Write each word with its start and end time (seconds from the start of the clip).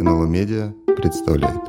НЛО 0.00 0.24
Медиа 0.24 0.72
представляет. 0.96 1.60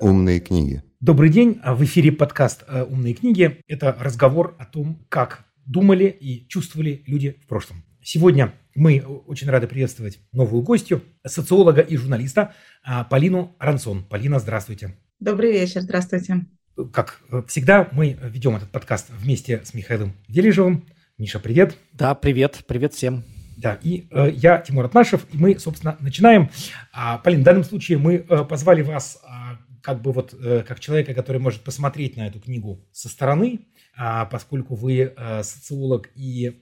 Умные 0.00 0.40
книги. 0.40 0.82
Добрый 1.00 1.28
день. 1.28 1.60
В 1.62 1.84
эфире 1.84 2.10
подкаст 2.12 2.64
э, 2.66 2.82
«Умные 2.84 3.12
книги». 3.12 3.60
Это 3.68 3.94
разговор 4.00 4.56
о 4.58 4.64
том, 4.64 5.04
как 5.10 5.44
думали 5.66 6.06
и 6.06 6.48
чувствовали 6.48 7.02
люди 7.06 7.38
в 7.44 7.46
прошлом. 7.46 7.84
Сегодня 8.02 8.54
мы 8.74 9.04
очень 9.26 9.50
рады 9.50 9.66
приветствовать 9.66 10.18
новую 10.32 10.62
гостью, 10.62 11.02
социолога 11.26 11.82
и 11.82 11.98
журналиста 11.98 12.54
а, 12.82 13.04
Полину 13.04 13.54
Рансон. 13.58 14.02
Полина, 14.04 14.38
здравствуйте. 14.38 14.96
Добрый 15.20 15.52
вечер, 15.52 15.82
здравствуйте. 15.82 16.46
Как 16.92 17.20
всегда, 17.48 17.88
мы 17.90 18.16
ведем 18.22 18.54
этот 18.54 18.70
подкаст 18.70 19.10
вместе 19.10 19.64
с 19.64 19.74
Михаилом 19.74 20.12
Дележевым. 20.28 20.86
Миша, 21.18 21.40
привет. 21.40 21.76
Да, 21.92 22.14
привет, 22.14 22.60
привет 22.68 22.94
всем. 22.94 23.24
Да, 23.56 23.80
и 23.82 24.06
э, 24.12 24.30
я 24.32 24.58
Тимур 24.58 24.84
Атмашев, 24.84 25.26
и 25.32 25.36
мы, 25.36 25.58
собственно, 25.58 25.96
начинаем. 25.98 26.50
А, 26.92 27.18
Полин, 27.18 27.40
в 27.40 27.42
данном 27.42 27.64
случае 27.64 27.98
мы 27.98 28.14
э, 28.14 28.44
позвали 28.44 28.82
вас 28.82 29.20
а, 29.24 29.58
как 29.82 30.02
бы 30.02 30.12
вот 30.12 30.34
э, 30.34 30.62
как 30.62 30.78
человека, 30.78 31.14
который 31.14 31.40
может 31.40 31.62
посмотреть 31.62 32.16
на 32.16 32.28
эту 32.28 32.38
книгу 32.38 32.86
со 32.92 33.08
стороны, 33.08 33.66
а, 33.96 34.26
поскольку 34.26 34.76
вы 34.76 35.12
э, 35.16 35.42
социолог 35.42 36.10
и 36.14 36.60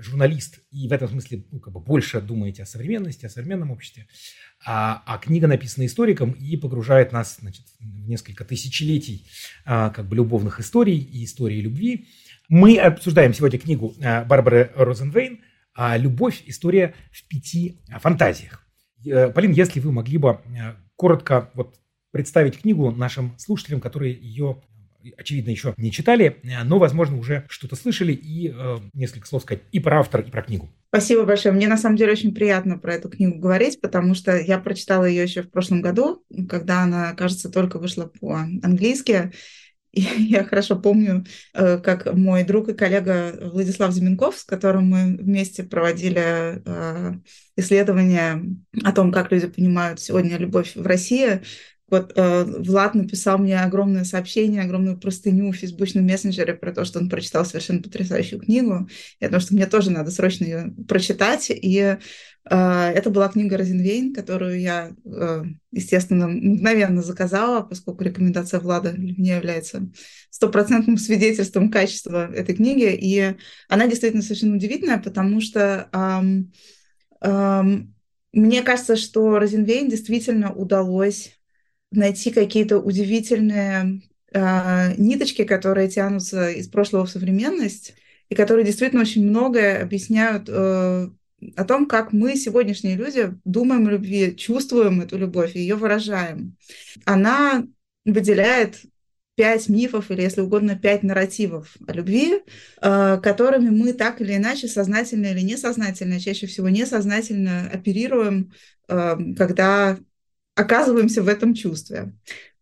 журналист, 0.00 0.58
и 0.72 0.88
в 0.88 0.92
этом 0.92 1.08
смысле 1.08 1.44
ну, 1.52 1.60
как 1.60 1.72
бы 1.72 1.80
больше 1.80 2.20
думаете 2.20 2.64
о 2.64 2.66
современности, 2.66 3.26
о 3.26 3.28
современном 3.28 3.70
обществе, 3.70 4.08
а, 4.64 5.02
а 5.06 5.18
книга 5.18 5.46
написана 5.46 5.86
историком 5.86 6.32
и 6.32 6.56
погружает 6.56 7.12
нас 7.12 7.38
значит, 7.40 7.66
в 7.80 8.08
несколько 8.08 8.44
тысячелетий 8.44 9.26
а, 9.64 9.90
как 9.90 10.08
бы 10.08 10.16
любовных 10.16 10.60
историй 10.60 10.98
и 10.98 11.24
истории 11.24 11.60
любви. 11.60 12.08
Мы 12.48 12.78
обсуждаем 12.78 13.34
сегодня 13.34 13.58
книгу 13.58 13.94
а, 14.02 14.24
Барбары 14.24 14.70
Розенвейн 14.74 15.40
«Любовь. 15.96 16.42
История 16.46 16.94
в 17.10 17.26
пяти 17.26 17.80
фантазиях». 18.00 18.62
Э, 19.06 19.30
Полин, 19.30 19.52
если 19.52 19.80
вы 19.80 19.90
могли 19.90 20.18
бы 20.18 20.38
э, 20.44 20.74
коротко 20.96 21.50
вот 21.54 21.76
представить 22.10 22.60
книгу 22.60 22.90
нашим 22.90 23.34
слушателям, 23.38 23.80
которые 23.80 24.12
ее 24.12 24.62
очевидно, 25.16 25.50
еще 25.50 25.74
не 25.76 25.90
читали, 25.90 26.38
э, 26.42 26.62
но, 26.64 26.78
возможно, 26.78 27.18
уже 27.18 27.44
что-то 27.48 27.76
слышали 27.76 28.12
и 28.12 28.52
э, 28.54 28.78
несколько 28.92 29.26
слов 29.26 29.42
сказать 29.42 29.62
и 29.72 29.80
про 29.80 30.00
автора, 30.00 30.22
и 30.22 30.30
про 30.30 30.42
книгу. 30.42 30.70
Спасибо 30.94 31.24
большое. 31.24 31.54
Мне 31.54 31.68
на 31.68 31.78
самом 31.78 31.96
деле 31.96 32.12
очень 32.12 32.34
приятно 32.34 32.76
про 32.76 32.92
эту 32.92 33.08
книгу 33.08 33.38
говорить, 33.38 33.80
потому 33.80 34.14
что 34.14 34.36
я 34.36 34.58
прочитала 34.58 35.06
ее 35.06 35.22
еще 35.22 35.40
в 35.40 35.50
прошлом 35.50 35.80
году, 35.80 36.22
когда 36.50 36.82
она, 36.82 37.14
кажется, 37.14 37.48
только 37.48 37.78
вышла 37.78 38.12
по-английски. 38.20 39.32
Я 39.92 40.44
хорошо 40.44 40.78
помню, 40.78 41.24
э, 41.54 41.78
как 41.78 42.12
мой 42.12 42.44
друг 42.44 42.68
и 42.68 42.74
коллега 42.74 43.38
Владислав 43.40 43.92
Зименков, 43.92 44.36
с 44.36 44.44
которым 44.44 44.88
мы 44.88 45.16
вместе 45.16 45.62
проводили 45.62 46.62
э, 46.62 47.14
исследования 47.56 48.42
о 48.84 48.92
том, 48.92 49.12
как 49.12 49.32
люди 49.32 49.46
понимают 49.46 49.98
сегодня 49.98 50.36
любовь 50.36 50.76
в 50.76 50.86
России, 50.86 51.40
вот 51.90 52.12
э, 52.16 52.44
Влад 52.44 52.94
написал 52.94 53.36
мне 53.38 53.60
огромное 53.60 54.04
сообщение, 54.04 54.62
огромную 54.62 54.98
простыню 54.98 55.52
в 55.52 55.56
фейсбучном 55.56 56.06
мессенджере 56.06 56.54
про 56.54 56.72
то, 56.72 56.86
что 56.86 56.98
он 56.98 57.10
прочитал 57.10 57.44
совершенно 57.44 57.82
потрясающую 57.82 58.40
книгу, 58.40 58.88
о 59.20 59.28
том, 59.28 59.40
что 59.40 59.54
мне 59.54 59.66
тоже 59.66 59.90
надо 59.90 60.10
срочно 60.10 60.44
ее 60.44 60.74
прочитать. 60.88 61.50
И 61.50 61.78
э, 61.78 61.98
это 62.48 63.10
была 63.10 63.28
книга 63.28 63.58
Розенвейн, 63.58 64.14
которую 64.14 64.58
я, 64.58 64.92
э, 65.04 65.42
естественно, 65.70 66.28
мгновенно 66.28 67.02
заказала, 67.02 67.60
поскольку 67.60 68.04
рекомендация 68.04 68.60
Влада 68.60 68.92
для 68.92 69.12
меня 69.12 69.36
является 69.36 69.86
стопроцентным 70.30 70.96
свидетельством 70.96 71.70
качества 71.70 72.32
этой 72.32 72.54
книги. 72.54 72.90
И 72.90 73.36
она 73.68 73.86
действительно 73.86 74.22
совершенно 74.22 74.56
удивительная, 74.56 74.98
потому 74.98 75.42
что 75.42 75.90
эм, 75.92 76.52
эм, 77.20 77.94
мне 78.32 78.62
кажется, 78.62 78.96
что 78.96 79.38
Розенвейн 79.38 79.90
действительно 79.90 80.54
удалось 80.54 81.38
найти 81.92 82.30
какие-то 82.30 82.78
удивительные 82.78 84.02
э, 84.32 84.94
ниточки, 84.96 85.44
которые 85.44 85.88
тянутся 85.88 86.50
из 86.50 86.68
прошлого 86.68 87.06
в 87.06 87.10
современность, 87.10 87.94
и 88.28 88.34
которые 88.34 88.64
действительно 88.64 89.02
очень 89.02 89.26
многое 89.28 89.82
объясняют 89.82 90.48
э, 90.48 91.08
о 91.56 91.64
том, 91.64 91.86
как 91.86 92.12
мы, 92.12 92.36
сегодняшние 92.36 92.96
люди, 92.96 93.34
думаем 93.44 93.86
о 93.86 93.90
любви, 93.90 94.36
чувствуем 94.36 95.00
эту 95.00 95.18
любовь 95.18 95.54
и 95.54 95.60
ее 95.60 95.74
выражаем. 95.74 96.56
Она 97.04 97.66
выделяет 98.04 98.80
пять 99.34 99.68
мифов 99.68 100.10
или, 100.10 100.22
если 100.22 100.40
угодно, 100.40 100.76
пять 100.76 101.02
нарративов 101.02 101.76
о 101.86 101.92
любви, 101.92 102.40
э, 102.80 103.20
которыми 103.22 103.70
мы 103.70 103.92
так 103.92 104.20
или 104.20 104.36
иначе, 104.36 104.68
сознательно 104.68 105.26
или 105.26 105.40
несознательно, 105.40 106.20
чаще 106.20 106.46
всего 106.46 106.68
несознательно 106.68 107.68
оперируем, 107.72 108.52
э, 108.88 109.16
когда 109.36 109.98
оказываемся 110.54 111.22
в 111.22 111.28
этом 111.28 111.54
чувстве, 111.54 112.12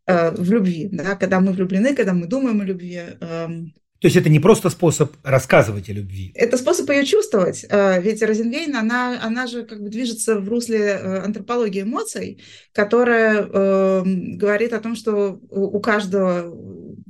э, 0.06 0.30
в 0.30 0.50
любви, 0.50 0.88
да, 0.92 1.16
когда 1.16 1.40
мы 1.40 1.52
влюблены, 1.52 1.94
когда 1.94 2.12
мы 2.12 2.26
думаем 2.26 2.60
о 2.60 2.64
любви. 2.64 3.00
Эм. 3.20 3.74
То 4.00 4.06
есть 4.06 4.16
это 4.16 4.30
не 4.30 4.40
просто 4.40 4.70
способ 4.70 5.14
рассказывать 5.22 5.90
о 5.90 5.92
любви? 5.92 6.32
Это 6.34 6.56
способ 6.56 6.88
ее 6.88 7.04
чувствовать. 7.04 7.66
Э, 7.68 8.00
ведь 8.00 8.22
Розенвейн, 8.22 8.74
она, 8.74 9.20
она 9.22 9.46
же 9.46 9.62
как 9.64 9.82
бы 9.82 9.90
движется 9.90 10.40
в 10.40 10.48
русле 10.48 10.78
э, 10.78 11.18
антропологии 11.18 11.82
эмоций, 11.82 12.42
которая 12.72 13.42
э, 13.42 14.02
говорит 14.04 14.72
о 14.72 14.80
том, 14.80 14.96
что 14.96 15.38
у 15.50 15.78
каждого 15.80 16.50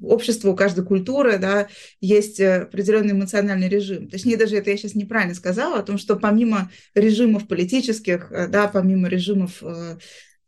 общества, 0.02 0.50
у 0.50 0.56
каждой 0.56 0.84
культуры 0.84 1.38
да, 1.38 1.68
есть 2.00 2.40
определенный 2.40 3.12
эмоциональный 3.12 3.68
режим. 3.68 4.08
Точнее, 4.08 4.36
даже 4.36 4.56
это 4.56 4.70
я 4.70 4.76
сейчас 4.76 4.96
неправильно 4.96 5.34
сказала, 5.34 5.78
о 5.78 5.84
том, 5.84 5.96
что 5.96 6.16
помимо 6.16 6.72
режимов 6.96 7.46
политических, 7.46 8.32
да, 8.48 8.66
помимо 8.66 9.08
режимов 9.08 9.62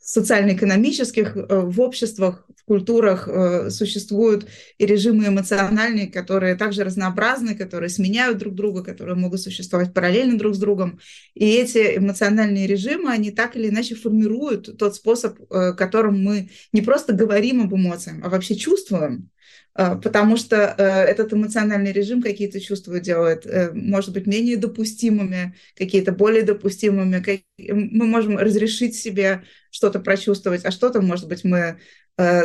социально-экономических 0.02 1.36
э, 1.36 1.60
в 1.60 1.80
обществах, 1.80 2.44
в 2.56 2.64
культурах 2.64 3.28
э, 3.28 3.70
существуют 3.70 4.48
и 4.78 4.84
режимы 4.84 5.28
эмоциональные, 5.28 6.08
которые 6.08 6.56
также 6.56 6.82
разнообразны, 6.82 7.54
которые 7.54 7.88
сменяют 7.88 8.38
друг 8.38 8.54
друга, 8.54 8.82
которые 8.82 9.14
могут 9.14 9.40
существовать 9.40 9.94
параллельно 9.94 10.36
друг 10.36 10.54
с 10.56 10.58
другом. 10.58 10.98
И 11.34 11.48
эти 11.50 11.96
эмоциональные 11.98 12.66
режимы, 12.66 13.12
они 13.12 13.30
так 13.30 13.56
или 13.56 13.68
иначе 13.68 13.94
формируют 13.94 14.76
тот 14.76 14.96
способ, 14.96 15.38
э, 15.50 15.72
которым 15.74 16.22
мы 16.22 16.50
не 16.72 16.82
просто 16.82 17.12
говорим 17.12 17.62
об 17.62 17.74
эмоциях, 17.74 18.16
а 18.22 18.28
вообще 18.28 18.56
чувствуем. 18.56 19.30
А, 19.74 19.96
потому 19.96 20.36
что 20.36 20.56
э, 20.56 20.82
этот 20.84 21.32
эмоциональный 21.32 21.92
режим 21.92 22.20
какие-то 22.20 22.60
чувства 22.60 23.00
делает, 23.00 23.46
э, 23.46 23.72
может 23.72 24.12
быть, 24.12 24.26
менее 24.26 24.58
допустимыми, 24.58 25.54
какие-то 25.74 26.12
более 26.12 26.42
допустимыми. 26.42 27.22
Мы 27.58 28.06
можем 28.06 28.36
разрешить 28.36 28.94
себе 28.96 29.44
что-то 29.70 30.00
прочувствовать, 30.00 30.64
а 30.66 30.70
что-то, 30.70 31.00
может 31.00 31.26
быть, 31.26 31.44
мы 31.44 31.78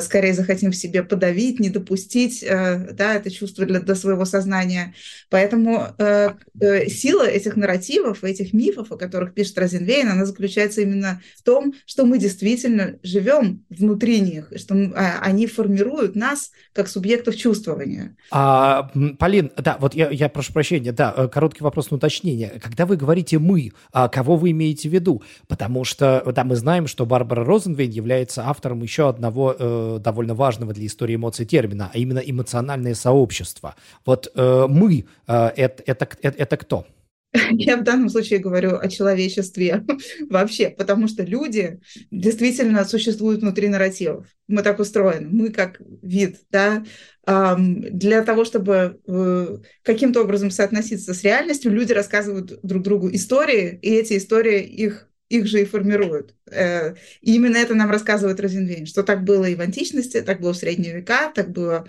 скорее 0.01 0.33
захотим 0.33 0.72
в 0.72 0.75
себе 0.75 1.03
подавить, 1.03 1.59
не 1.59 1.69
допустить 1.69 2.44
э, 2.44 2.94
да, 2.94 3.16
это 3.16 3.29
чувство 3.29 3.66
для, 3.66 3.79
до 3.79 3.95
своего 3.95 4.25
сознания. 4.25 4.94
Поэтому 5.29 5.88
э, 5.97 6.31
э, 6.59 6.88
сила 6.88 7.28
этих 7.28 7.55
нарративов, 7.57 8.23
этих 8.23 8.53
мифов, 8.53 8.91
о 8.91 8.97
которых 8.97 9.33
пишет 9.33 9.57
Розенвейн, 9.57 10.09
она 10.09 10.25
заключается 10.25 10.81
именно 10.81 11.22
в 11.38 11.44
том, 11.44 11.73
что 11.85 12.05
мы 12.05 12.17
действительно 12.17 12.95
живем 13.03 13.66
внутри 13.69 14.22
них, 14.22 14.51
что 14.55 14.73
мы, 14.73 14.94
а, 14.95 15.19
они 15.22 15.47
формируют 15.47 16.16
нас 16.16 16.51
как 16.73 16.88
субъектов 16.88 17.35
чувствования. 17.35 18.16
А, 18.31 18.89
Полин, 19.19 19.51
да, 19.57 19.78
вот 19.79 19.94
я, 19.94 20.09
я 20.09 20.29
прошу 20.29 20.53
прощения, 20.53 20.91
да, 20.91 21.28
короткий 21.28 21.63
вопрос 21.63 21.91
на 21.91 21.97
уточнение. 21.97 22.59
Когда 22.63 22.85
вы 22.85 22.95
говорите 22.95 23.38
«мы», 23.38 23.72
а 23.91 24.07
кого 24.07 24.38
вы 24.38 24.51
имеете 24.51 24.89
в 24.89 24.94
виду? 24.94 25.23
Потому 25.47 25.84
что, 25.84 26.23
да, 26.34 26.44
мы 26.44 26.55
знаем, 26.55 26.88
что 26.88 27.05
Барбара 27.05 27.44
Розенвейн 27.44 27.91
является 27.91 28.47
автором 28.47 28.81
еще 28.81 29.09
одного 29.09 29.56
э, 29.57 30.00
довольно 30.01 30.35
важного 30.35 30.73
для 30.73 30.85
истории 30.85 31.16
эмоций 31.16 31.45
термина, 31.45 31.91
а 31.94 31.97
именно 31.97 32.19
эмоциональное 32.19 32.95
сообщество. 32.95 33.75
Вот 34.05 34.32
э, 34.34 34.66
мы 34.70 35.05
э, 35.28 35.47
это, 35.55 35.84
это, 35.85 36.09
это, 36.22 36.37
это 36.37 36.58
кто? 36.58 36.85
Я 37.52 37.78
в 37.78 37.84
данном 37.84 38.09
случае 38.09 38.40
говорю 38.40 38.78
о 38.78 38.87
человечестве 38.87 39.85
вообще, 40.29 40.70
потому 40.70 41.08
что 41.08 41.23
люди 41.23 41.79
действительно 42.11 42.85
существуют 42.85 43.41
внутри 43.41 43.67
нарративов. 43.67 44.28
Мы 44.47 44.64
так 44.64 44.79
устроены, 44.79 45.28
мы 45.29 45.49
как 45.49 45.82
вид, 46.02 46.37
да, 46.52 46.84
для 47.26 48.23
того, 48.23 48.46
чтобы 48.46 49.02
э, 49.05 49.58
каким-то 49.84 50.22
образом 50.22 50.49
соотноситься 50.49 51.14
с 51.14 51.23
реальностью, 51.23 51.73
люди 51.73 51.91
рассказывают 51.91 52.58
друг 52.64 52.84
другу 52.84 53.09
истории, 53.11 53.78
и 53.82 53.90
эти 53.90 54.17
истории 54.17 54.61
их 54.61 55.07
их 55.29 55.46
же 55.47 55.62
и 55.62 55.66
формируют. 55.66 56.35
Э, 56.50 56.96
и 57.22 57.35
именно 57.35 57.58
это 57.58 57.76
нам 57.76 57.91
рассказывает 57.91 58.40
Розенвейн, 58.40 58.85
что 58.85 59.03
так 59.03 59.24
было 59.24 59.46
и 59.46 59.56
в 59.56 59.62
античности, 59.62 60.22
так 60.22 60.40
было 60.40 60.53
в 60.53 60.58
средние 60.58 60.96
века, 60.96 61.32
так 61.34 61.52
было 61.52 61.88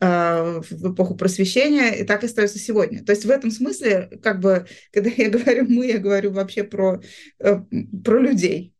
э, 0.00 0.60
в 0.70 0.92
эпоху 0.92 1.14
просвещения, 1.16 1.90
и 1.92 2.04
так 2.04 2.22
и 2.22 2.26
остается 2.26 2.58
сегодня. 2.58 3.04
То 3.04 3.12
есть 3.12 3.24
в 3.24 3.30
этом 3.30 3.50
смысле, 3.50 4.10
как 4.22 4.40
бы, 4.40 4.66
когда 4.92 5.10
я 5.16 5.30
говорю 5.30 5.66
«мы», 5.68 5.86
я 5.86 5.98
говорю 5.98 6.32
вообще 6.32 6.64
про, 6.64 7.00
э, 7.38 7.60
про 8.04 8.18
людей. 8.18 8.74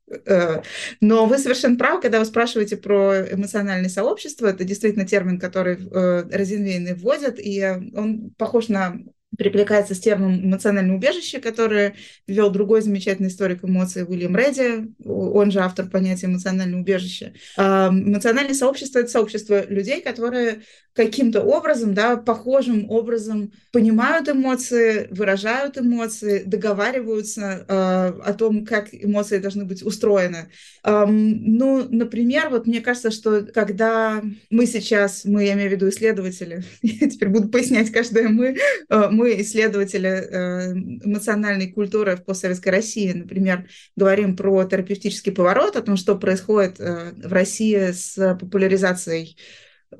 Но 1.00 1.26
вы 1.26 1.38
совершенно 1.38 1.76
правы, 1.76 2.02
когда 2.02 2.18
вы 2.18 2.24
спрашиваете 2.24 2.76
про 2.76 3.30
эмоциональное 3.30 3.88
сообщество. 3.88 4.48
Это 4.48 4.64
действительно 4.64 5.06
термин, 5.06 5.38
который 5.38 5.76
Розенвейны 5.76 6.96
вводят, 6.96 7.38
и 7.38 7.64
он 7.94 8.30
похож 8.36 8.66
на 8.66 8.96
перекликается 9.36 9.94
с 9.94 10.00
термином 10.00 10.44
эмоциональное 10.44 10.96
убежище, 10.96 11.40
которое 11.40 11.94
ввел 12.26 12.50
другой 12.50 12.82
замечательный 12.82 13.28
историк 13.28 13.64
эмоций 13.64 14.04
Уильям 14.04 14.36
Редди, 14.36 14.92
он 15.04 15.50
же 15.50 15.60
автор 15.60 15.86
понятия 15.86 16.26
эмоциональное 16.26 16.80
убежище. 16.80 17.34
А, 17.56 17.88
эмоциональное 17.90 18.54
сообщество– 18.54 18.98
это 19.00 19.08
сообщество 19.08 19.64
людей, 19.66 20.00
которые 20.00 20.62
каким-то 20.92 21.42
образом, 21.42 21.94
да, 21.94 22.16
похожим 22.16 22.90
образом 22.90 23.52
понимают 23.72 24.28
эмоции, 24.28 25.06
выражают 25.10 25.78
эмоции, 25.78 26.42
договариваются 26.44 27.64
э, 27.66 27.72
о 27.72 28.34
том, 28.34 28.66
как 28.66 28.88
эмоции 28.92 29.38
должны 29.38 29.64
быть 29.64 29.82
устроены. 29.82 30.50
Ну, 30.84 31.86
например, 31.88 32.48
вот 32.50 32.66
мне 32.66 32.80
кажется, 32.80 33.10
что 33.10 33.42
когда 33.42 34.22
мы 34.50 34.66
сейчас, 34.66 35.24
мы, 35.24 35.44
я 35.44 35.52
имею 35.54 35.70
в 35.70 35.72
виду 35.72 35.88
исследователи, 35.88 36.64
я 36.82 37.08
теперь 37.08 37.28
буду 37.28 37.48
пояснять 37.48 37.90
каждое 37.90 38.28
мы, 38.28 38.56
э, 38.88 39.08
мы 39.20 39.40
исследователи 39.42 40.08
э, 40.08 40.72
эмоциональной 40.72 41.70
культуры 41.70 42.16
в 42.16 42.24
постсоветской 42.24 42.72
России, 42.72 43.12
например, 43.12 43.68
говорим 43.96 44.34
про 44.34 44.64
терапевтический 44.64 45.32
поворот, 45.32 45.76
о 45.76 45.82
том, 45.82 45.96
что 45.96 46.16
происходит 46.16 46.80
э, 46.80 47.12
в 47.12 47.32
России 47.32 47.92
с 47.92 48.16
популяризацией 48.40 49.36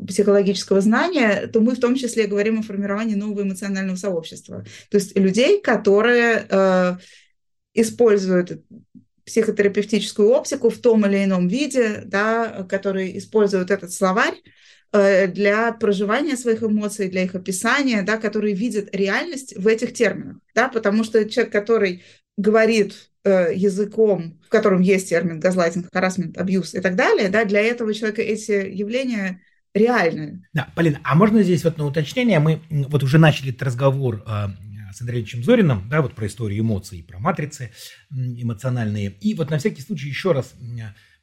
психологического 0.08 0.80
знания, 0.80 1.48
то 1.48 1.60
мы 1.60 1.74
в 1.74 1.80
том 1.80 1.96
числе 1.96 2.26
говорим 2.26 2.60
о 2.60 2.62
формировании 2.62 3.14
нового 3.14 3.42
эмоционального 3.42 3.96
сообщества. 3.96 4.64
То 4.90 4.96
есть 4.96 5.18
людей, 5.18 5.60
которые 5.60 6.46
э, 6.48 6.96
используют 7.74 8.62
психотерапевтическую 9.26 10.30
оптику 10.30 10.70
в 10.70 10.78
том 10.78 11.04
или 11.04 11.24
ином 11.24 11.46
виде, 11.46 12.02
да, 12.06 12.64
которые 12.68 13.18
используют 13.18 13.70
этот 13.70 13.92
словарь 13.92 14.34
для 14.92 15.72
проживания 15.72 16.36
своих 16.36 16.62
эмоций, 16.62 17.08
для 17.08 17.22
их 17.22 17.34
описания, 17.34 18.02
да, 18.02 18.16
которые 18.16 18.54
видят 18.54 18.88
реальность 18.92 19.56
в 19.56 19.66
этих 19.66 19.92
терминах. 19.92 20.38
Да, 20.54 20.68
потому 20.68 21.04
что 21.04 21.28
человек, 21.28 21.52
который 21.52 22.02
говорит 22.36 23.10
э, 23.24 23.52
языком, 23.54 24.40
в 24.44 24.48
котором 24.48 24.80
есть 24.80 25.08
термин 25.08 25.40
газлайтинг, 25.40 25.88
харасмент, 25.92 26.38
абьюз 26.38 26.74
и 26.74 26.80
так 26.80 26.96
далее, 26.96 27.28
да, 27.28 27.44
для 27.44 27.60
этого 27.60 27.94
человека 27.94 28.22
эти 28.22 28.68
явления 28.68 29.40
реальную. 29.74 30.42
Да, 30.52 30.68
Полина, 30.74 31.00
а 31.04 31.14
можно 31.14 31.42
здесь 31.42 31.64
вот 31.64 31.78
на 31.78 31.86
уточнение? 31.86 32.40
Мы 32.40 32.60
вот 32.70 33.02
уже 33.02 33.18
начали 33.18 33.50
этот 33.50 33.62
разговор 33.62 34.24
э, 34.26 34.48
с 34.92 35.00
Андреевичем 35.00 35.44
Зориным, 35.44 35.88
да, 35.88 36.02
вот 36.02 36.14
про 36.14 36.26
историю 36.26 36.60
эмоций, 36.60 37.04
про 37.06 37.18
матрицы 37.18 37.70
эмоциональные. 38.10 39.14
И 39.20 39.34
вот 39.34 39.50
на 39.50 39.58
всякий 39.58 39.82
случай 39.82 40.08
еще 40.08 40.32
раз, 40.32 40.54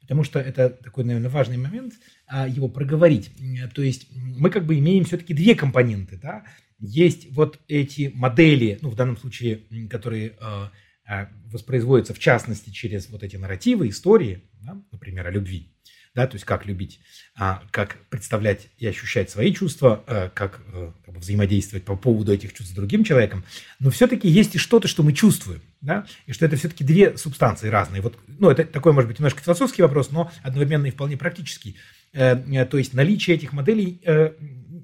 потому 0.07 0.23
что 0.23 0.39
это 0.39 0.69
такой, 0.69 1.03
наверное, 1.03 1.29
важный 1.29 1.57
момент, 1.57 1.95
а, 2.27 2.47
его 2.47 2.69
проговорить. 2.69 3.29
То 3.75 3.81
есть 3.81 4.07
мы 4.13 4.49
как 4.49 4.65
бы 4.65 4.79
имеем 4.79 5.03
все-таки 5.03 5.33
две 5.33 5.53
компоненты, 5.53 6.17
да. 6.17 6.45
Есть 6.79 7.29
вот 7.31 7.59
эти 7.67 8.09
модели, 8.15 8.79
ну, 8.81 8.89
в 8.89 8.95
данном 8.95 9.17
случае, 9.17 9.63
которые 9.89 10.37
э, 10.39 10.69
э, 11.09 11.25
воспроизводятся 11.51 12.13
в 12.13 12.19
частности 12.19 12.69
через 12.69 13.09
вот 13.09 13.23
эти 13.23 13.35
нарративы, 13.35 13.89
истории, 13.89 14.43
да, 14.61 14.81
например, 14.91 15.27
о 15.27 15.31
любви 15.31 15.73
да, 16.17 16.25
то 16.25 16.33
есть 16.33 16.45
как 16.45 16.65
любить, 16.65 16.99
а, 17.35 17.61
как 17.69 17.97
представлять 18.09 18.69
и 18.79 18.87
ощущать 18.87 19.29
свои 19.29 19.53
чувства, 19.53 20.03
а, 20.07 20.31
как, 20.33 20.61
а, 20.73 20.91
как 21.05 21.13
бы 21.13 21.19
взаимодействовать 21.19 21.85
по 21.85 21.95
поводу 21.95 22.33
этих 22.33 22.53
чувств 22.53 22.73
с 22.73 22.75
другим 22.75 23.03
человеком, 23.03 23.43
но 23.79 23.91
все-таки 23.91 24.27
есть 24.27 24.55
и 24.55 24.57
что-то, 24.57 24.87
что 24.87 25.03
мы 25.03 25.13
чувствуем, 25.13 25.61
да, 25.79 26.07
и 26.25 26.33
что 26.33 26.47
это 26.47 26.55
все-таки 26.55 26.83
две 26.83 27.15
субстанции 27.19 27.69
разные. 27.69 28.01
Вот, 28.01 28.17
ну, 28.39 28.49
это 28.49 28.65
такой, 28.65 28.93
может 28.93 29.09
быть, 29.09 29.19
немножко 29.19 29.43
философский 29.43 29.83
вопрос, 29.83 30.09
но 30.09 30.31
одновременно 30.41 30.87
и 30.87 30.91
вполне 30.91 31.17
практический. 31.17 31.77
Э, 32.13 32.65
то 32.65 32.79
есть 32.79 32.95
наличие 32.95 33.35
этих 33.35 33.53
моделей 33.53 34.01
э, 34.03 34.31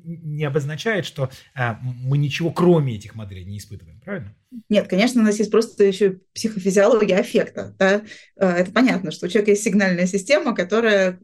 не 0.03 0.43
обозначает, 0.43 1.05
что 1.05 1.29
э, 1.55 1.73
мы 1.81 2.17
ничего 2.17 2.51
кроме 2.51 2.95
этих 2.95 3.15
моделей 3.15 3.45
не 3.45 3.57
испытываем, 3.57 3.99
правильно? 3.99 4.35
Нет, 4.69 4.87
конечно, 4.87 5.21
у 5.21 5.25
нас 5.25 5.39
есть 5.39 5.51
просто 5.51 5.83
еще 5.83 6.19
психофизиология 6.33 7.17
аффекта. 7.17 7.75
Да? 7.79 8.03
Это 8.35 8.71
понятно, 8.71 9.11
что 9.11 9.25
у 9.25 9.29
человека 9.29 9.51
есть 9.51 9.63
сигнальная 9.63 10.05
система, 10.05 10.53
которая 10.53 11.19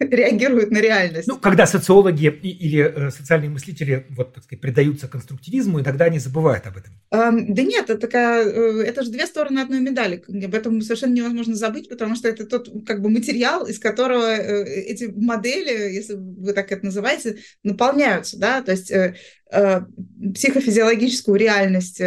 реагируют 0.00 0.70
на 0.70 0.78
реальность. 0.78 1.28
Ну, 1.28 1.38
когда 1.38 1.66
социологи 1.66 2.26
или 2.26 2.82
э, 2.82 3.10
социальные 3.10 3.50
мыслители, 3.50 4.06
вот, 4.10 4.34
так 4.34 4.44
сказать, 4.44 4.60
предаются 4.60 5.06
конструктивизму, 5.08 5.78
и 5.78 5.84
тогда 5.84 6.06
они 6.06 6.18
забывают 6.18 6.66
об 6.66 6.76
этом. 6.76 6.92
Эм, 7.10 7.54
да 7.54 7.62
нет, 7.62 7.90
это, 7.90 7.98
такая, 7.98 8.44
э, 8.44 8.82
это 8.82 9.02
же 9.02 9.10
две 9.10 9.26
стороны 9.26 9.60
одной 9.60 9.80
медали. 9.80 10.22
Об 10.26 10.54
этом 10.54 10.80
совершенно 10.82 11.14
невозможно 11.14 11.54
забыть, 11.54 11.88
потому 11.88 12.16
что 12.16 12.28
это 12.28 12.44
тот 12.44 12.68
как 12.84 13.02
бы 13.02 13.08
материал, 13.08 13.66
из 13.66 13.78
которого 13.78 14.34
э, 14.34 14.64
эти 14.64 15.04
модели, 15.04 15.92
если 15.92 16.14
вы 16.14 16.52
так 16.52 16.72
это 16.72 16.84
называете, 16.84 17.38
наполняются. 17.62 18.38
Да? 18.38 18.62
То 18.62 18.72
есть 18.72 18.90
э, 18.90 19.14
э, 19.52 19.80
психофизиологическую 20.34 21.38
реальность 21.38 22.02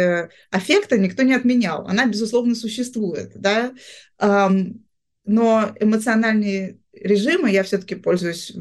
аффекта 0.50 0.98
никто 0.98 1.22
не 1.22 1.34
отменял. 1.34 1.86
Она, 1.86 2.06
безусловно, 2.06 2.54
существует. 2.54 3.32
Да? 3.34 3.72
Эм, 4.18 4.84
но 5.24 5.74
эмоциональные 5.78 6.78
режимы, 7.02 7.50
я 7.50 7.62
все-таки 7.62 7.94
пользуюсь 7.94 8.54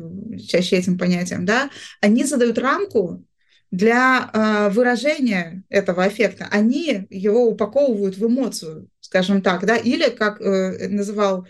чаще 0.47 0.77
этим 0.77 0.97
понятием, 0.97 1.45
да, 1.45 1.69
они 2.01 2.23
задают 2.23 2.57
рамку 2.57 3.23
для 3.71 4.29
э, 4.31 4.69
выражения 4.69 5.63
этого 5.69 6.07
эффекта. 6.07 6.47
Они 6.51 7.05
его 7.09 7.47
упаковывают 7.47 8.17
в 8.17 8.25
эмоцию, 8.25 8.89
скажем 9.01 9.41
так, 9.41 9.65
да, 9.65 9.75
или, 9.75 10.09
как 10.09 10.39
э, 10.41 10.87
называл 10.87 11.45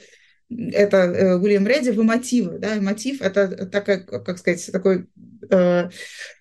это 0.49 0.97
э, 0.97 1.35
Уильям 1.35 1.67
Редди, 1.67 1.89
в 1.89 2.01
эмотивы. 2.01 2.57
Да? 2.57 2.77
Эмотив– 2.77 3.21
это 3.21 3.65
такая, 3.65 3.99
как 3.99 4.37
сказать, 4.37 4.69
такой 4.71 5.07
э, 5.49 5.89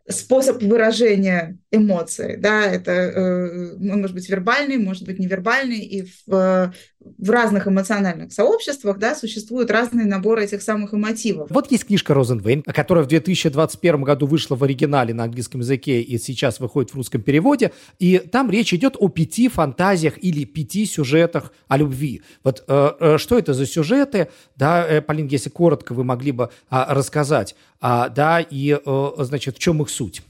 способ 0.08 0.62
выражения 0.62 1.58
эмоций. 1.70 2.36
Да? 2.36 2.64
Это 2.64 2.92
э, 2.92 3.76
может 3.78 4.14
быть 4.14 4.28
вербальный, 4.28 4.78
может 4.78 5.04
быть 5.04 5.18
невербальный, 5.18 5.80
и 5.80 6.08
в, 6.26 6.72
в 7.18 7.30
разных 7.30 7.66
эмоциональных 7.66 8.32
сообществах 8.32 8.98
да, 8.98 9.14
существуют 9.14 9.70
разные 9.70 10.06
наборы 10.06 10.44
этих 10.44 10.62
самых 10.62 10.94
эмотивов. 10.94 11.50
Вот 11.50 11.70
есть 11.72 11.86
книжка 11.86 12.14
Розенвейн, 12.14 12.62
которая 12.62 13.04
в 13.04 13.08
2021 13.08 14.02
году 14.02 14.26
вышла 14.26 14.54
в 14.54 14.62
оригинале 14.62 15.12
на 15.12 15.24
английском 15.24 15.60
языке 15.60 16.00
и 16.00 16.18
сейчас 16.18 16.60
выходит 16.60 16.92
в 16.92 16.94
русском 16.94 17.22
переводе, 17.22 17.72
и 17.98 18.18
там 18.18 18.50
речь 18.50 18.72
идет 18.74 18.96
о 18.98 19.08
пяти 19.08 19.48
фантазиях 19.48 20.14
или 20.22 20.44
пяти 20.44 20.86
сюжетах 20.86 21.52
о 21.68 21.76
любви. 21.76 22.22
Вот 22.44 22.64
э, 22.68 22.90
э, 23.00 23.18
что 23.18 23.38
это 23.38 23.54
за 23.54 23.66
сюжеты? 23.66 24.28
Да, 24.56 24.86
э, 24.86 25.00
Полин, 25.00 25.26
если 25.26 25.50
коротко 25.50 25.94
вы 25.94 26.04
могли 26.04 26.32
бы 26.32 26.50
э, 26.70 26.84
рассказать, 26.88 27.56
э, 27.80 28.10
да, 28.14 28.40
и, 28.40 28.78
э, 28.84 29.10
значит, 29.18 29.56
в 29.56 29.58
чем 29.58 29.82
их 29.82 29.90
суть? 29.90 30.22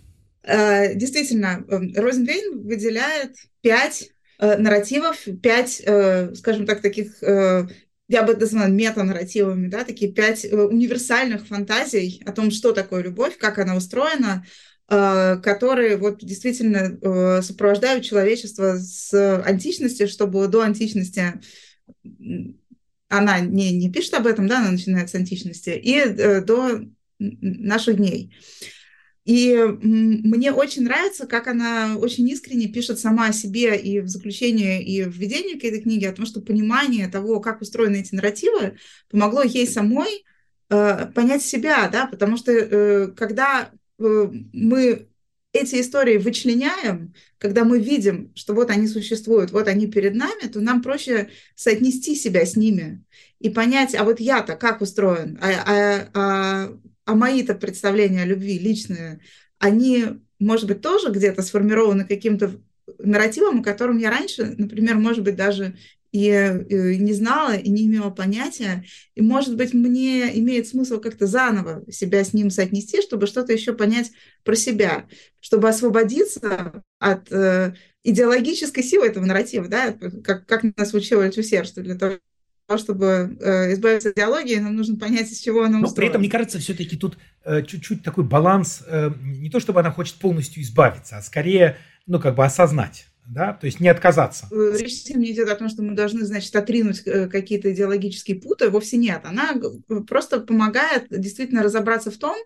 Э, 0.42 0.94
действительно, 0.94 1.64
эм, 1.68 1.92
Розенвейн 1.94 2.62
выделяет 2.62 3.36
пять 3.60 4.10
э, 4.38 4.56
нарративов, 4.56 5.16
пять, 5.42 5.82
скажем 6.36 6.66
так, 6.66 6.82
таких 6.82 7.22
я 8.08 8.22
бы 8.22 8.34
это 8.34 8.42
назвала 8.42 8.68
метанарративами, 8.68 9.66
да, 9.66 9.82
такие 9.82 10.12
пять 10.12 10.44
универсальных 10.44 11.48
фантазий 11.48 12.22
о 12.24 12.30
том, 12.30 12.52
что 12.52 12.72
такое 12.72 13.02
любовь, 13.02 13.36
как 13.36 13.58
она 13.58 13.74
устроена, 13.74 14.44
которые 14.86 15.96
вот 15.96 16.20
действительно 16.20 17.42
сопровождают 17.42 18.04
человечество 18.04 18.76
с 18.78 19.12
античности, 19.42 20.06
чтобы 20.06 20.46
до 20.46 20.60
античности 20.60 21.40
она 23.08 23.40
не, 23.40 23.76
не 23.76 23.90
пишет 23.90 24.14
об 24.14 24.28
этом, 24.28 24.46
да, 24.46 24.60
она 24.60 24.70
начинает 24.70 25.10
с 25.10 25.16
античности, 25.16 25.70
и 25.70 26.04
до 26.42 26.82
наших 27.18 27.96
дней. 27.96 28.32
И 29.26 29.56
мне 29.56 30.52
очень 30.52 30.84
нравится, 30.84 31.26
как 31.26 31.48
она 31.48 31.96
очень 31.98 32.28
искренне 32.28 32.68
пишет 32.68 33.00
сама 33.00 33.26
о 33.26 33.32
себе 33.32 33.76
и 33.76 33.98
в 34.00 34.06
заключении, 34.06 34.80
и 34.80 35.02
в 35.02 35.08
введении 35.08 35.58
к 35.58 35.64
этой 35.64 35.82
книге, 35.82 36.10
о 36.10 36.12
том, 36.12 36.26
что 36.26 36.40
понимание 36.40 37.08
того, 37.08 37.40
как 37.40 37.60
устроены 37.60 37.96
эти 37.96 38.14
нарративы, 38.14 38.76
помогло 39.10 39.42
ей 39.42 39.66
самой 39.66 40.24
э, 40.70 41.06
понять 41.12 41.42
себя, 41.42 41.88
да, 41.88 42.06
потому 42.06 42.36
что 42.36 42.52
э, 42.52 43.08
когда 43.16 43.72
э, 43.98 44.28
мы 44.52 45.08
эти 45.52 45.80
истории 45.80 46.18
вычленяем, 46.18 47.14
когда 47.38 47.64
мы 47.64 47.80
видим, 47.80 48.32
что 48.36 48.54
вот 48.54 48.70
они 48.70 48.86
существуют, 48.86 49.50
вот 49.50 49.66
они 49.66 49.88
перед 49.88 50.14
нами, 50.14 50.46
то 50.46 50.60
нам 50.60 50.82
проще 50.82 51.30
соотнести 51.56 52.14
себя 52.14 52.46
с 52.46 52.54
ними 52.54 53.02
и 53.40 53.50
понять, 53.50 53.94
а 53.94 54.04
вот 54.04 54.20
я-то 54.20 54.54
как 54.54 54.80
устроен, 54.80 55.38
а, 55.40 55.50
а, 55.50 56.08
а 56.14 56.78
а 57.06 57.14
мои-то 57.14 57.54
представления 57.54 58.22
о 58.22 58.26
любви 58.26 58.58
личные, 58.58 59.20
они, 59.58 60.04
может 60.38 60.66
быть, 60.66 60.82
тоже 60.82 61.10
где-то 61.10 61.40
сформированы 61.40 62.04
каким-то 62.04 62.52
нарративом, 62.98 63.60
о 63.60 63.64
котором 63.64 63.96
я 63.98 64.10
раньше, 64.10 64.54
например, 64.58 64.96
может 64.96 65.24
быть, 65.24 65.36
даже 65.36 65.76
и 66.12 66.28
э, 66.28 66.94
не 66.94 67.12
знала, 67.12 67.56
и 67.56 67.68
не 67.68 67.86
имела 67.86 68.10
понятия. 68.10 68.84
И, 69.14 69.22
может 69.22 69.56
быть, 69.56 69.74
мне 69.74 70.38
имеет 70.38 70.66
смысл 70.66 70.98
как-то 70.98 71.26
заново 71.26 71.84
себя 71.90 72.24
с 72.24 72.32
ним 72.32 72.50
соотнести, 72.50 73.02
чтобы 73.02 73.26
что-то 73.26 73.52
еще 73.52 73.72
понять 73.72 74.12
про 74.42 74.56
себя, 74.56 75.08
чтобы 75.40 75.68
освободиться 75.68 76.82
от 76.98 77.30
э, 77.30 77.74
идеологической 78.02 78.82
силы 78.82 79.06
этого 79.06 79.24
нарратива, 79.24 79.68
да, 79.68 79.92
как, 79.92 80.46
как 80.46 80.62
нас 80.76 80.94
учил 80.94 81.20
Альтусер, 81.20 81.66
что 81.66 81.82
для 81.82 81.96
того, 81.96 82.18
чтобы 82.76 83.36
э, 83.40 83.72
избавиться 83.74 84.10
от 84.10 84.16
идеологии, 84.16 84.56
нам 84.56 84.74
нужно 84.74 84.96
понять, 84.96 85.30
из 85.30 85.38
чего 85.38 85.62
она 85.62 85.78
Но 85.78 85.90
при 85.92 86.08
этом, 86.08 86.20
мне 86.20 86.30
кажется, 86.30 86.58
все-таки 86.58 86.96
тут 86.96 87.16
э, 87.44 87.62
чуть-чуть 87.62 88.02
такой 88.02 88.24
баланс, 88.24 88.82
э, 88.86 89.10
не 89.22 89.50
то 89.50 89.60
чтобы 89.60 89.80
она 89.80 89.92
хочет 89.92 90.16
полностью 90.16 90.62
избавиться, 90.62 91.16
а 91.16 91.22
скорее, 91.22 91.76
ну, 92.06 92.18
как 92.18 92.34
бы 92.34 92.44
осознать 92.44 93.06
да, 93.28 93.54
то 93.54 93.66
есть 93.66 93.80
не 93.80 93.88
отказаться. 93.88 94.46
Речь 94.52 95.04
не 95.08 95.32
идет 95.32 95.48
о 95.48 95.56
том, 95.56 95.68
что 95.68 95.82
мы 95.82 95.96
должны, 95.96 96.24
значит, 96.24 96.54
отринуть 96.54 97.02
какие-то 97.02 97.72
идеологические 97.72 98.40
путы, 98.40 98.70
вовсе 98.70 98.98
нет. 98.98 99.22
Она 99.24 99.54
просто 100.06 100.38
помогает 100.38 101.06
действительно 101.10 101.64
разобраться 101.64 102.12
в 102.12 102.18
том, 102.18 102.36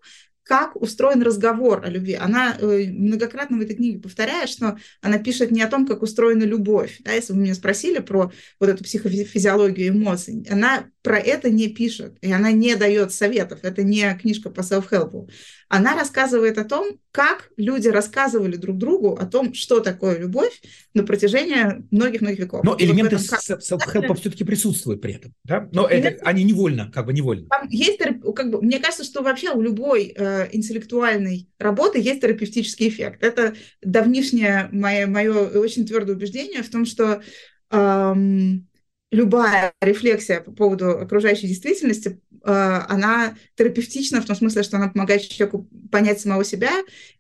как 0.43 0.77
устроен 0.77 1.23
разговор 1.23 1.85
о 1.85 1.89
любви. 1.89 2.15
Она 2.15 2.57
э, 2.59 2.87
многократно 2.91 3.59
в 3.59 3.61
этой 3.61 3.77
книге 3.77 4.01
повторяет, 4.01 4.49
что 4.49 4.79
она 5.01 5.19
пишет 5.19 5.51
не 5.51 5.63
о 5.63 5.69
том, 5.69 5.87
как 5.87 6.03
устроена 6.03 6.45
любовь. 6.45 6.99
Да, 7.01 7.13
если 7.13 7.33
вы 7.33 7.41
меня 7.41 7.55
спросили 7.55 8.01
про 8.01 8.33
вот 8.59 8.69
эту 8.69 8.83
психофизиологию 8.83 9.91
эмоций, 9.91 10.47
она 10.51 10.87
про 11.03 11.19
это 11.19 11.51
не 11.51 11.69
пишет, 11.69 12.17
и 12.21 12.31
она 12.31 12.53
не 12.53 12.77
дает 12.77 13.13
советов. 13.13 13.61
Это 13.63 13.83
не 13.83 14.13
книжка 14.21 14.51
по 14.51 14.61
self-help. 14.61 15.31
Она 15.69 15.95
рассказывает 15.95 16.59
о 16.59 16.65
том, 16.65 16.99
как 17.11 17.51
люди 17.57 17.89
рассказывали 17.89 18.57
друг 18.57 18.77
другу 18.77 19.15
о 19.15 19.25
том, 19.25 19.55
что 19.55 19.81
такое 19.81 20.19
любовь 20.19 20.61
на 20.95 21.05
протяжении 21.05 21.85
многих-многих 21.91 22.41
веков. 22.41 22.65
Но 22.65 22.77
элементы 22.79 23.17
вот 23.17 23.25
self-help 23.25 24.15
все-таки 24.17 24.45
присутствуют 24.45 25.01
при 25.01 25.15
этом, 25.15 25.35
да? 25.45 25.69
Но 25.73 25.87
это, 25.87 26.23
они 26.25 26.45
невольно, 26.45 26.91
как 26.93 27.07
бы 27.07 27.13
невольно. 27.13 27.47
Там 27.49 27.69
есть, 27.69 27.99
как 28.35 28.51
бы, 28.51 28.61
мне 28.61 28.79
кажется, 28.79 29.05
что 29.05 29.23
вообще 29.23 29.53
у 29.53 29.61
любой 29.61 30.13
э, 30.15 30.49
интеллектуальной 30.53 31.49
работы 31.59 31.99
есть 31.99 32.21
терапевтический 32.21 32.89
эффект. 32.89 33.23
Это 33.23 33.55
давнишнее 33.83 34.69
мое, 34.73 35.07
мое 35.07 35.33
очень 35.59 35.87
твердое 35.87 36.17
убеждение 36.17 36.63
в 36.63 36.71
том, 36.71 36.85
что 36.85 37.23
эм, 37.71 38.69
любая 39.11 39.73
рефлексия 39.81 40.41
по 40.41 40.53
поводу 40.53 40.91
окружающей 40.99 41.49
действительности 41.49 42.21
Э, 42.45 42.85
она 42.89 43.37
терапевтична 43.57 44.21
в 44.21 44.25
том 44.25 44.37
смысле, 44.37 44.63
что 44.63 44.77
она 44.77 44.89
помогает 44.89 45.23
человеку 45.23 45.69
понять 45.91 46.21
самого 46.21 46.45
себя 46.45 46.73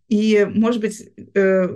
и, 0.09 0.47
может 0.50 0.80
быть, 0.80 1.12
э, 1.35 1.68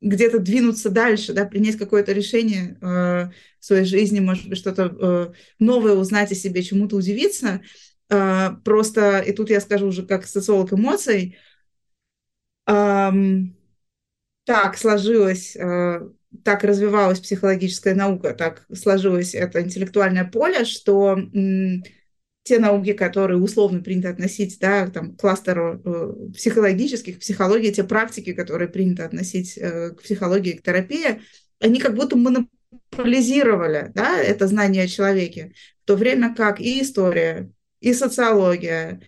где-то 0.00 0.38
двинуться 0.38 0.88
дальше, 0.90 1.32
да, 1.32 1.44
принять 1.44 1.76
какое-то 1.76 2.12
решение 2.12 2.78
э, 2.80 3.30
в 3.58 3.64
своей 3.64 3.84
жизни, 3.84 4.20
может 4.20 4.48
быть, 4.48 4.58
что-то 4.58 5.34
новое 5.58 5.94
узнать 5.94 6.32
о 6.32 6.34
себе, 6.34 6.62
чему-то 6.62 6.96
удивиться. 6.96 7.60
Просто, 8.08 9.20
и 9.20 9.32
тут 9.32 9.50
я 9.50 9.60
скажу 9.60 9.86
уже 9.86 10.04
как 10.04 10.26
социолог 10.26 10.72
эмоций, 10.72 11.36
так 12.64 13.06
сложилось, 14.76 15.56
так 16.44 16.64
развивалась 16.64 17.20
психологическая 17.20 17.94
наука, 17.94 18.34
так 18.34 18.66
сложилось 18.72 19.34
это 19.34 19.62
интеллектуальное 19.62 20.24
поле, 20.24 20.64
что 20.64 21.18
те 22.42 22.58
науки, 22.58 22.94
которые 22.94 23.38
условно 23.38 23.80
принято 23.82 24.10
относить 24.10 24.58
да, 24.60 24.88
там, 24.88 25.14
к 25.14 25.20
кластеру 25.20 25.80
э, 25.84 26.32
психологических, 26.34 27.18
психологии, 27.18 27.70
те 27.70 27.84
практики, 27.84 28.32
которые 28.32 28.68
принято 28.68 29.04
относить 29.04 29.58
э, 29.58 29.90
к 29.90 30.02
психологии, 30.02 30.52
к 30.52 30.62
терапии, 30.62 31.20
они 31.60 31.78
как 31.78 31.94
будто 31.94 32.16
монополизировали 32.16 33.92
да, 33.94 34.18
это 34.18 34.46
знание 34.46 34.84
о 34.84 34.88
человеке, 34.88 35.52
в 35.84 35.86
то 35.86 35.96
время 35.96 36.34
как 36.34 36.60
и 36.60 36.80
история, 36.82 37.50
и 37.80 37.92
социология, 37.92 39.02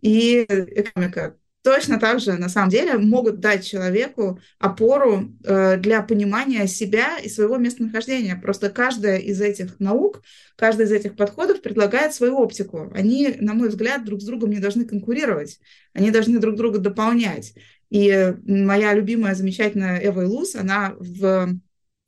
и 0.00 0.42
экономика 0.48 1.36
точно 1.62 1.98
так 1.98 2.20
же, 2.20 2.34
на 2.34 2.48
самом 2.48 2.70
деле, 2.70 2.98
могут 2.98 3.40
дать 3.40 3.66
человеку 3.66 4.40
опору 4.58 5.32
э, 5.44 5.76
для 5.76 6.02
понимания 6.02 6.66
себя 6.66 7.18
и 7.18 7.28
своего 7.28 7.56
местонахождения. 7.56 8.36
Просто 8.36 8.70
каждая 8.70 9.18
из 9.18 9.40
этих 9.40 9.80
наук, 9.80 10.22
каждый 10.56 10.86
из 10.86 10.92
этих 10.92 11.16
подходов 11.16 11.60
предлагает 11.60 12.14
свою 12.14 12.38
оптику. 12.38 12.90
Они, 12.94 13.34
на 13.40 13.54
мой 13.54 13.68
взгляд, 13.68 14.04
друг 14.04 14.20
с 14.20 14.24
другом 14.24 14.50
не 14.50 14.60
должны 14.60 14.84
конкурировать, 14.84 15.58
они 15.92 16.10
должны 16.10 16.38
друг 16.38 16.56
друга 16.56 16.78
дополнять. 16.78 17.54
И 17.90 18.34
моя 18.46 18.94
любимая, 18.94 19.34
замечательная 19.34 19.98
Эва 20.04 20.22
Илус, 20.22 20.54
она 20.54 20.94
в 20.98 21.48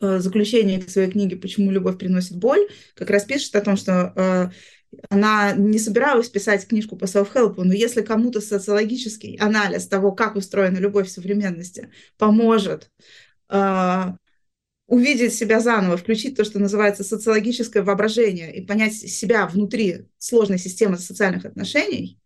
э, 0.00 0.19
заключении 0.19 0.80
своей 0.80 1.11
книги 1.11 1.35
«Почему 1.35 1.71
любовь 1.71 1.99
приносит 1.99 2.37
боль» 2.37 2.69
как 2.95 3.11
раз 3.11 3.25
пишет 3.25 3.57
о 3.57 3.62
том, 3.62 3.76
что 3.76 4.12
э, 4.14 4.50
она 5.09 5.52
не 5.52 5.78
собиралась 5.78 6.28
писать 6.28 6.66
книжку 6.66 6.97
по 6.97 7.04
self-help, 7.04 7.54
но 7.56 7.73
если 7.73 8.02
кому-то 8.02 8.40
социологический 8.40 9.37
анализ 9.37 9.87
того, 9.87 10.12
как 10.12 10.37
устроена 10.37 10.78
любовь 10.78 11.09
в 11.09 11.12
современности, 11.12 11.90
поможет 12.18 12.90
э, 13.49 14.04
увидеть 14.87 15.35
себя 15.35 15.61
заново, 15.61 15.97
включить 15.97 16.37
то, 16.37 16.44
что 16.44 16.59
называется 16.59 17.04
социологическое 17.04 17.82
воображение 17.82 18.54
и 18.54 18.66
понять 18.66 18.94
себя 18.94 19.47
внутри 19.47 20.09
сложной 20.18 20.59
системы 20.59 20.99
социальных 20.99 21.44
отношений, 21.44 22.18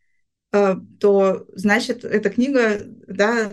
э, 0.53 0.77
то, 0.99 1.47
значит, 1.53 2.05
эта 2.05 2.31
книга 2.31 2.81
да, 3.07 3.53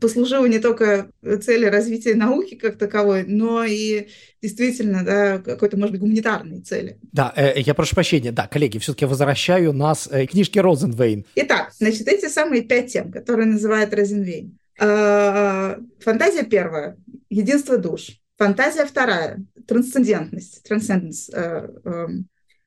послужило 0.00 0.46
не 0.46 0.58
только 0.58 1.10
цели 1.42 1.66
развития 1.66 2.14
науки 2.14 2.54
как 2.54 2.78
таковой, 2.78 3.24
но 3.24 3.64
и 3.64 4.08
действительно 4.42 5.04
да, 5.04 5.38
какой-то, 5.38 5.76
может 5.76 5.92
быть, 5.92 6.00
гуманитарной 6.00 6.60
цели. 6.60 6.98
Да, 7.12 7.32
э, 7.36 7.60
я 7.60 7.74
прошу 7.74 7.94
прощения, 7.94 8.32
да, 8.32 8.46
коллеги, 8.46 8.78
все-таки 8.78 9.04
возвращаю 9.04 9.72
нас 9.72 10.08
э, 10.10 10.26
к 10.26 10.30
книжке 10.30 10.60
Розенвейн. 10.60 11.26
Итак, 11.34 11.72
значит, 11.78 12.08
эти 12.08 12.28
самые 12.28 12.62
пять 12.62 12.92
тем, 12.92 13.12
которые 13.12 13.46
называет 13.46 13.92
Розенвейн. 13.94 14.58
Э, 14.80 15.76
фантазия 16.00 16.44
первая– 16.44 16.96
единство 17.30 17.78
душ. 17.78 18.20
Фантазия 18.36 18.84
вторая– 18.84 19.44
трансцендентность, 19.66 20.62
трансценденс. 20.62 21.30
Э, 21.30 21.68
э, 21.84 22.06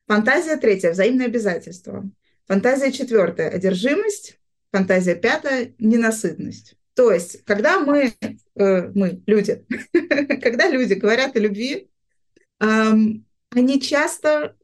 фантазия 0.06 0.56
третья– 0.56 0.90
взаимное 0.92 1.26
обязательство. 1.26 2.08
Фантазия 2.46 2.90
четвертая– 2.90 3.48
одержимость. 3.50 4.38
Фантазия 4.72 5.14
пятая– 5.14 5.72
ненасытность. 5.78 6.76
То 7.00 7.12
есть, 7.12 7.46
когда 7.46 7.80
мы, 7.80 8.12
э, 8.56 8.90
мы 8.94 9.22
люди, 9.24 9.64
когда 10.42 10.68
люди 10.68 10.92
говорят 10.92 11.34
о 11.34 11.38
любви, 11.38 11.88
эм, 12.60 13.24
они 13.48 13.80
часто 13.80 14.54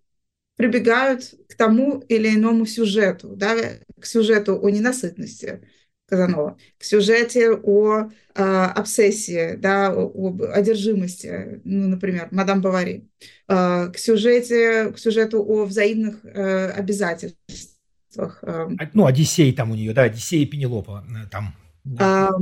прибегают 0.57 1.35
к 1.49 1.55
тому 1.55 2.00
или 2.00 2.35
иному 2.35 2.66
сюжету, 2.66 3.31
да, 3.37 3.57
к 3.99 4.05
сюжету 4.05 4.61
о 4.61 4.69
ненасытности 4.69 5.66
Казанова, 6.05 6.59
к 6.76 6.85
сюжете 6.85 7.52
о 7.52 8.11
э, 8.35 8.43
обсессии, 8.43 9.57
да, 9.57 9.87
об 9.87 10.43
одержимости, 10.43 11.62
ну, 11.64 11.88
например, 11.88 12.28
мадам 12.33 12.61
Бавари, 12.61 13.09
э, 13.49 13.93
к, 13.95 13.97
сюжете, 13.97 14.93
к 14.93 14.99
сюжету 14.99 15.43
о 15.43 15.64
взаимных 15.64 16.23
э, 16.23 16.71
обязательствах. 16.73 18.40
Э. 18.43 18.69
Ну, 18.93 19.07
Одиссей 19.07 19.55
там 19.55 19.71
у 19.71 19.75
нее, 19.75 19.95
да, 19.95 20.02
Одиссей 20.02 20.43
и 20.43 20.47
Пенелопа 20.47 21.02
э, 21.09 21.31
там 21.31 21.55
да. 21.87 22.33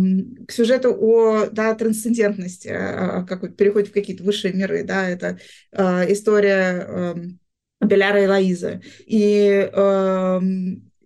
к 0.47 0.53
сюжету 0.53 0.97
о 0.99 1.47
да, 1.51 1.75
трансцендентности, 1.75 2.69
а, 2.69 3.25
как 3.25 3.57
переход 3.57 3.89
в 3.89 3.93
какие-то 3.93 4.25
высшие 4.25 4.55
миры, 4.55 4.85
да, 4.85 5.09
это 5.09 5.39
э, 5.73 6.13
история 6.13 6.87
э, 6.89 7.15
Беляра 7.85 8.23
и 8.23 8.27
Лоизы. 8.27 8.81
И 9.07 9.69
э, 9.71 10.41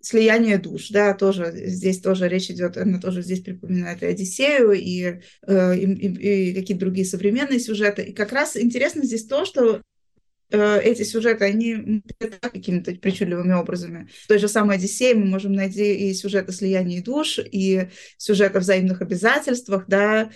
слияние 0.00 0.58
душ, 0.58 0.90
да, 0.90 1.14
тоже 1.14 1.52
здесь 1.52 2.00
тоже 2.00 2.28
речь 2.28 2.50
идет, 2.50 2.76
она 2.76 3.00
тоже 3.00 3.22
здесь 3.22 3.40
припоминает 3.40 4.02
и 4.02 4.06
Одиссею, 4.06 4.72
и, 4.72 4.80
и, 4.80 5.14
и, 5.48 6.50
и 6.50 6.54
какие-то 6.54 6.80
другие 6.80 7.06
современные 7.06 7.58
сюжеты. 7.58 8.02
И 8.02 8.12
как 8.12 8.32
раз 8.32 8.56
интересно 8.56 9.04
здесь 9.04 9.26
то, 9.26 9.44
что 9.44 9.80
Э, 9.80 9.97
эти 10.50 11.02
сюжеты, 11.02 11.44
они 11.44 12.02
какими-то 12.40 12.92
причудливыми 12.94 13.52
образами. 13.52 14.08
В 14.24 14.28
той 14.28 14.38
же 14.38 14.48
самой 14.48 14.76
Одиссее 14.76 15.14
мы 15.14 15.26
можем 15.26 15.52
найти 15.52 16.10
и 16.10 16.14
сюжеты 16.14 16.52
слияния 16.52 17.02
душ, 17.02 17.38
и 17.38 17.88
сюжеты 18.16 18.58
о 18.58 18.60
взаимных 18.60 19.02
обязательствах, 19.02 19.84
да, 19.88 20.30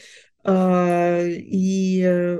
э, 0.45 1.31
и 1.31 2.39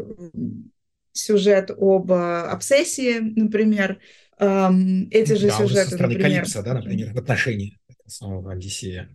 сюжет 1.13 1.71
об 1.71 2.13
обсессии, 2.13 3.19
например. 3.21 4.01
Эм, 4.39 5.09
эти 5.11 5.35
же 5.35 5.49
да, 5.49 5.59
сюжеты, 5.59 5.91
со 5.91 5.95
стороны 5.95 6.15
например, 6.15 6.39
Калипса, 6.41 6.63
да, 6.63 6.75
например, 6.75 7.13
в 7.13 7.19
отношении 7.19 7.79
самого 8.07 8.53
Одиссея. 8.53 9.09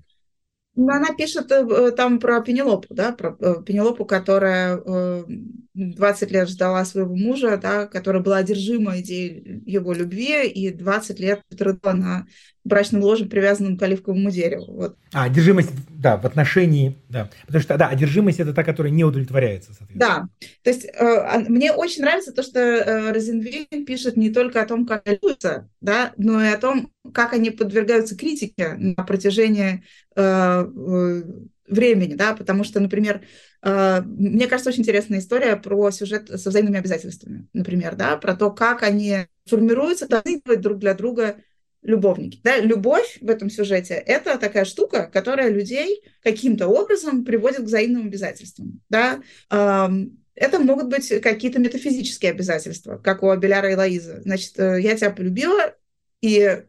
Ну, 0.77 0.89
она 0.89 1.07
пишет 1.15 1.51
э, 1.51 1.91
там 1.91 2.19
про 2.19 2.39
Пенелопу, 2.39 2.93
да, 2.93 3.12
про 3.12 3.36
э, 3.39 3.63
Пенелопу, 3.65 4.05
которая 4.05 4.79
20 5.74 6.29
э, 6.29 6.34
лет 6.34 6.50
ждала 6.50 6.86
своего 6.86 7.15
мужа, 7.15 7.57
да, 7.60 7.88
которая 7.88 8.22
была 8.22 8.38
одержима 8.38 9.00
идеей 9.00 9.63
его 9.65 9.91
любви, 9.91 10.48
и 10.48 10.72
20 10.72 11.19
лет 11.19 11.41
рыдала 11.57 11.93
на 11.96 12.27
брачном 12.67 13.01
ложе, 13.01 13.25
привязанном 13.25 13.77
к 13.77 13.83
оливковому 13.83 14.29
дереву. 14.29 14.65
Вот. 14.74 14.97
А, 15.13 15.24
одержимость 15.24 15.71
да, 15.89 16.17
в 16.17 16.25
отношении, 16.25 16.95
да, 17.09 17.29
потому 17.45 17.62
что, 17.62 17.77
да, 17.77 17.88
одержимость 17.88 18.39
это 18.39 18.53
та, 18.53 18.63
которая 18.63 18.91
не 18.91 19.03
удовлетворяется, 19.03 19.71
Да, 19.95 20.27
то 20.63 20.69
есть 20.69 20.86
э, 20.86 21.39
мне 21.47 21.71
очень 21.71 22.01
нравится 22.01 22.31
то, 22.31 22.43
что 22.43 22.59
э, 22.59 23.12
Розенвейн 23.12 23.86
пишет 23.86 24.17
не 24.17 24.29
только 24.29 24.62
о 24.62 24.65
том, 24.65 24.86
как 24.86 25.07
любятся, 25.07 25.69
да, 25.81 26.13
но 26.17 26.43
и 26.43 26.47
о 26.47 26.57
том, 26.57 26.91
как 27.13 27.33
они 27.33 27.50
подвергаются 27.50 28.17
критике 28.17 28.75
на 28.75 29.03
протяжении 29.03 29.83
э, 30.15 31.24
времени, 31.67 32.13
да, 32.15 32.33
потому 32.33 32.63
что, 32.63 32.79
например, 32.79 33.21
э, 33.63 34.01
мне 34.01 34.47
кажется, 34.47 34.69
очень 34.69 34.81
интересная 34.81 35.19
история 35.19 35.55
про 35.55 35.91
сюжет 35.91 36.29
со 36.29 36.50
взаимными 36.50 36.79
обязательствами, 36.79 37.47
например, 37.53 37.95
да, 37.95 38.17
про 38.17 38.36
то, 38.36 38.51
как 38.51 38.83
они 38.83 39.25
формируются, 39.45 40.07
должны 40.07 40.41
друг 40.57 40.79
для 40.79 40.93
друга 40.93 41.38
любовники. 41.81 42.39
Да? 42.43 42.57
Любовь 42.57 43.17
в 43.22 43.29
этом 43.29 43.50
сюжете– 43.50 43.93
это 44.05 44.38
такая 44.38 44.65
штука, 44.65 45.10
которая 45.12 45.50
людей 45.50 46.03
каким-то 46.24 46.67
образом 46.67 47.24
приводит 47.24 47.60
к 47.60 47.63
взаимным 47.63 48.07
обязательствам. 48.07 48.81
Да? 48.89 49.22
Это 50.38 50.60
могут 50.60 50.88
быть 50.88 51.10
какие-то 51.22 51.60
метафизические 51.60 52.31
обязательства, 52.31 52.98
как 52.98 53.24
у 53.24 53.29
Абеляра 53.29 53.72
и 53.72 53.75
Лоизы. 53.75 54.22
Значит, 54.22 54.60
э, 54.60 54.79
я 54.79 54.96
тебя 54.96 55.10
полюбила 55.10 55.74
и 56.22 56.62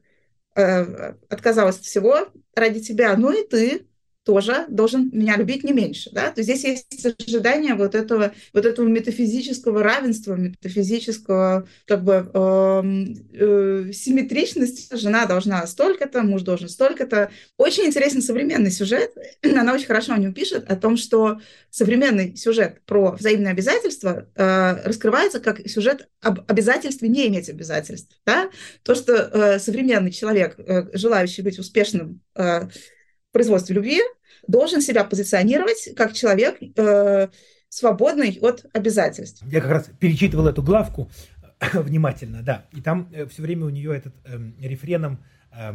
э, 0.55 1.15
отказалась 1.29 1.77
от 1.77 1.85
всего 1.85 2.29
ради 2.55 2.81
тебя, 2.81 3.15
ну 3.19 3.31
и 3.31 3.47
ты 3.47 3.87
тоже 4.29 4.67
должен 4.69 5.09
меня 5.11 5.39
любить 5.39 5.65
не 5.65 5.73
меньше. 5.73 6.11
Да? 6.13 6.31
То 6.31 6.43
есть 6.43 6.51
здесь 6.51 6.85
есть 6.93 7.19
ожидание 7.27 7.75
вот 7.75 7.95
этого, 7.95 8.35
вот 8.53 8.67
этого 8.67 8.87
метафизического 8.87 9.83
равенства, 9.83 10.35
метафизического 10.35 11.67
как 11.87 12.05
бы 12.05 12.31
э, 12.35 12.83
э, 13.33 13.93
симметричности. 13.95 14.95
Жена 14.95 15.25
должна 15.25 15.67
столько-то, 15.67 16.25
муж 16.25 16.43
должен 16.43 16.69
столько-то. 16.69 17.31
Очень 17.57 17.87
интересный 17.87 18.21
современный 18.21 18.71
сюжет. 18.71 19.13
Она 19.43 19.73
очень 19.73 19.87
хорошо 19.87 20.13
о 20.13 20.19
нем 20.19 20.35
пишет, 20.35 20.71
о 20.71 20.77
том, 20.77 20.99
что 20.99 21.41
современный 21.71 22.37
сюжет 22.37 22.83
про 22.85 23.13
взаимные 23.13 23.53
обязательства 23.53 24.29
э, 24.35 24.83
раскрывается 24.85 25.41
как 25.41 25.67
сюжет 25.67 26.07
об 26.21 26.41
обязательстве 26.51 27.09
не 27.09 27.29
иметь 27.29 27.49
обязательств. 27.49 28.15
Да? 28.27 28.51
То, 28.83 28.95
что 28.95 29.15
э, 29.15 29.59
современный 29.59 30.11
человек, 30.11 30.59
э, 30.59 30.91
желающий 30.93 31.41
быть 31.41 31.59
успешным 31.59 32.21
э, 32.35 32.67
в 32.67 33.33
производстве 33.33 33.75
любви, 33.75 34.03
должен 34.49 34.81
себя 34.81 35.05
позиционировать 35.05 35.91
как 35.95 36.15
человек 36.15 36.57
э, 36.77 37.29
свободный 37.69 38.39
от 38.41 38.67
обязательств. 38.73 39.45
Я 39.47 39.61
как 39.61 39.71
раз 39.71 39.91
перечитывал 40.01 40.49
эту 40.49 40.63
главку 40.63 41.11
внимательно, 41.73 42.43
да, 42.43 42.67
и 42.73 42.81
там 42.81 43.09
э, 43.13 43.27
все 43.27 43.43
время 43.43 43.67
у 43.67 43.71
нее 43.71 43.97
этот 43.97 44.15
э, 44.25 44.39
рефреном 44.61 45.23
э, 45.53 45.75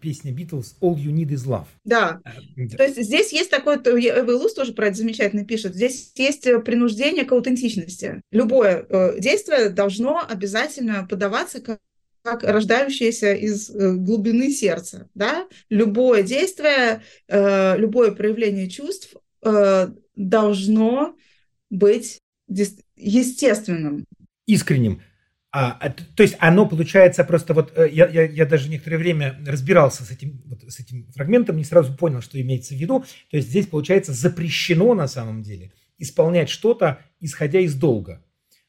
песня 0.00 0.32
Битлз 0.32 0.76
«All 0.80 0.96
you 0.96 1.12
need 1.12 1.28
is 1.28 1.46
love». 1.46 1.66
Да, 1.84 2.20
э, 2.56 2.68
то 2.68 2.82
есть 2.82 3.02
здесь 3.02 3.32
есть 3.32 3.50
такое, 3.50 3.76
Эва 3.76 4.32
Лус 4.32 4.54
тоже 4.54 4.72
про 4.72 4.86
это 4.86 4.96
замечательно 4.96 5.44
пишет, 5.44 5.74
здесь 5.74 6.12
есть 6.16 6.46
э, 6.46 6.58
принуждение 6.58 7.24
к 7.24 7.32
аутентичности. 7.32 8.20
Любое 8.32 8.86
э, 8.88 9.20
действие 9.20 9.70
должно 9.70 10.26
обязательно 10.28 11.06
подаваться 11.06 11.60
как 11.60 11.78
как 12.22 12.42
рождающееся 12.42 13.34
из 13.34 13.70
э, 13.70 13.94
глубины 13.94 14.50
сердца. 14.50 15.08
Да? 15.14 15.46
Любое 15.68 16.22
действие, 16.22 17.02
э, 17.28 17.76
любое 17.76 18.12
проявление 18.12 18.68
чувств 18.68 19.14
э, 19.42 19.88
должно 20.16 21.16
быть 21.70 22.18
естественным. 22.96 24.04
Искренним. 24.46 25.02
А, 25.50 25.78
а 25.80 25.90
то 25.90 26.22
есть 26.22 26.36
оно 26.40 26.66
получается 26.68 27.24
просто 27.24 27.54
вот 27.54 27.72
я, 27.76 28.06
я, 28.06 28.24
я 28.24 28.44
даже 28.44 28.68
некоторое 28.68 28.98
время 28.98 29.38
разбирался 29.46 30.02
с 30.04 30.10
этим, 30.10 30.42
вот, 30.44 30.62
с 30.62 30.78
этим 30.78 31.10
фрагментом, 31.12 31.56
не 31.56 31.64
сразу 31.64 31.96
понял, 31.96 32.20
что 32.20 32.40
имеется 32.40 32.74
в 32.74 32.78
виду. 32.78 33.04
То 33.30 33.36
есть 33.38 33.48
здесь 33.48 33.66
получается 33.66 34.12
запрещено 34.12 34.94
на 34.94 35.08
самом 35.08 35.42
деле 35.42 35.72
исполнять 35.98 36.48
что-то, 36.48 37.00
исходя 37.20 37.60
из 37.60 37.74
долга. 37.74 38.22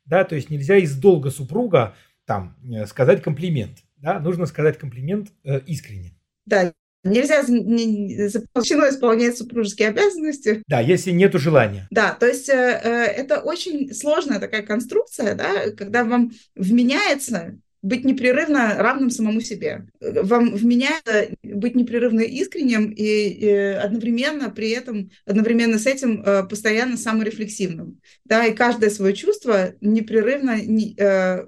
Да, 0.06 0.24
то 0.24 0.36
есть 0.36 0.50
нельзя 0.50 0.78
из 0.78 0.96
долга 0.96 1.30
супруга 1.30 1.96
там 2.30 2.56
э, 2.64 2.86
сказать 2.86 3.24
комплимент. 3.24 3.80
Да? 3.98 4.20
Нужно 4.20 4.46
сказать 4.46 4.78
комплимент 4.78 5.30
э, 5.44 5.62
искренне. 5.66 6.14
Да, 6.46 6.72
Нельзя 7.06 7.44
запрещено 7.44 8.90
исполнять 8.90 9.38
супружеские 9.38 9.88
обязанности. 9.88 10.64
Да, 10.68 10.82
если 10.82 11.12
нет 11.12 11.34
желания. 11.36 11.88
Да, 11.92 12.12
то 12.12 12.28
есть 12.28 12.50
э, 12.50 12.54
э, 12.54 12.90
это 13.06 13.40
очень 13.40 13.94
сложная 13.94 14.40
такая 14.40 14.64
конструкция, 14.64 15.34
да, 15.34 15.72
когда 15.72 16.04
вам 16.04 16.32
вменяется 16.56 17.58
быть 17.82 18.04
непрерывно 18.04 18.76
равным 18.78 19.10
самому 19.10 19.40
себе. 19.40 19.88
Вам 20.02 20.54
вменяется 20.54 21.30
быть 21.42 21.76
непрерывно 21.76 22.20
искренним 22.20 22.92
и, 22.92 23.04
и 23.04 23.50
одновременно 23.50 24.50
при 24.50 24.72
этом, 24.72 25.10
одновременно 25.26 25.80
с 25.80 25.86
этим 25.86 26.22
э, 26.22 26.44
постоянно 26.44 26.98
саморефлексивным. 26.98 28.02
Да, 28.26 28.46
и 28.46 28.54
каждое 28.54 28.90
свое 28.90 29.16
чувство 29.16 29.74
непрерывно 29.80 30.62
не, 30.62 30.96
э, 30.98 31.46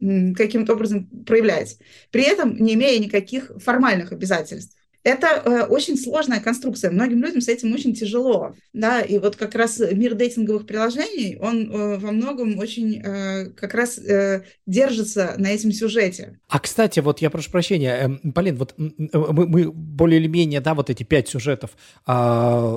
каким-то 0.00 0.74
образом 0.74 1.06
проявлять, 1.26 1.78
при 2.10 2.22
этом 2.24 2.56
не 2.56 2.74
имея 2.74 2.98
никаких 2.98 3.50
формальных 3.58 4.12
обязательств. 4.12 4.76
Это 5.02 5.26
э, 5.28 5.62
очень 5.64 5.96
сложная 5.96 6.40
конструкция. 6.40 6.90
Многим 6.90 7.22
людям 7.22 7.40
с 7.40 7.48
этим 7.48 7.72
очень 7.72 7.94
тяжело. 7.94 8.54
Да? 8.72 9.00
И 9.00 9.18
вот 9.18 9.36
как 9.36 9.54
раз 9.54 9.80
мир 9.92 10.14
дейтинговых 10.14 10.66
приложений, 10.66 11.38
он 11.40 11.70
э, 11.70 11.98
во 11.98 12.10
многом 12.12 12.58
очень 12.58 13.00
э, 13.02 13.46
как 13.50 13.74
раз 13.74 13.98
э, 13.98 14.42
держится 14.66 15.34
на 15.38 15.48
этом 15.48 15.72
сюжете. 15.72 16.38
А, 16.48 16.58
кстати, 16.58 17.00
вот 17.00 17.20
я 17.20 17.30
прошу 17.30 17.50
прощения, 17.50 18.18
э, 18.24 18.30
Полин, 18.32 18.56
вот 18.56 18.74
э, 18.76 18.82
мы, 19.12 19.46
мы 19.46 19.72
более 19.72 20.20
или 20.20 20.28
менее, 20.28 20.60
да, 20.60 20.74
вот 20.74 20.90
эти 20.90 21.02
пять 21.02 21.28
сюжетов 21.28 21.70
э, 22.06 22.12
э, 22.12 22.76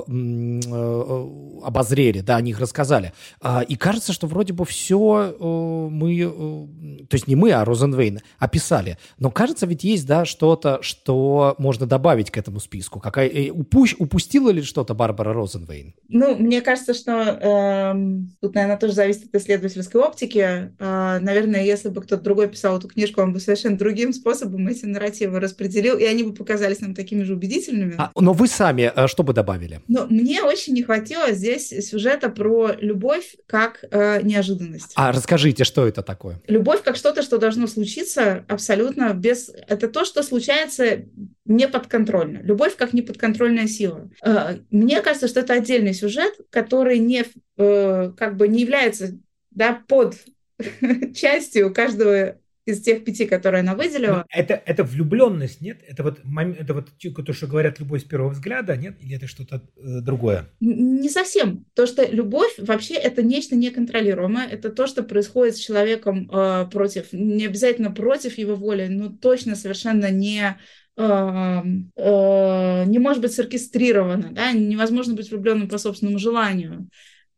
обозрели, 1.62 2.20
да, 2.20 2.36
о 2.36 2.40
них 2.40 2.58
рассказали. 2.58 3.12
Э, 3.42 3.62
и 3.68 3.76
кажется, 3.76 4.12
что 4.14 4.26
вроде 4.26 4.54
бы 4.54 4.64
все 4.64 5.36
э, 5.38 5.88
мы, 5.90 6.18
э, 6.20 7.06
то 7.06 7.14
есть 7.14 7.28
не 7.28 7.36
мы, 7.36 7.52
а 7.52 7.64
Розенвейн 7.64 8.20
описали. 8.38 8.96
Но 9.18 9.30
кажется, 9.30 9.66
ведь 9.66 9.84
есть, 9.84 10.06
да, 10.06 10.24
что-то, 10.24 10.78
что 10.80 11.54
можно 11.58 11.86
добавить 11.86 12.13
добавить 12.14 12.30
к 12.30 12.38
этому 12.38 12.60
списку? 12.60 13.00
Какая, 13.00 13.28
э, 13.28 13.50
упущ, 13.50 13.94
упустила 13.98 14.50
ли 14.50 14.62
что-то 14.62 14.94
Барбара 14.94 15.32
Розенвейн? 15.32 15.94
Ну, 16.08 16.36
мне 16.36 16.60
кажется, 16.60 16.94
что 16.94 17.12
э, 17.12 17.94
тут, 18.40 18.54
наверное, 18.54 18.76
тоже 18.76 18.92
зависит 18.92 19.24
от 19.24 19.34
исследовательской 19.34 20.00
оптики. 20.00 20.72
Э, 20.78 21.18
наверное, 21.20 21.64
если 21.64 21.88
бы 21.88 22.02
кто-то 22.02 22.22
другой 22.22 22.48
писал 22.48 22.78
эту 22.78 22.86
книжку, 22.86 23.20
он 23.20 23.32
бы 23.32 23.40
совершенно 23.40 23.76
другим 23.76 24.12
способом 24.12 24.68
эти 24.68 24.84
нарративы 24.84 25.40
распределил, 25.40 25.98
и 25.98 26.04
они 26.04 26.22
бы 26.22 26.34
показались 26.34 26.80
нам 26.80 26.94
такими 26.94 27.24
же 27.24 27.34
убедительными. 27.34 27.94
А, 27.98 28.12
но 28.14 28.32
вы 28.32 28.46
сами 28.46 28.92
э, 28.94 29.08
что 29.08 29.24
бы 29.24 29.32
добавили? 29.32 29.80
Ну, 29.88 30.06
мне 30.08 30.42
очень 30.42 30.74
не 30.74 30.84
хватило 30.84 31.32
здесь 31.32 31.68
сюжета 31.68 32.28
про 32.28 32.72
любовь 32.80 33.34
как 33.46 33.84
э, 33.90 34.22
неожиданность. 34.22 34.92
А 34.94 35.10
расскажите, 35.10 35.64
что 35.64 35.86
это 35.86 36.02
такое? 36.02 36.40
Любовь 36.46 36.82
как 36.82 36.94
что-то, 36.94 37.22
что 37.22 37.38
должно 37.38 37.66
случиться 37.66 38.44
абсолютно 38.48 39.12
без... 39.14 39.50
Это 39.66 39.88
то, 39.88 40.04
что 40.04 40.22
случается 40.22 41.04
не 41.44 41.68
подконтрольно. 41.68 42.38
Любовь 42.42 42.76
как 42.76 42.92
неподконтрольная 42.92 43.66
сила. 43.66 44.10
Э, 44.24 44.58
мне 44.70 45.00
кажется, 45.02 45.28
что 45.28 45.40
это 45.40 45.54
отдельный 45.54 45.94
сюжет, 45.94 46.34
который 46.50 46.98
не, 46.98 47.24
э, 47.56 48.12
как 48.16 48.36
бы 48.36 48.48
не 48.48 48.62
является 48.62 49.18
да, 49.50 49.82
под 49.86 50.16
частью 51.14 51.72
каждого 51.72 52.38
из 52.66 52.80
тех 52.80 53.04
пяти, 53.04 53.26
которые 53.26 53.60
она 53.60 53.74
выделила. 53.74 54.24
Это, 54.30 54.54
это 54.64 54.84
влюбленность, 54.84 55.60
нет? 55.60 55.82
Это 55.86 56.02
вот, 56.02 56.20
это 56.58 56.74
вот 56.74 56.88
то, 57.26 57.32
что 57.32 57.46
говорят 57.46 57.78
любовь 57.78 58.02
с 58.02 58.04
первого 58.04 58.30
взгляда, 58.30 58.76
нет? 58.76 58.96
Или 59.00 59.16
это 59.16 59.26
что-то 59.26 59.56
э, 59.76 60.00
другое? 60.00 60.48
Не 60.60 61.10
совсем. 61.10 61.66
То, 61.74 61.86
что 61.86 62.06
любовь 62.06 62.54
вообще 62.58 62.94
это 62.94 63.22
нечто 63.22 63.54
неконтролируемое. 63.54 64.48
Это 64.48 64.70
то, 64.70 64.86
что 64.86 65.02
происходит 65.02 65.56
с 65.56 65.60
человеком 65.60 66.30
э, 66.32 66.66
против, 66.72 67.12
не 67.12 67.44
обязательно 67.44 67.90
против 67.90 68.38
его 68.38 68.54
воли, 68.54 68.86
но 68.86 69.10
точно 69.10 69.56
совершенно 69.56 70.10
не 70.10 70.56
Э, 70.96 72.84
не 72.86 72.98
может 72.98 73.22
быть 73.22 73.32
соркестрировано, 73.32 74.30
да, 74.30 74.52
невозможно 74.52 75.14
быть 75.14 75.30
влюбленным 75.30 75.68
по 75.68 75.78
собственному 75.78 76.18
желанию. 76.18 76.88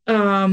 А, 0.09 0.49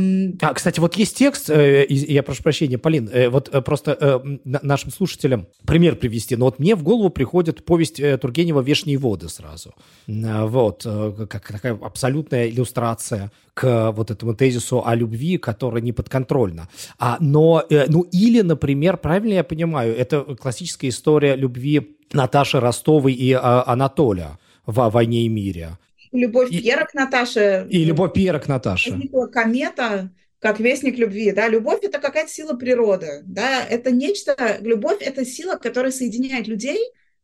кстати, 0.56 0.80
вот 0.80 0.96
есть 0.96 1.16
текст, 1.16 1.48
э, 1.48 1.86
я 1.88 2.24
прошу 2.24 2.42
прощения, 2.42 2.80
Полин, 2.80 3.08
э, 3.14 3.30
вот 3.30 3.52
просто 3.64 4.24
нашим 4.44 4.90
слушателям 4.90 5.48
пример 5.68 5.96
привести, 5.96 6.36
но 6.36 6.46
вот 6.46 6.58
мне 6.58 6.76
в 6.76 6.82
голову 6.82 7.12
приходит 7.12 7.64
повесть 7.64 8.02
Тургенева 8.20 8.62
«Вешние 8.62 8.98
воды» 8.98 9.30
сразу. 9.30 9.76
Вот, 10.08 10.88
как 11.30 11.52
такая 11.52 11.74
абсолютная 11.74 12.50
иллюстрация 12.50 13.32
к 13.54 13.92
вот 13.92 14.10
этому 14.10 14.34
тезису 14.34 14.84
о 14.84 14.96
любви, 14.96 15.38
которая 15.38 15.84
не 15.84 15.92
подконтрольна. 15.92 16.68
А, 16.98 17.18
но, 17.20 17.64
ну 17.70 18.08
или, 18.12 18.42
например, 18.42 18.98
правильно 18.98 19.34
я 19.34 19.44
понимаю, 19.44 19.96
это 19.96 20.24
классическая 20.36 20.90
история 20.90 21.36
любви 21.36 21.98
Наташи 22.14 22.60
Ростовой 22.60 23.14
и 23.14 23.34
а, 23.34 23.64
Анатолия 23.66 24.40
в 24.66 24.90
«Войне 24.90 25.26
и 25.26 25.30
мире». 25.30 25.78
Любовь 26.12 26.52
и, 26.52 26.62
Пьера 26.62 26.86
к 26.86 26.94
Наташе. 26.94 27.68
И 27.70 27.84
любовь 27.84 28.14
Пьера 28.14 28.40
к 28.40 28.48
Наташе. 28.48 28.92
Возникла 28.92 29.26
комета, 29.28 30.12
как 30.40 30.60
вестник 30.60 30.98
любви, 30.98 31.32
да, 31.32 31.48
любовь 31.48 31.80
это 31.84 32.00
какая-то 32.00 32.30
сила 32.30 32.54
природы, 32.54 33.22
да, 33.24 33.66
это 33.66 33.92
нечто, 33.92 34.58
любовь 34.60 35.02
это 35.02 35.26
сила, 35.26 35.56
которая 35.56 35.92
соединяет 35.92 36.48
людей, 36.48 36.80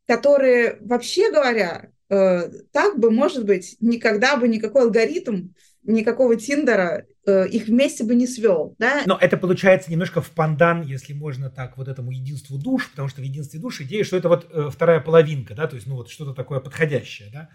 которые, 0.07 0.77
вообще 0.79 1.29
говоря, 1.29 1.91
э, 2.09 2.49
так 2.71 2.97
бы, 2.97 3.11
может 3.11 3.45
быть, 3.45 3.75
никогда 3.79 4.37
бы 4.37 4.47
никакой 4.47 4.83
алгоритм, 4.83 5.49
никакого 5.83 6.35
Тиндера 6.35 7.05
их 7.45 7.67
вместе 7.67 8.03
бы 8.03 8.15
не 8.15 8.27
свел, 8.27 8.75
да? 8.79 9.03
Но 9.05 9.17
это 9.19 9.37
получается 9.37 9.91
немножко 9.91 10.21
в 10.21 10.29
пандан, 10.31 10.81
если 10.81 11.13
можно 11.13 11.49
так, 11.49 11.77
вот 11.77 11.87
этому 11.87 12.11
единству 12.11 12.57
душ, 12.57 12.89
потому 12.89 13.07
что 13.07 13.21
в 13.21 13.23
единстве 13.23 13.59
душ 13.59 13.81
идея, 13.81 14.03
что 14.03 14.17
это 14.17 14.29
вот 14.29 14.47
э, 14.51 14.69
вторая 14.71 14.99
половинка, 14.99 15.55
да, 15.55 15.67
то 15.67 15.75
есть, 15.75 15.87
ну 15.87 15.95
вот 15.95 16.09
что-то 16.09 16.33
такое 16.33 16.59
подходящее, 16.59 17.29
да. 17.31 17.49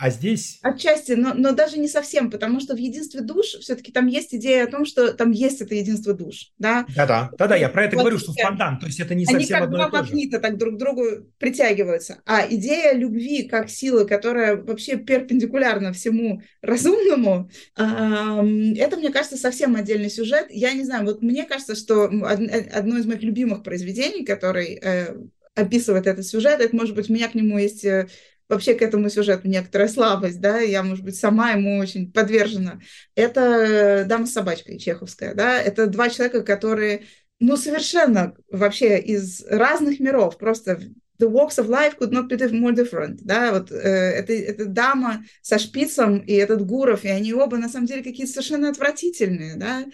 А 0.00 0.08
здесь... 0.08 0.58
Отчасти, 0.62 1.12
но, 1.12 1.34
но 1.34 1.52
даже 1.52 1.78
не 1.78 1.86
совсем, 1.86 2.30
потому 2.30 2.58
что 2.60 2.74
в 2.74 2.78
единстве 2.78 3.20
душ 3.20 3.48
все-таки 3.60 3.92
там 3.92 4.06
есть 4.06 4.34
идея 4.34 4.64
о 4.64 4.66
том, 4.66 4.86
что 4.86 5.12
там 5.12 5.30
есть 5.30 5.60
это 5.60 5.74
единство 5.74 6.14
душ, 6.14 6.52
да? 6.58 6.86
Да-да, 6.96 7.30
да-да, 7.36 7.54
я 7.54 7.68
про 7.68 7.84
это 7.84 7.96
вот 7.96 8.04
говорю, 8.04 8.18
что 8.18 8.32
в 8.32 8.36
пандан, 8.42 8.78
то 8.78 8.86
есть 8.86 8.98
это 8.98 9.14
не 9.14 9.26
совсем 9.26 9.56
Они 9.56 9.66
как 9.66 9.70
два 9.70 9.88
магнита 9.88 10.40
так 10.40 10.56
друг 10.56 10.76
к 10.76 10.78
другу 10.78 11.02
притягиваются. 11.36 12.22
А 12.24 12.46
идея 12.48 12.94
любви 12.94 13.42
как 13.42 13.68
силы, 13.68 14.06
которая 14.06 14.56
вообще 14.56 14.96
перпендикулярна 14.96 15.92
всему 15.92 16.40
разумному, 16.62 17.50
это, 17.76 18.96
мне 18.96 19.10
кажется, 19.10 19.36
совсем 19.36 19.76
отдельный 19.76 20.08
сюжет. 20.08 20.46
Я 20.48 20.72
не 20.72 20.84
знаю, 20.84 21.04
вот 21.04 21.20
мне 21.20 21.44
кажется, 21.44 21.74
что 21.74 22.04
одно 22.04 22.96
из 22.96 23.04
моих 23.04 23.22
любимых 23.22 23.62
произведений, 23.62 24.24
который 24.24 24.80
э, 24.82 25.14
описывает 25.54 26.06
этот 26.06 26.26
сюжет, 26.26 26.60
это, 26.60 26.74
может 26.74 26.94
быть, 26.94 27.10
у 27.10 27.12
меня 27.12 27.28
к 27.28 27.34
нему 27.34 27.58
есть 27.58 27.84
э, 27.84 28.08
вообще 28.50 28.74
к 28.74 28.82
этому 28.82 29.08
сюжету 29.08 29.48
некоторая 29.48 29.88
слабость, 29.88 30.40
да, 30.40 30.58
я, 30.58 30.82
может 30.82 31.04
быть, 31.04 31.16
сама 31.16 31.52
ему 31.52 31.78
очень 31.78 32.12
подвержена. 32.12 32.80
Это 33.14 34.04
«Дама 34.06 34.26
с 34.26 34.32
собачкой» 34.32 34.78
чеховская, 34.78 35.34
да, 35.34 35.58
это 35.60 35.86
два 35.86 36.10
человека, 36.10 36.42
которые, 36.42 37.04
ну, 37.38 37.56
совершенно 37.56 38.34
вообще 38.50 38.98
из 38.98 39.42
разных 39.48 40.00
миров, 40.00 40.36
просто 40.36 40.80
the 41.20 41.30
walks 41.30 41.58
of 41.58 41.68
life 41.68 41.96
could 41.98 42.10
not 42.10 42.28
be 42.28 42.36
more 42.50 42.74
different, 42.74 43.20
да, 43.22 43.52
вот 43.52 43.70
э, 43.70 43.76
это, 43.76 44.32
это 44.32 44.64
дама 44.64 45.24
со 45.42 45.58
шпицем 45.58 46.18
и 46.18 46.32
этот 46.32 46.66
Гуров, 46.66 47.04
и 47.04 47.08
они 47.08 47.32
оба, 47.32 47.56
на 47.56 47.68
самом 47.68 47.86
деле, 47.86 48.02
какие-то 48.02 48.32
совершенно 48.32 48.68
отвратительные, 48.68 49.56
да, 49.56 49.84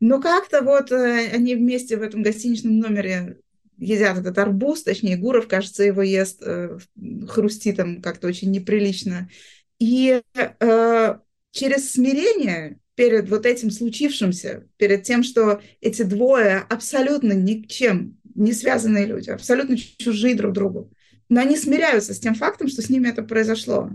но 0.00 0.20
как-то 0.20 0.62
вот 0.62 0.90
э, 0.90 1.28
они 1.32 1.54
вместе 1.54 1.96
в 1.96 2.02
этом 2.02 2.22
гостиничном 2.22 2.78
номере 2.78 3.38
едят 3.78 4.18
этот 4.18 4.38
арбуз, 4.38 4.82
точнее, 4.82 5.16
Гуров, 5.16 5.48
кажется, 5.48 5.84
его 5.84 6.02
ест, 6.02 6.42
э, 6.42 6.78
хрустит 7.28 7.76
там 7.76 8.00
как-то 8.02 8.28
очень 8.28 8.50
неприлично. 8.50 9.28
И 9.78 10.22
э, 10.34 11.14
через 11.50 11.92
смирение 11.92 12.78
перед 12.94 13.28
вот 13.28 13.46
этим 13.46 13.70
случившимся, 13.70 14.66
перед 14.78 15.02
тем, 15.02 15.22
что 15.22 15.60
эти 15.80 16.02
двое 16.02 16.64
абсолютно 16.68 17.32
никчем 17.32 18.18
не 18.34 18.52
связанные 18.52 19.06
люди, 19.06 19.30
абсолютно 19.30 19.76
чужие 19.76 20.34
друг 20.34 20.52
другу, 20.52 20.90
но 21.28 21.40
они 21.40 21.56
смиряются 21.56 22.14
с 22.14 22.20
тем 22.20 22.34
фактом, 22.34 22.68
что 22.68 22.82
с 22.82 22.90
ними 22.90 23.08
это 23.08 23.22
произошло. 23.22 23.90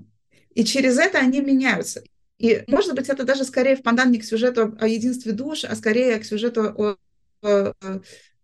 И 0.54 0.64
через 0.64 0.98
это 0.98 1.20
они 1.20 1.42
меняются. 1.42 2.04
И, 2.38 2.64
может 2.68 2.96
быть, 2.96 3.08
это 3.08 3.24
даже 3.24 3.44
скорее 3.44 3.76
в 3.76 3.84
пандан 3.84 4.12
не 4.12 4.20
к 4.20 4.26
сюжету 4.26 4.76
о 4.80 4.88
единстве 4.88 5.32
душ, 5.32 5.64
а 5.64 5.76
скорее 5.76 6.18
к 6.18 6.26
сюжету 6.26 6.64
о, 6.64 6.98
о 7.44 7.74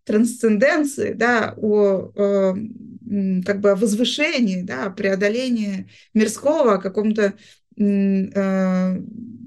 трансценденции, 0.08 1.14
да, 1.14 1.54
о, 1.58 2.12
о 2.16 2.56
как 3.46 3.60
бы 3.60 3.76
возвышении, 3.76 4.62
да, 4.62 4.86
о 4.86 4.90
преодолении 4.90 5.90
мирского, 6.14 6.76
о 6.76 6.82
каком-то 6.82 7.34
э, 7.78 8.98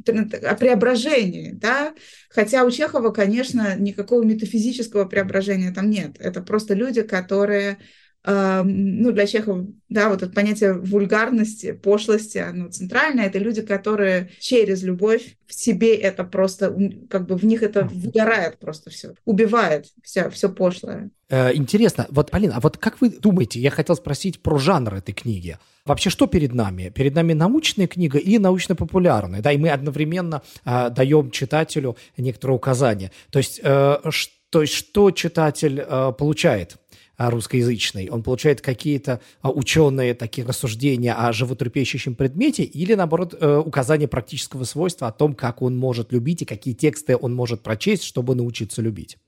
о 0.07 0.55
преображении, 0.55 1.53
да, 1.53 1.95
хотя 2.29 2.65
у 2.65 2.71
Чехова, 2.71 3.11
конечно, 3.11 3.75
никакого 3.77 4.23
метафизического 4.23 5.07
преображения 5.07 5.73
там 5.73 5.89
нет, 5.91 6.17
это 6.19 6.43
просто 6.43 6.75
люди, 6.75 7.03
которые 7.03 7.79
ну, 8.25 9.13
для 9.13 9.27
чехов, 9.27 9.67
да, 9.89 10.09
вот 10.09 10.23
это 10.23 10.33
понятие 10.33 10.75
вульгарности, 10.75 11.73
пошлости, 11.73 12.39
оно 12.39 12.69
центральное. 12.69 13.27
Это 13.27 13.39
люди, 13.39 13.63
которые 13.63 14.31
через 14.39 14.83
любовь 14.83 15.37
в 15.47 15.55
себе 15.55 15.97
это 15.97 16.25
просто, 16.25 16.77
как 17.09 17.27
бы 17.27 17.37
в 17.37 17.45
них 17.45 17.63
это 17.63 17.85
выгорает 17.85 18.59
просто 18.59 18.91
все, 18.91 19.15
убивает 19.25 19.87
все, 20.03 20.31
все 20.31 20.49
пошлое. 20.49 21.11
Э, 21.29 21.55
интересно, 21.55 22.07
вот, 22.11 22.31
Полина, 22.31 22.57
а 22.57 22.61
вот 22.61 22.77
как 22.77 23.01
вы 23.01 23.11
думаете, 23.11 23.59
я 23.59 23.71
хотел 23.71 23.97
спросить 23.97 24.43
про 24.43 24.59
жанр 24.59 24.95
этой 24.95 25.13
книги. 25.13 25.59
Вообще, 25.87 26.11
что 26.11 26.27
перед 26.27 26.55
нами? 26.55 26.91
Перед 26.91 27.15
нами 27.15 27.33
научная 27.33 27.87
книга 27.87 28.19
или 28.19 28.37
научно-популярная? 28.37 29.41
Да, 29.41 29.51
и 29.51 29.59
мы 29.59 29.71
одновременно 29.71 30.43
э, 30.65 30.91
даем 30.91 31.31
читателю 31.31 31.97
некоторые 32.17 32.57
указания. 32.57 33.11
То 33.31 33.39
есть, 33.39 33.61
э, 33.63 33.99
ш, 34.11 34.31
то 34.51 34.63
есть 34.63 34.75
что 34.75 35.11
читатель 35.11 35.81
э, 35.81 36.13
получает? 36.19 36.77
А, 37.21 37.29
русскоязычный, 37.29 38.09
он 38.09 38.23
получает 38.23 38.63
какие-то 38.63 39.21
а, 39.43 39.51
ученые 39.51 40.15
такие 40.15 40.47
рассуждения 40.47 41.13
о 41.13 41.35
животрепещущем 41.35 42.15
предмете 42.15 42.63
или, 42.63 42.95
наоборот, 42.95 43.35
э, 43.39 43.59
указание 43.59 44.09
практического 44.09 44.65
свойства 44.65 45.09
о 45.09 45.13
том, 45.13 45.35
как 45.35 45.61
он 45.61 45.77
может 45.77 46.13
любить 46.13 46.41
и 46.41 46.45
какие 46.47 46.73
тексты 46.73 47.19
он 47.19 47.35
может 47.35 47.61
прочесть, 47.61 48.05
чтобы 48.05 48.35
научиться 48.35 48.81
любить. 48.81 49.19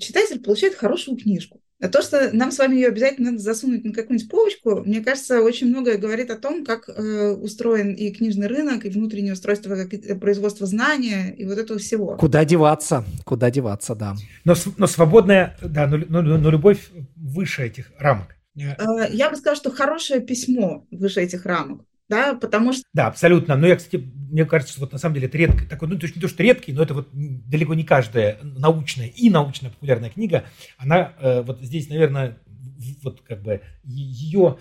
Читатель 0.00 0.40
получает 0.40 0.76
хорошую 0.76 1.18
книжку. 1.18 1.60
А 1.82 1.88
то, 1.88 2.00
что 2.00 2.30
нам 2.32 2.52
с 2.52 2.58
вами 2.58 2.76
ее 2.76 2.88
обязательно 2.88 3.32
надо 3.32 3.42
засунуть 3.42 3.84
на 3.84 3.92
какую-нибудь 3.92 4.30
полочку, 4.30 4.82
мне 4.86 5.00
кажется, 5.00 5.42
очень 5.42 5.66
многое 5.66 5.98
говорит 5.98 6.30
о 6.30 6.36
том, 6.36 6.64
как 6.64 6.88
э, 6.88 7.32
устроен 7.32 7.92
и 7.94 8.10
книжный 8.12 8.46
рынок, 8.46 8.86
и 8.86 8.88
внутреннее 8.88 9.32
устройство 9.32 9.74
как, 9.74 9.92
э, 9.92 10.14
производства 10.14 10.64
знания, 10.64 11.34
и 11.36 11.44
вот 11.44 11.58
этого 11.58 11.80
всего. 11.80 12.16
Куда 12.16 12.44
деваться? 12.44 13.04
Куда 13.24 13.50
деваться, 13.50 13.96
да. 13.96 14.14
Но, 14.44 14.54
но 14.78 14.86
свободная, 14.86 15.58
да, 15.60 15.88
но, 15.88 15.98
но, 16.08 16.38
но 16.38 16.50
любовь 16.50 16.88
выше 17.32 17.64
этих 17.64 17.92
рамок. 17.98 18.36
Э, 18.56 19.08
я 19.10 19.30
бы 19.30 19.36
сказала, 19.36 19.56
что 19.56 19.70
хорошее 19.70 20.20
письмо 20.20 20.86
выше 20.90 21.20
этих 21.20 21.46
рамок 21.46 21.82
да, 22.12 22.34
потому 22.34 22.74
что... 22.74 22.82
Да, 22.92 23.06
абсолютно. 23.06 23.56
Но 23.56 23.66
я, 23.66 23.76
кстати, 23.76 23.96
мне 23.96 24.44
кажется, 24.44 24.74
что 24.74 24.82
вот 24.82 24.92
на 24.92 24.98
самом 24.98 25.14
деле 25.14 25.28
это 25.28 25.38
редко, 25.38 25.64
такой, 25.64 25.88
ну, 25.88 25.98
то 25.98 26.04
есть 26.04 26.14
не 26.14 26.20
то, 26.20 26.28
что 26.28 26.42
редкий, 26.42 26.72
но 26.72 26.82
это 26.82 26.92
вот 26.92 27.08
далеко 27.12 27.72
не 27.72 27.84
каждая 27.84 28.38
научная 28.42 29.06
и 29.06 29.30
научно-популярная 29.30 30.10
книга, 30.10 30.44
она 30.76 31.14
э, 31.20 31.40
вот 31.40 31.62
здесь, 31.62 31.88
наверное, 31.88 32.38
вот 33.02 33.22
как 33.22 33.42
бы 33.42 33.62
ее 33.84 34.58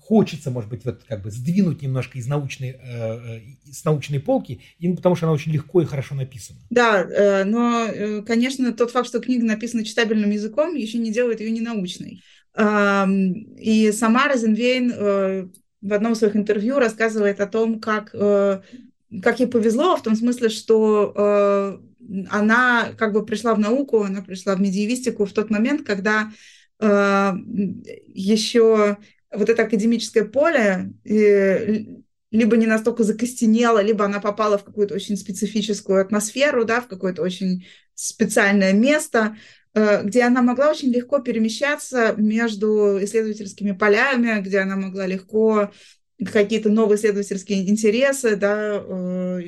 хочется, 0.00 0.50
может 0.50 0.70
быть, 0.70 0.84
вот 0.84 1.02
как 1.06 1.22
бы 1.22 1.30
сдвинуть 1.30 1.82
немножко 1.82 2.18
из 2.18 2.26
научной, 2.26 2.70
э, 2.70 2.76
э 2.82 3.40
с 3.70 3.84
научной 3.84 4.20
полки, 4.20 4.60
именно 4.78 4.96
потому 4.96 5.16
что 5.16 5.26
она 5.26 5.32
очень 5.34 5.52
легко 5.52 5.82
и 5.82 5.86
хорошо 5.86 6.14
написана. 6.14 6.58
Да, 6.70 7.02
э, 7.02 7.44
но, 7.44 7.86
э, 7.86 8.22
конечно, 8.22 8.72
тот 8.72 8.90
факт, 8.90 9.08
что 9.08 9.20
книга 9.20 9.44
написана 9.44 9.84
читабельным 9.84 10.30
языком, 10.30 10.74
еще 10.74 10.98
не 10.98 11.12
делает 11.12 11.40
ее 11.40 11.50
ненаучной. 11.50 12.22
Э, 12.56 13.06
и 13.58 13.92
сама 13.92 14.28
Розенвейн 14.28 14.92
э, 14.94 15.48
в 15.84 15.92
одном 15.92 16.12
из 16.12 16.18
своих 16.18 16.34
интервью 16.34 16.78
рассказывает 16.78 17.40
о 17.40 17.46
том, 17.46 17.78
как, 17.78 18.10
э, 18.14 18.60
как 19.22 19.40
ей 19.40 19.46
повезло, 19.46 19.96
в 19.96 20.02
том 20.02 20.16
смысле, 20.16 20.48
что 20.48 21.12
э, 21.14 21.78
она 22.30 22.88
как 22.96 23.12
бы 23.12 23.24
пришла 23.24 23.54
в 23.54 23.58
науку, 23.58 24.02
она 24.02 24.22
пришла 24.22 24.54
в 24.56 24.60
медиевистику 24.60 25.26
в 25.26 25.32
тот 25.32 25.50
момент, 25.50 25.86
когда 25.86 26.32
э, 26.80 27.32
еще 28.06 28.96
вот 29.36 29.48
это 29.48 29.62
академическое 29.62 30.24
поле 30.24 30.92
либо 31.04 32.56
не 32.56 32.66
настолько 32.66 33.04
закостенело, 33.04 33.80
либо 33.80 34.04
она 34.04 34.20
попала 34.20 34.58
в 34.58 34.64
какую-то 34.64 34.94
очень 34.94 35.16
специфическую 35.16 36.00
атмосферу, 36.00 36.64
да, 36.64 36.80
в 36.80 36.88
какое-то 36.88 37.22
очень 37.22 37.64
специальное 37.94 38.72
место, 38.72 39.36
Э, 39.74 40.02
где 40.04 40.22
она 40.22 40.40
могла 40.40 40.70
очень 40.70 40.92
легко 40.92 41.18
перемещаться 41.18 42.14
между 42.16 43.02
исследовательскими 43.02 43.72
полями, 43.72 44.40
где 44.40 44.60
она 44.60 44.76
могла 44.76 45.06
легко 45.06 45.72
какие-то 46.32 46.68
новые 46.70 46.96
исследовательские 46.96 47.68
интересы, 47.68 48.36
да, 48.36 48.76
э, 48.76 49.40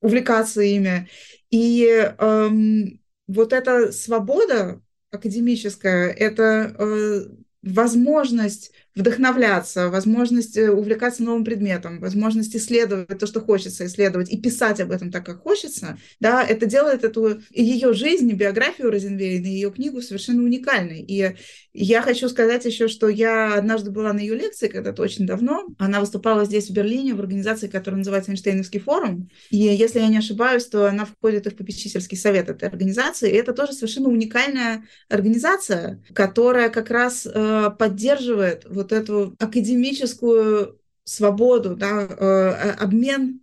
увлекаться 0.00 0.62
ими. 0.62 1.08
И 1.50 1.86
эм, 2.18 3.00
вот 3.26 3.52
эта 3.52 3.92
свобода 3.92 4.80
академическая, 5.10 6.08
это 6.08 6.74
э, 6.78 7.26
возможность 7.62 8.72
вдохновляться, 8.94 9.90
возможность 9.90 10.56
э, 10.56 10.70
увлекаться 10.70 11.22
новым 11.22 11.44
предметом, 11.44 12.00
возможность 12.00 12.54
исследовать 12.54 13.18
то, 13.18 13.26
что 13.26 13.40
хочется 13.40 13.86
исследовать, 13.86 14.30
и 14.30 14.40
писать 14.40 14.80
об 14.80 14.92
этом 14.92 15.10
так, 15.10 15.26
как 15.26 15.42
хочется, 15.42 15.98
да, 16.20 16.44
это 16.44 16.66
делает 16.66 17.04
эту 17.04 17.40
ее 17.50 17.92
жизнь, 17.92 18.32
биографию 18.32 18.90
Розенвейна, 18.90 19.46
ее 19.46 19.70
книгу 19.70 20.00
совершенно 20.00 20.42
уникальной. 20.42 21.00
И 21.00 21.34
я 21.72 22.02
хочу 22.02 22.28
сказать 22.28 22.64
еще, 22.64 22.86
что 22.86 23.08
я 23.08 23.54
однажды 23.54 23.90
была 23.90 24.12
на 24.12 24.20
ее 24.20 24.36
лекции 24.36 24.68
когда-то 24.68 25.02
очень 25.02 25.26
давно. 25.26 25.66
Она 25.78 25.98
выступала 25.98 26.44
здесь, 26.44 26.70
в 26.70 26.72
Берлине, 26.72 27.14
в 27.14 27.20
организации, 27.20 27.66
которая 27.66 27.98
называется 27.98 28.30
Эйнштейновский 28.30 28.78
форум. 28.78 29.28
И 29.50 29.56
если 29.56 29.98
я 29.98 30.06
не 30.06 30.18
ошибаюсь, 30.18 30.66
то 30.66 30.88
она 30.88 31.04
входит 31.04 31.46
и 31.46 31.50
в 31.50 31.56
попечительский 31.56 32.16
совет 32.16 32.48
этой 32.48 32.68
организации. 32.68 33.30
И 33.30 33.34
это 33.34 33.52
тоже 33.52 33.72
совершенно 33.72 34.08
уникальная 34.08 34.84
организация, 35.08 36.00
которая 36.14 36.68
как 36.68 36.90
раз 36.90 37.26
э, 37.26 37.70
поддерживает 37.76 38.66
вот 38.70 38.83
эту 38.92 39.34
академическую 39.38 40.78
свободу, 41.04 41.76
да, 41.76 42.06
э, 42.08 42.70
обмен 42.72 43.40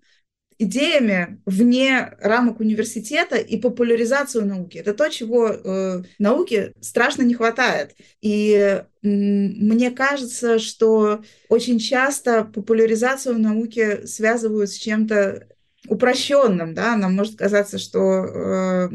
идеями 0.62 1.41
вне 1.47 2.13
рамок 2.19 2.60
университета 2.60 3.38
и 3.38 3.58
популяризацию 3.58 4.45
науки. 4.45 4.77
Это 4.77 4.93
то, 4.93 5.10
чего 5.10 5.47
э, 5.49 6.04
науке 6.19 6.73
страшно 6.82 7.23
не 7.23 7.34
хватает. 7.34 7.95
И 8.21 8.54
э, 8.54 8.84
мне 9.01 9.89
кажется, 9.89 10.60
что 10.60 11.23
очень 11.49 11.80
часто 11.80 12.43
популяризацию 12.43 13.39
науки 13.39 14.06
связывают 14.06 14.69
с 14.69 14.75
чем-то 14.75 15.47
упрощенным, 15.88 16.75
да, 16.75 16.95
нам 16.95 17.15
может 17.15 17.38
казаться, 17.38 17.80
что 17.80 17.99
э, 17.99 18.89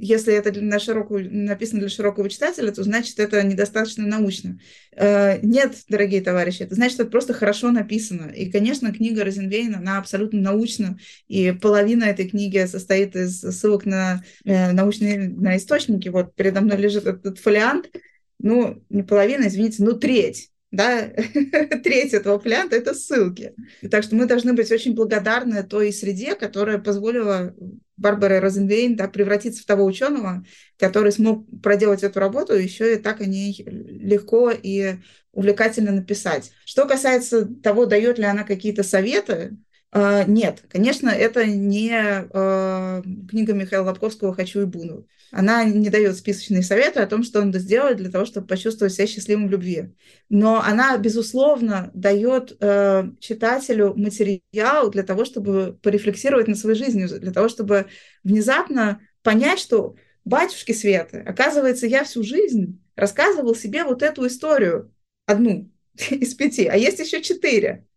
если 0.00 0.34
это 0.34 0.50
для 0.50 0.78
широкого, 0.78 1.18
написано 1.18 1.80
для 1.80 1.88
широкого 1.88 2.28
читателя, 2.30 2.70
то 2.72 2.82
значит 2.82 3.18
это 3.18 3.42
недостаточно 3.42 4.06
научно. 4.06 4.58
Э, 4.96 5.38
нет, 5.42 5.74
дорогие 5.88 6.20
товарищи, 6.20 6.62
это 6.62 6.74
значит, 6.74 7.00
это 7.00 7.10
просто 7.10 7.34
хорошо 7.34 7.70
написано. 7.70 8.30
И, 8.30 8.50
конечно, 8.50 8.92
книга 8.92 9.24
Розенвейн, 9.24 9.74
она 9.74 9.98
абсолютно 9.98 10.40
научна, 10.40 10.98
и 11.26 11.52
половина 11.52 12.04
этой 12.04 12.28
книги 12.28 12.64
состоит 12.66 13.16
из 13.16 13.40
ссылок 13.40 13.84
на 13.86 14.22
э, 14.44 14.72
научные 14.72 15.28
на 15.28 15.56
источники. 15.56 16.08
Вот 16.08 16.34
передо 16.34 16.60
мной 16.60 16.76
лежит 16.78 17.06
этот 17.06 17.38
фолиант, 17.38 17.90
ну, 18.38 18.82
не 18.88 19.02
половина, 19.02 19.48
извините, 19.48 19.82
ну, 19.82 19.94
треть 19.94 20.50
да, 20.70 21.08
треть 21.82 22.12
этого 22.12 22.38
фолианта– 22.38 22.76
это 22.76 22.94
ссылки. 22.94 23.54
Так 23.90 24.04
что 24.04 24.16
мы 24.16 24.26
должны 24.26 24.52
быть 24.52 24.70
очень 24.70 24.94
благодарны 24.94 25.62
той 25.62 25.92
среде, 25.92 26.34
которая 26.34 26.78
позволила 26.78 27.54
Барбаре 27.98 28.38
Розенвейн 28.38 28.96
да, 28.96 29.08
превратиться 29.08 29.62
в 29.62 29.66
того 29.66 29.84
ученого, 29.84 30.44
который 30.78 31.12
смог 31.12 31.46
проделать 31.62 32.02
эту 32.02 32.20
работу, 32.20 32.54
еще 32.54 32.94
и 32.94 32.98
так 32.98 33.20
о 33.20 33.26
ней 33.26 33.62
легко 33.66 34.50
и 34.50 34.96
увлекательно 35.32 35.92
написать. 35.92 36.52
Что 36.64 36.86
касается 36.86 37.46
того, 37.46 37.86
дает 37.86 38.18
ли 38.18 38.24
она 38.24 38.44
какие-то 38.44 38.82
советы, 38.82 39.56
нет, 39.94 40.64
конечно, 40.68 41.08
это 41.08 41.46
не 41.46 41.90
э, 41.92 43.02
книга 43.28 43.54
Михаила 43.54 43.84
Лобковского 43.86 44.34
«Хочу 44.34 44.62
и 44.62 44.66
буду». 44.66 45.08
Она 45.30 45.64
не 45.64 45.88
дает 45.90 46.16
списочные 46.16 46.62
советы 46.62 47.00
о 47.00 47.06
том, 47.06 47.22
что 47.22 47.42
надо 47.42 47.58
сделать 47.58 47.96
для 47.96 48.10
того, 48.10 48.24
чтобы 48.24 48.46
почувствовать 48.46 48.94
себя 48.94 49.06
счастливым 49.06 49.48
в 49.48 49.50
любви. 49.50 49.94
Но 50.28 50.62
она, 50.62 50.96
безусловно, 50.98 51.90
дает 51.94 52.56
э, 52.60 53.04
читателю 53.20 53.94
материал 53.94 54.90
для 54.90 55.02
того, 55.02 55.24
чтобы 55.24 55.78
порефлексировать 55.82 56.48
над 56.48 56.58
своей 56.58 56.76
жизнью, 56.76 57.08
для 57.08 57.32
того, 57.32 57.48
чтобы 57.48 57.86
внезапно 58.24 59.00
понять, 59.22 59.58
что 59.58 59.96
батюшки 60.24 60.72
Светы, 60.72 61.18
оказывается, 61.26 61.86
я 61.86 62.04
всю 62.04 62.22
жизнь 62.22 62.82
рассказывал 62.94 63.54
себе 63.54 63.84
вот 63.84 64.02
эту 64.02 64.26
историю, 64.26 64.94
одну 65.26 65.70
из 66.10 66.34
пяти, 66.34 66.66
а 66.66 66.76
есть 66.76 66.98
еще 66.98 67.22
четыре 67.22 67.87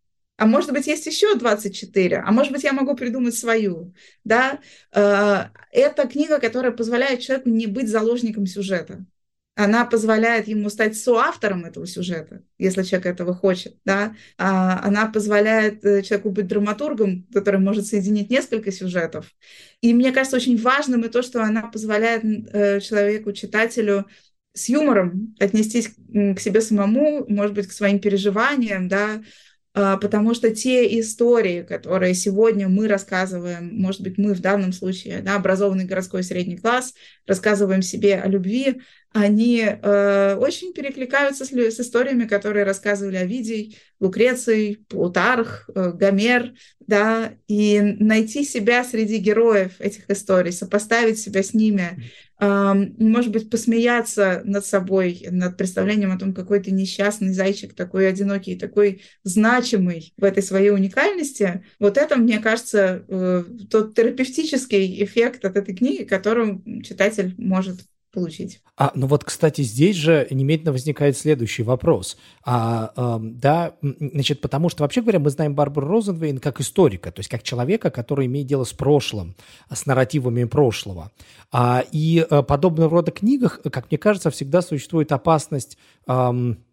а 0.42 0.48
может 0.48 0.72
быть, 0.72 0.88
есть 0.88 1.06
еще 1.06 1.36
24, 1.36 2.24
а 2.26 2.32
может 2.32 2.52
быть, 2.52 2.64
я 2.64 2.74
могу 2.74 2.96
придумать 2.96 3.36
свою. 3.36 3.94
Да? 4.24 4.58
Э, 4.92 5.50
это 5.72 6.08
книга, 6.08 6.40
которая 6.40 6.72
позволяет 6.72 7.20
человеку 7.20 7.50
не 7.50 7.68
быть 7.68 7.88
заложником 7.88 8.48
сюжета. 8.48 9.06
Она 9.54 9.86
позволяет 9.86 10.48
ему 10.48 10.72
стать 10.72 10.98
соавтором 10.98 11.66
этого 11.66 11.86
сюжета, 11.86 12.42
если 12.58 12.82
человек 12.82 13.06
этого 13.06 13.36
хочет. 13.36 13.78
Да? 13.86 14.16
А, 14.40 14.84
она 14.84 15.06
позволяет 15.12 15.86
э, 15.86 16.02
человеку 16.02 16.32
быть 16.32 16.48
драматургом, 16.48 17.28
который 17.32 17.60
может 17.60 17.86
соединить 17.86 18.32
несколько 18.32 18.72
сюжетов. 18.72 19.32
И 19.82 19.94
мне 19.94 20.12
кажется 20.12 20.38
очень 20.38 20.58
важным 20.60 21.04
и 21.04 21.10
то, 21.10 21.22
что 21.22 21.44
она 21.44 21.68
позволяет 21.68 22.24
э, 22.24 22.80
человеку, 22.80 23.32
читателю 23.32 24.08
с 24.54 24.70
юмором 24.70 25.36
отнестись 25.40 25.90
к 25.90 26.40
себе 26.40 26.62
самому, 26.62 27.26
может 27.28 27.54
быть, 27.54 27.68
к 27.68 27.72
своим 27.72 28.00
переживаниям, 28.00 28.88
да, 28.88 29.22
потому 29.74 30.34
что 30.34 30.54
те 30.54 31.00
истории, 31.00 31.64
которые 31.64 32.14
сегодня 32.14 32.68
мы 32.68 32.88
рассказываем, 32.88 33.70
может 33.74 34.02
быть, 34.02 34.18
мы 34.18 34.34
в 34.34 34.42
данном 34.42 34.74
случае, 34.74 35.22
да, 35.22 35.36
образованный 35.36 35.86
городской 35.86 36.24
средний 36.24 36.58
класс, 36.58 36.94
рассказываем 37.26 37.82
себе 37.82 38.16
о 38.16 38.28
любви, 38.28 38.82
они 39.14 39.62
э, 39.62 40.36
очень 40.36 40.74
перекликаются 40.74 41.44
с, 41.44 41.52
с 41.52 41.80
историями, 41.80 42.26
которые 42.26 42.64
рассказывали 42.64 43.18
Овидий, 43.18 43.78
Лукреций, 44.00 44.86
Плутарх, 44.88 45.70
э, 45.76 45.92
Гомер, 45.92 46.54
да, 46.80 47.34
и 47.48 47.82
найти 47.82 48.46
себя 48.46 48.86
среди 48.86 49.18
героев 49.18 49.74
этих 49.80 50.10
историй, 50.10 50.54
сопоставить 50.54 51.20
себя 51.20 51.44
с 51.44 51.54
ними, 51.54 52.10
э, 52.40 52.74
может 52.98 53.32
быть, 53.32 53.50
посмеяться 53.50 54.44
над 54.46 54.66
собой, 54.66 55.28
над 55.30 55.58
представлением 55.58 56.14
о 56.14 56.20
том, 56.20 56.34
какой 56.34 56.62
ты 56.62 56.72
несчастный 56.72 57.34
зайчик, 57.34 57.74
такой 57.74 58.08
одинокий, 58.08 58.56
такой 58.56 59.02
значимый 59.24 60.14
в 60.16 60.24
этой 60.24 60.42
своей 60.42 60.70
уникальности, 60.70 61.66
вот 61.80 61.98
это, 61.98 62.16
мне 62.16 62.40
кажется, 62.40 63.04
э, 63.10 63.44
тот 63.70 63.94
терапевтический 63.94 65.04
эффект 65.04 65.44
от 65.44 65.58
этой 65.58 65.76
книги, 65.76 66.06
которым 66.06 66.82
читатель 66.82 67.36
может 67.38 67.82
получить. 68.12 68.62
А, 68.78 68.92
ну 68.96 69.08
вот, 69.08 69.24
кстати, 69.24 69.62
здесь 69.62 69.96
же 69.96 70.28
немедленно 70.30 70.72
возникает 70.72 71.18
следующий 71.18 71.64
вопрос. 71.64 72.18
А, 72.44 72.92
э, 72.96 73.20
да, 73.22 73.74
значит, 73.82 74.42
потому 74.42 74.70
что, 74.70 74.84
вообще 74.84 75.02
говоря, 75.02 75.20
мы 75.20 75.30
знаем 75.30 75.56
Барбару 75.56 75.88
Розенвейн 75.88 76.40
как 76.40 76.60
историка, 76.60 77.12
то 77.12 77.20
есть 77.20 77.30
как 77.30 77.44
человека, 77.44 77.90
который 77.90 78.26
имеет 78.26 78.48
дело 78.48 78.64
с 78.64 78.74
прошлым, 78.74 79.36
с 79.72 79.86
нарративами 79.86 80.44
прошлого. 80.46 81.12
А, 81.52 81.84
и 81.92 82.26
а, 82.30 82.44
подобного 82.44 82.90
рода 82.90 83.12
книгах, 83.12 83.62
как 83.72 83.90
мне 83.92 83.98
кажется, 83.98 84.32
всегда 84.32 84.62
существует 84.62 85.12
опасность... 85.12 85.78
Эм, 86.08 86.64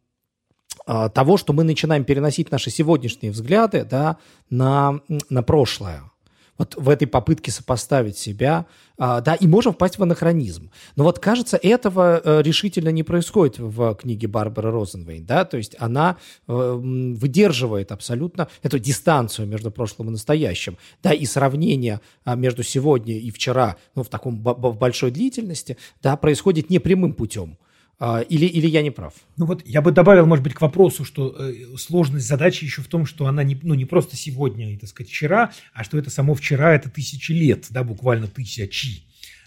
того, 0.87 1.37
что 1.37 1.53
мы 1.53 1.65
начинаем 1.65 2.05
переносить 2.05 2.51
наши 2.51 2.71
сегодняшние 2.71 3.33
взгляды 3.33 3.85
да, 3.85 4.17
на, 4.49 5.01
на 5.29 5.43
прошлое 5.43 6.03
вот 6.59 6.75
в 6.77 6.89
этой 6.89 7.07
попытке 7.07 7.51
сопоставить 7.51 8.19
себя, 8.19 8.67
а, 8.99 9.21
да, 9.21 9.35
и 9.35 9.47
можем 9.47 9.73
впасть 9.73 9.99
в 9.99 10.03
анахронизм. 10.03 10.71
Но 10.97 11.05
вот, 11.05 11.21
кажется, 11.21 11.57
этого 11.57 12.21
э, 12.23 12.43
решительно 12.43 12.89
не 12.89 13.05
происходит 13.05 13.59
в 13.59 13.95
книге 13.95 14.27
Барбары 14.27 14.71
Розенвейн, 14.73 15.25
да, 15.25 15.45
то 15.45 15.57
есть 15.57 15.77
она 15.79 16.17
э, 16.49 16.53
выдерживает 16.53 17.93
абсолютно 17.93 18.49
эту 18.63 18.79
дистанцию 18.79 19.47
между 19.47 19.71
прошлым 19.71 20.09
и 20.09 20.13
настоящим, 20.13 20.77
да, 21.03 21.13
и 21.13 21.25
сравнение 21.25 22.01
а, 22.25 22.35
между 22.35 22.65
сегодня 22.65 23.15
и 23.15 23.31
вчера, 23.31 23.77
ну, 23.95 24.03
в 24.03 24.09
таком 24.09 24.43
в 24.43 24.77
большой 24.77 25.13
длительности, 25.13 25.77
да, 26.03 26.17
происходит 26.17 26.71
непрямым 26.71 27.15
путем. 27.15 27.57
А, 28.01 28.21
или, 28.21 28.47
или 28.47 28.69
я 28.69 28.83
не 28.83 28.91
прав? 28.91 29.15
Ну 29.37 29.47
вот 29.47 29.67
я 29.67 29.83
бы 29.83 29.91
добавил, 29.91 30.25
может 30.25 30.45
быть, 30.45 30.55
к 30.55 30.61
вопросу, 30.61 31.05
что 31.05 31.35
э, 31.37 31.77
сложность 31.77 32.29
задачи 32.29 32.65
еще 32.65 32.81
в 32.81 32.87
том, 32.87 33.07
что 33.07 33.27
она 33.27 33.43
не, 33.43 33.59
ну, 33.63 33.75
не 33.75 33.87
просто 33.87 34.17
сегодня, 34.17 34.73
и, 34.73 34.77
так 34.77 34.89
сказать, 34.89 35.11
вчера, 35.11 35.53
а 35.73 35.83
что 35.83 35.99
это 35.99 36.09
само 36.09 36.35
вчера, 36.35 36.75
это 36.75 36.91
тысячи 36.91 37.33
лет, 37.33 37.67
да, 37.71 37.83
буквально 37.83 38.29
тысячи. 38.29 39.03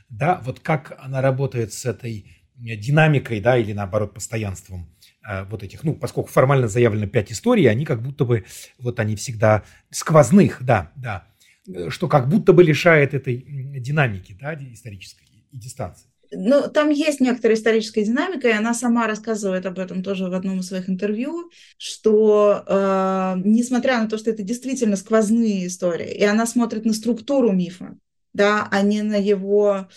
Да, 0.09 0.41
вот 0.43 0.59
как 0.59 0.97
она 0.99 1.21
работает 1.21 1.71
с 1.71 1.85
этой 1.85 2.25
э, 2.57 2.75
динамикой, 2.75 3.39
да, 3.39 3.57
или 3.57 3.71
наоборот, 3.71 4.13
постоянством 4.13 4.89
э, 5.25 5.45
вот 5.45 5.63
этих, 5.63 5.85
ну, 5.85 5.93
поскольку 5.93 6.29
формально 6.29 6.67
заявлено 6.67 7.07
пять 7.07 7.31
историй, 7.31 7.69
они 7.69 7.85
как 7.85 8.03
будто 8.03 8.25
бы, 8.25 8.43
вот 8.77 8.99
они 8.99 9.15
всегда 9.15 9.63
сквозных, 9.91 10.61
да, 10.61 10.91
да, 10.97 11.25
что 11.87 12.09
как 12.09 12.27
будто 12.27 12.51
бы 12.51 12.65
лишает 12.65 13.13
этой 13.13 13.45
динамики, 13.79 14.35
да, 14.37 14.55
исторической 14.55 15.23
и 15.51 15.57
дистанции. 15.57 16.10
Ну, 16.33 16.69
там 16.69 16.89
есть 16.89 17.19
некоторая 17.19 17.57
историческая 17.57 18.05
динамика, 18.05 18.47
и 18.47 18.53
она 18.53 18.73
сама 18.73 19.05
рассказывает 19.05 19.65
об 19.65 19.79
этом 19.79 20.01
тоже 20.01 20.29
в 20.29 20.33
одном 20.33 20.59
из 20.59 20.67
своих 20.67 20.89
интервью, 20.89 21.51
что 21.77 22.63
э, 22.65 23.41
несмотря 23.43 24.01
на 24.01 24.07
то, 24.07 24.17
что 24.17 24.29
это 24.29 24.41
действительно 24.41 24.95
сквозные 24.95 25.67
истории, 25.67 26.09
и 26.09 26.23
она 26.23 26.45
смотрит 26.45 26.85
на 26.85 26.93
структуру 26.93 27.51
мифа, 27.51 27.97
да, 28.33 28.65
а 28.71 28.81
не 28.81 29.01
на 29.01 29.15
его, 29.15 29.89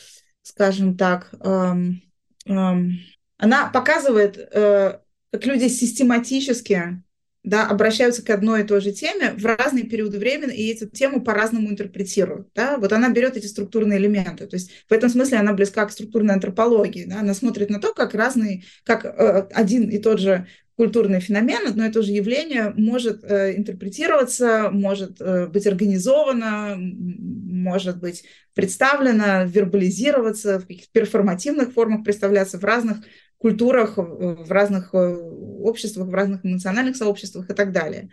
скажем 0.42 0.96
так, 0.96 1.32
эм, 1.40 2.02
эм, 2.46 2.98
она 3.38 3.68
показывает, 3.68 4.36
э, 4.36 4.98
как 5.30 5.46
люди 5.46 5.68
систематически 5.68 7.03
да, 7.44 7.66
обращаются 7.68 8.24
к 8.24 8.30
одной 8.30 8.62
и 8.62 8.64
той 8.64 8.80
же 8.80 8.90
теме 8.90 9.34
в 9.36 9.44
разные 9.44 9.84
периоды 9.84 10.18
времени 10.18 10.56
и 10.56 10.74
эту 10.74 10.88
тему 10.88 11.22
по-разному 11.22 11.68
интерпретируют. 11.70 12.48
Да? 12.54 12.78
Вот 12.78 12.92
она 12.92 13.10
берет 13.10 13.36
эти 13.36 13.46
структурные 13.46 13.98
элементы. 13.98 14.46
То 14.46 14.56
есть 14.56 14.70
в 14.88 14.92
этом 14.92 15.10
смысле 15.10 15.38
она 15.38 15.52
близка 15.52 15.84
к 15.84 15.92
структурной 15.92 16.34
антропологии. 16.34 17.04
Да? 17.04 17.20
Она 17.20 17.34
смотрит 17.34 17.68
на 17.68 17.80
то, 17.80 17.92
как 17.92 18.14
разные, 18.14 18.64
как 18.82 19.04
э, 19.04 19.46
один 19.52 19.90
и 19.90 19.98
тот 19.98 20.20
же 20.20 20.46
культурный 20.76 21.20
феномен, 21.20 21.68
одно 21.68 21.86
и 21.86 21.92
то 21.92 22.02
же 22.02 22.12
явление 22.12 22.72
может 22.76 23.22
э, 23.22 23.56
интерпретироваться, 23.56 24.70
может 24.72 25.20
э, 25.20 25.46
быть 25.46 25.66
организовано, 25.66 26.76
может 26.78 28.00
быть 28.00 28.24
представлено, 28.54 29.44
вербализироваться, 29.44 30.58
в 30.58 30.66
каких-то 30.66 30.90
перформативных 30.92 31.72
формах 31.72 32.04
представляться 32.04 32.58
в 32.58 32.64
разных 32.64 32.98
культурах, 33.44 33.98
в 33.98 34.50
разных 34.50 34.94
э, 34.94 35.14
обществах, 35.60 36.08
в 36.08 36.14
разных 36.14 36.44
национальных 36.44 36.96
сообществах 36.96 37.50
и 37.50 37.54
так 37.54 37.72
далее. 37.72 38.08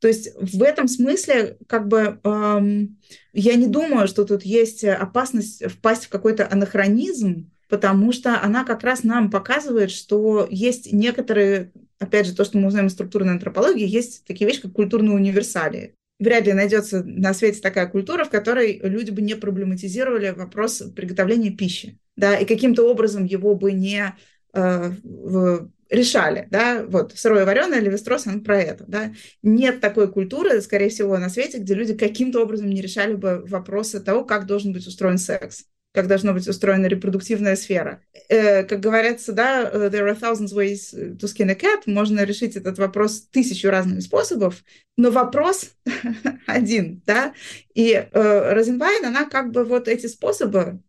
То 0.00 0.08
есть 0.08 0.30
в 0.34 0.60
этом 0.60 0.88
смысле 0.88 1.56
как 1.68 1.86
бы 1.86 2.18
эм, 2.24 2.98
я 3.32 3.54
не 3.54 3.68
думаю, 3.68 4.08
что 4.08 4.24
тут 4.24 4.42
есть 4.42 4.82
опасность 4.82 5.64
впасть 5.70 6.06
в 6.06 6.08
какой-то 6.08 6.48
анахронизм, 6.50 7.52
потому 7.68 8.10
что 8.10 8.42
она 8.42 8.64
как 8.64 8.82
раз 8.82 9.04
нам 9.04 9.30
показывает, 9.30 9.92
что 9.92 10.48
есть 10.50 10.92
некоторые, 10.92 11.70
опять 12.00 12.26
же, 12.26 12.34
то, 12.34 12.44
что 12.44 12.58
мы 12.58 12.66
узнаем 12.66 12.88
из 12.88 12.92
структурной 12.92 13.34
антропологии, 13.34 13.86
есть 13.86 14.24
такие 14.26 14.48
вещи, 14.48 14.62
как 14.62 14.72
культурные 14.72 15.14
универсалии. 15.14 15.94
вряд 16.18 16.46
ли 16.46 16.52
найдется 16.54 17.04
на 17.04 17.32
свете 17.34 17.60
такая 17.60 17.86
культура, 17.86 18.24
в 18.24 18.30
которой 18.30 18.80
люди 18.82 19.12
бы 19.12 19.22
не 19.22 19.36
проблематизировали 19.36 20.30
вопрос 20.30 20.82
приготовления 20.96 21.50
пищи, 21.50 21.98
да, 22.16 22.36
и 22.36 22.44
каким-то 22.44 22.82
образом 22.90 23.24
его 23.24 23.54
бы 23.54 23.70
не 23.72 24.00
э, 24.02 24.12
в, 24.52 25.70
решали, 25.90 26.48
да, 26.50 26.84
вот 26.86 27.12
сырое 27.14 27.44
вареное 27.44 27.80
или 27.80 27.90
вестрос, 27.90 28.26
он 28.26 28.42
про 28.42 28.60
это, 28.60 28.84
да. 28.88 29.12
Нет 29.42 29.80
такой 29.80 30.10
культуры, 30.10 30.60
скорее 30.62 30.88
всего, 30.88 31.18
на 31.18 31.28
свете, 31.28 31.58
где 31.58 31.74
люди 31.74 31.94
каким-то 31.94 32.42
образом 32.42 32.70
не 32.70 32.80
решали 32.80 33.14
бы 33.14 33.44
вопросы 33.46 34.00
того, 34.00 34.24
как 34.24 34.46
должен 34.46 34.72
быть 34.72 34.86
устроен 34.86 35.18
секс 35.18 35.66
как 35.92 36.06
должна 36.06 36.32
быть 36.32 36.48
устроена 36.48 36.86
репродуктивная 36.86 37.54
сфера. 37.54 38.02
Э, 38.28 38.64
как 38.64 38.80
говорится, 38.80 39.32
да, 39.32 39.62
э, 39.70 39.90
there 39.90 40.08
are 40.08 40.18
thousands 40.18 40.54
ways 40.54 40.92
to 40.92 41.26
skin 41.26 41.50
a 41.50 41.54
cat, 41.54 41.82
можно 41.86 42.24
решить 42.24 42.56
этот 42.56 42.78
вопрос 42.78 43.28
тысячу 43.30 43.68
разными 43.68 44.00
способов, 44.00 44.64
но 44.96 45.10
вопрос 45.10 45.72
один, 46.46 47.02
да, 47.06 47.34
и 47.74 47.92
э, 47.92 48.52
Розенбайн, 48.54 49.04
она 49.04 49.26
как 49.26 49.52
бы 49.52 49.64
вот 49.64 49.86
эти 49.86 50.06
способы 50.06 50.80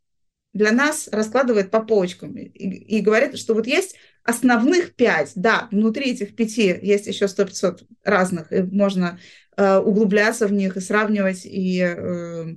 для 0.53 0.71
нас 0.71 1.09
раскладывает 1.11 1.71
по 1.71 1.81
полочкам 1.81 2.37
и, 2.37 2.45
и 2.45 3.01
говорит, 3.01 3.37
что 3.37 3.53
вот 3.53 3.67
есть 3.67 3.95
основных 4.23 4.93
пять, 4.95 5.31
да, 5.35 5.67
внутри 5.71 6.11
этих 6.11 6.35
пяти 6.35 6.77
есть 6.81 7.07
еще 7.07 7.25
100-500 7.25 7.85
разных, 8.03 8.51
и 8.53 8.61
можно 8.61 9.19
э, 9.57 9.77
углубляться 9.77 10.47
в 10.47 10.53
них 10.53 10.77
и 10.77 10.81
сравнивать, 10.81 11.41
и 11.45 11.81
э, 11.81 12.55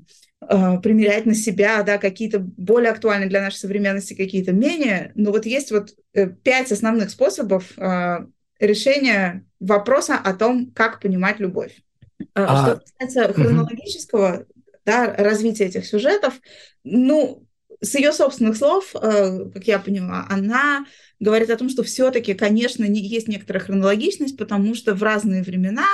э, 0.49 0.81
примерять 0.81 1.27
на 1.27 1.35
себя, 1.35 1.83
да, 1.83 1.99
какие-то 1.99 2.39
более 2.39 2.93
актуальные 2.93 3.29
для 3.29 3.41
нашей 3.41 3.57
современности, 3.57 4.15
какие-то 4.15 4.53
менее. 4.53 5.13
Но 5.15 5.33
вот 5.33 5.47
есть 5.47 5.73
вот 5.73 5.91
э, 6.13 6.29
пять 6.29 6.71
основных 6.71 7.11
способов 7.11 7.77
э, 7.79 8.27
решения 8.61 9.45
вопроса 9.59 10.17
о 10.17 10.35
том, 10.35 10.71
как 10.73 11.01
понимать 11.01 11.41
любовь. 11.41 11.73
Э, 12.21 12.25
а, 12.35 12.67
Что 12.67 12.83
касается 12.99 13.33
хронологического 13.33 14.37
угу. 14.37 14.47
да, 14.85 15.15
развития 15.17 15.65
этих 15.65 15.85
сюжетов, 15.85 16.35
ну, 16.85 17.46
с 17.81 17.95
ее 17.95 18.13
собственных 18.13 18.57
слов, 18.57 18.95
э, 18.95 19.51
как 19.53 19.65
я 19.65 19.79
поняла, 19.79 20.27
она 20.29 20.87
говорит 21.21 21.51
о 21.51 21.57
том, 21.57 21.69
что 21.69 21.83
все-таки, 21.83 22.35
конечно, 22.35 22.85
не, 22.85 23.01
есть 23.01 23.29
некоторая 23.29 23.63
хронологичность, 23.63 24.37
потому 24.37 24.75
что 24.75 24.95
в 24.95 25.03
разные 25.03 25.43
времена 25.43 25.87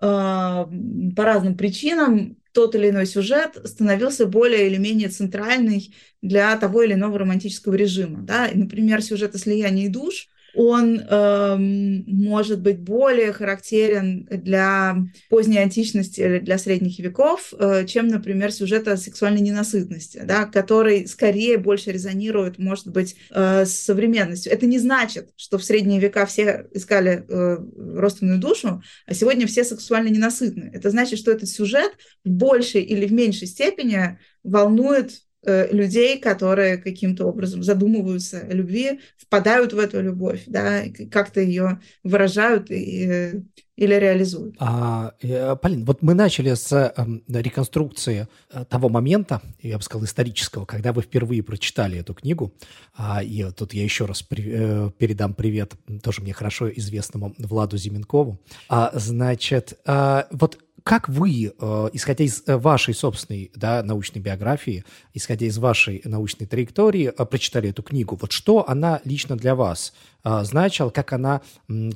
э, 0.00 0.04
по 0.04 1.24
разным 1.24 1.56
причинам 1.56 2.36
тот 2.52 2.74
или 2.74 2.90
иной 2.90 3.06
сюжет 3.06 3.56
становился 3.64 4.26
более 4.26 4.66
или 4.66 4.76
менее 4.76 5.08
центральный 5.08 5.94
для 6.22 6.56
того 6.56 6.82
или 6.82 6.94
иного 6.94 7.18
романтического 7.18 7.74
режима. 7.74 8.22
Да? 8.22 8.46
И, 8.46 8.56
например, 8.56 9.00
о 9.34 9.38
слиянии 9.38 9.88
душ– 9.88 10.28
он 10.54 10.98
э, 10.98 11.56
может 11.58 12.60
быть 12.60 12.78
более 12.78 13.32
характерен 13.32 14.26
для 14.30 14.96
поздней 15.28 15.58
античности 15.58 16.20
или 16.20 16.38
для 16.38 16.58
средних 16.58 16.98
веков, 16.98 17.52
э, 17.58 17.86
чем, 17.86 18.08
например, 18.08 18.52
сюжет 18.52 18.88
о 18.88 18.96
сексуальной 18.96 19.40
ненасытности, 19.40 20.22
да, 20.24 20.46
который 20.46 21.06
скорее 21.06 21.58
больше 21.58 21.92
резонирует, 21.92 22.58
может 22.58 22.88
быть, 22.88 23.16
э, 23.30 23.64
с 23.64 23.74
современностью. 23.78 24.52
Это 24.52 24.66
не 24.66 24.78
значит, 24.78 25.30
что 25.36 25.58
в 25.58 25.64
средние 25.64 26.00
века 26.00 26.26
все 26.26 26.66
искали 26.72 27.24
э, 27.28 27.58
родственную 27.96 28.38
душу, 28.38 28.82
а 29.06 29.14
сегодня 29.14 29.46
все 29.46 29.64
сексуально 29.64 30.08
ненасытны. 30.08 30.70
Это 30.72 30.90
значит, 30.90 31.18
что 31.18 31.30
этот 31.30 31.48
сюжет 31.48 31.92
в 32.24 32.30
большей 32.30 32.82
или 32.82 33.06
в 33.06 33.12
меньшей 33.12 33.46
степени 33.46 34.18
волнует 34.42 35.22
людей, 35.44 36.18
которые 36.18 36.78
каким-то 36.78 37.26
образом 37.26 37.62
задумываются 37.62 38.40
о 38.40 38.52
любви, 38.52 39.00
впадают 39.16 39.72
в 39.72 39.78
эту 39.78 40.00
любовь, 40.00 40.42
да, 40.46 40.84
как-то 41.10 41.40
ее 41.40 41.80
выражают 42.02 42.70
и, 42.70 43.06
э, 43.06 43.34
или 43.76 43.94
реализуют. 43.94 44.56
А, 44.58 45.12
э, 45.22 45.54
Полин, 45.56 45.84
вот 45.84 46.02
мы 46.02 46.14
начали 46.14 46.54
с 46.54 46.72
э, 46.72 46.92
реконструкции 47.28 48.26
того 48.68 48.88
момента, 48.88 49.42
я 49.62 49.76
бы 49.76 49.82
сказал, 49.82 50.04
исторического, 50.04 50.64
когда 50.64 50.92
вы 50.92 51.02
впервые 51.02 51.42
прочитали 51.42 51.98
эту 51.98 52.14
книгу. 52.14 52.52
А, 52.96 53.22
и 53.22 53.44
тут 53.52 53.74
я 53.74 53.84
еще 53.84 54.06
раз 54.06 54.24
э, 54.30 54.90
передам 54.98 55.34
привет 55.34 55.74
тоже 56.02 56.22
мне 56.22 56.32
хорошо 56.32 56.70
известному 56.70 57.34
Владу 57.38 57.76
Зименкову. 57.76 58.40
А, 58.68 58.90
значит, 58.94 59.78
а, 59.86 60.26
вот 60.30 60.58
как 60.88 61.06
вы, 61.06 61.52
э, 61.52 61.88
исходя 61.92 62.24
из 62.24 62.42
э, 62.46 62.56
вашей 62.56 62.94
собственной 62.94 63.52
да, 63.54 63.82
научной 63.82 64.20
биографии, 64.20 64.86
исходя 65.12 65.44
из 65.44 65.58
вашей 65.58 66.00
научной 66.06 66.46
траектории, 66.46 67.12
э, 67.14 67.26
прочитали 67.26 67.68
эту 67.68 67.82
книгу? 67.82 68.16
Вот 68.18 68.32
что 68.32 68.66
она 68.66 69.02
лично 69.04 69.36
для 69.36 69.54
вас 69.54 69.92
значила, 70.24 70.90
как 70.90 71.12
она 71.12 71.42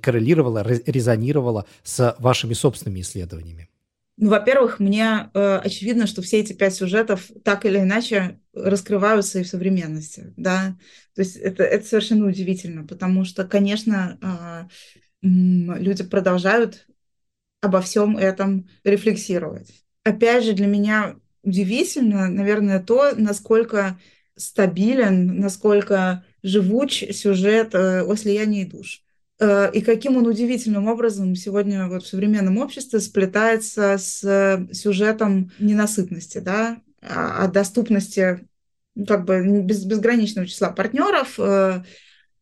коррелировала, 0.00 0.62
резонировала 0.62 1.64
с 1.82 2.14
вашими 2.18 2.52
собственными 2.52 3.00
исследованиями? 3.00 3.68
Ну, 4.18 4.28
во-первых, 4.28 4.78
мне 4.78 5.30
э, 5.32 5.56
очевидно, 5.64 6.06
что 6.06 6.20
все 6.20 6.40
эти 6.40 6.52
пять 6.52 6.74
сюжетов 6.74 7.30
так 7.44 7.64
или 7.64 7.78
иначе 7.78 8.40
раскрываются 8.52 9.40
и 9.40 9.42
в 9.42 9.48
современности, 9.48 10.34
да. 10.36 10.76
То 11.14 11.22
есть 11.22 11.36
это, 11.36 11.64
это 11.64 11.86
совершенно 11.86 12.26
удивительно, 12.26 12.86
потому 12.86 13.24
что, 13.24 13.44
конечно, 13.44 14.68
э, 15.22 15.26
люди 15.78 16.04
продолжают 16.04 16.86
обо 17.62 17.80
всем 17.80 18.18
этом 18.18 18.68
рефлексировать. 18.84 19.68
Опять 20.04 20.44
же, 20.44 20.52
для 20.52 20.66
меня 20.66 21.16
удивительно, 21.42 22.28
наверное, 22.28 22.80
то, 22.80 23.12
насколько 23.16 23.98
стабилен, 24.36 25.38
насколько 25.38 26.24
живуч 26.42 27.04
сюжет 27.12 27.74
э, 27.74 28.02
о 28.02 28.16
слиянии 28.16 28.64
душ. 28.64 29.02
Э, 29.38 29.70
и 29.72 29.80
каким 29.80 30.16
он 30.16 30.26
удивительным 30.26 30.88
образом 30.88 31.36
сегодня 31.36 31.86
вот 31.86 32.02
в 32.02 32.08
современном 32.08 32.58
обществе 32.58 32.98
сплетается 32.98 33.96
с 33.96 34.66
сюжетом 34.72 35.52
ненасытности, 35.58 36.38
да, 36.38 36.80
о 37.00 37.46
доступности 37.46 38.46
ну, 38.94 39.06
как 39.06 39.24
бы 39.24 39.62
без, 39.62 39.84
безграничного 39.84 40.46
числа 40.46 40.70
партнеров, 40.70 41.34
э, 41.38 41.82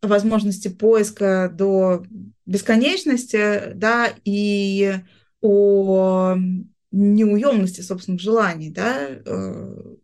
возможности 0.02 0.68
поиска 0.68 1.50
до 1.52 2.04
бесконечности, 2.46 3.72
да, 3.74 4.12
и 4.24 4.94
о 5.40 6.36
неуемности 6.90 7.80
собственных 7.80 8.20
желаний, 8.20 8.70
да, 8.70 9.08
э, 9.08 9.94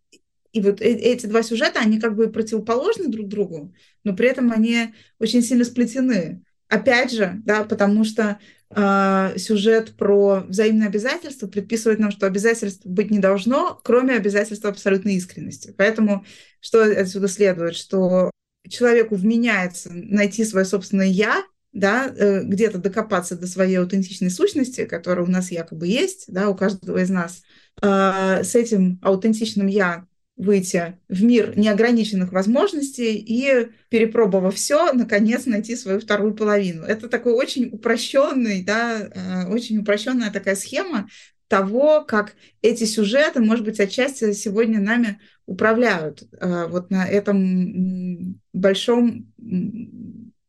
и 0.52 0.60
вот 0.60 0.80
э, 0.80 0.84
эти 0.84 1.26
два 1.26 1.42
сюжета, 1.42 1.80
они 1.80 2.00
как 2.00 2.14
бы 2.14 2.28
противоположны 2.28 3.08
друг 3.08 3.28
другу, 3.28 3.74
но 4.04 4.14
при 4.14 4.28
этом 4.28 4.52
они 4.52 4.94
очень 5.18 5.42
сильно 5.42 5.64
сплетены. 5.64 6.42
Опять 6.68 7.12
же, 7.12 7.42
да, 7.44 7.64
потому 7.64 8.04
что 8.04 8.38
э, 8.70 9.34
сюжет 9.36 9.96
про 9.96 10.44
взаимные 10.48 10.88
обязательства 10.88 11.46
предписывает 11.46 11.98
нам, 11.98 12.10
что 12.10 12.26
обязательств 12.26 12.86
быть 12.86 13.10
не 13.10 13.18
должно, 13.18 13.80
кроме 13.84 14.14
обязательства 14.14 14.70
абсолютной 14.70 15.14
искренности. 15.14 15.74
Поэтому 15.76 16.24
что 16.60 16.82
отсюда 16.82 17.28
следует? 17.28 17.76
Что 17.76 18.30
человеку 18.68 19.14
вменяется 19.14 19.90
найти 19.92 20.44
свое 20.44 20.64
собственное 20.64 21.06
«я», 21.06 21.44
да, 21.72 22.06
э, 22.06 22.42
где-то 22.42 22.78
докопаться 22.78 23.36
до 23.36 23.46
своей 23.46 23.76
аутентичной 23.76 24.30
сущности, 24.30 24.86
которая 24.86 25.26
у 25.26 25.30
нас 25.30 25.50
якобы 25.50 25.86
есть, 25.86 26.24
да, 26.28 26.48
у 26.48 26.54
каждого 26.54 26.98
из 26.98 27.10
нас, 27.10 27.42
а, 27.82 28.42
с 28.42 28.54
этим 28.54 28.98
аутентичным 29.02 29.66
«я» 29.66 30.06
выйти 30.36 30.98
в 31.08 31.24
мир 31.24 31.56
неограниченных 31.56 32.30
возможностей 32.32 33.16
и, 33.16 33.68
перепробовав 33.88 34.54
все, 34.54 34.92
наконец 34.92 35.46
найти 35.46 35.76
свою 35.76 35.98
вторую 35.98 36.34
половину. 36.34 36.82
Это 36.82 37.08
такой 37.08 37.32
очень 37.32 37.70
упрощенный, 37.72 38.62
да, 38.62 39.10
а, 39.14 39.48
очень 39.48 39.78
упрощенная 39.78 40.30
такая 40.30 40.56
схема 40.56 41.08
того, 41.48 42.04
как 42.04 42.34
эти 42.60 42.84
сюжеты, 42.84 43.40
может 43.40 43.64
быть, 43.64 43.80
отчасти 43.80 44.32
сегодня 44.32 44.80
нами 44.80 45.20
управляют 45.46 46.22
а, 46.38 46.66
вот 46.66 46.90
на 46.90 47.06
этом 47.06 48.40
большом 48.56 49.32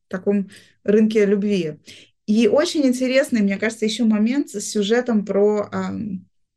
таком 0.07 0.49
рынке 0.83 1.25
любви. 1.25 1.79
И 2.25 2.47
очень 2.47 2.85
интересный, 2.85 3.41
мне 3.41 3.57
кажется, 3.57 3.85
еще 3.85 4.03
момент 4.03 4.49
с 4.49 4.61
сюжетом 4.61 5.25
про 5.25 5.69
э, 5.71 5.77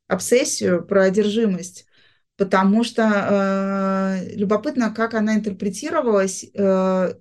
обсессию, 0.09 0.85
про 0.85 1.05
одержимость, 1.05 1.87
потому 2.37 2.83
что 2.83 3.03
э, 4.23 4.35
любопытно, 4.35 4.91
как 4.91 5.15
она 5.15 5.37
интерпретировалась, 5.37 6.45
э, 6.53 7.15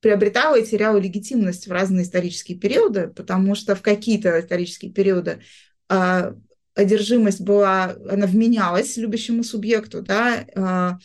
приобретала 0.00 0.58
и 0.58 0.66
теряла 0.66 0.98
легитимность 0.98 1.66
в 1.66 1.72
разные 1.72 2.04
исторические 2.04 2.58
периоды, 2.58 3.08
потому 3.08 3.54
что 3.54 3.74
в 3.74 3.80
какие-то 3.80 4.38
исторические 4.38 4.92
периоды 4.92 5.40
э, 5.88 6.34
одержимость 6.74 7.40
была, 7.40 7.96
она 8.10 8.26
вменялась 8.26 8.98
любящему 8.98 9.44
субъекту, 9.44 10.02
да, 10.02 10.44
э, 10.44 10.98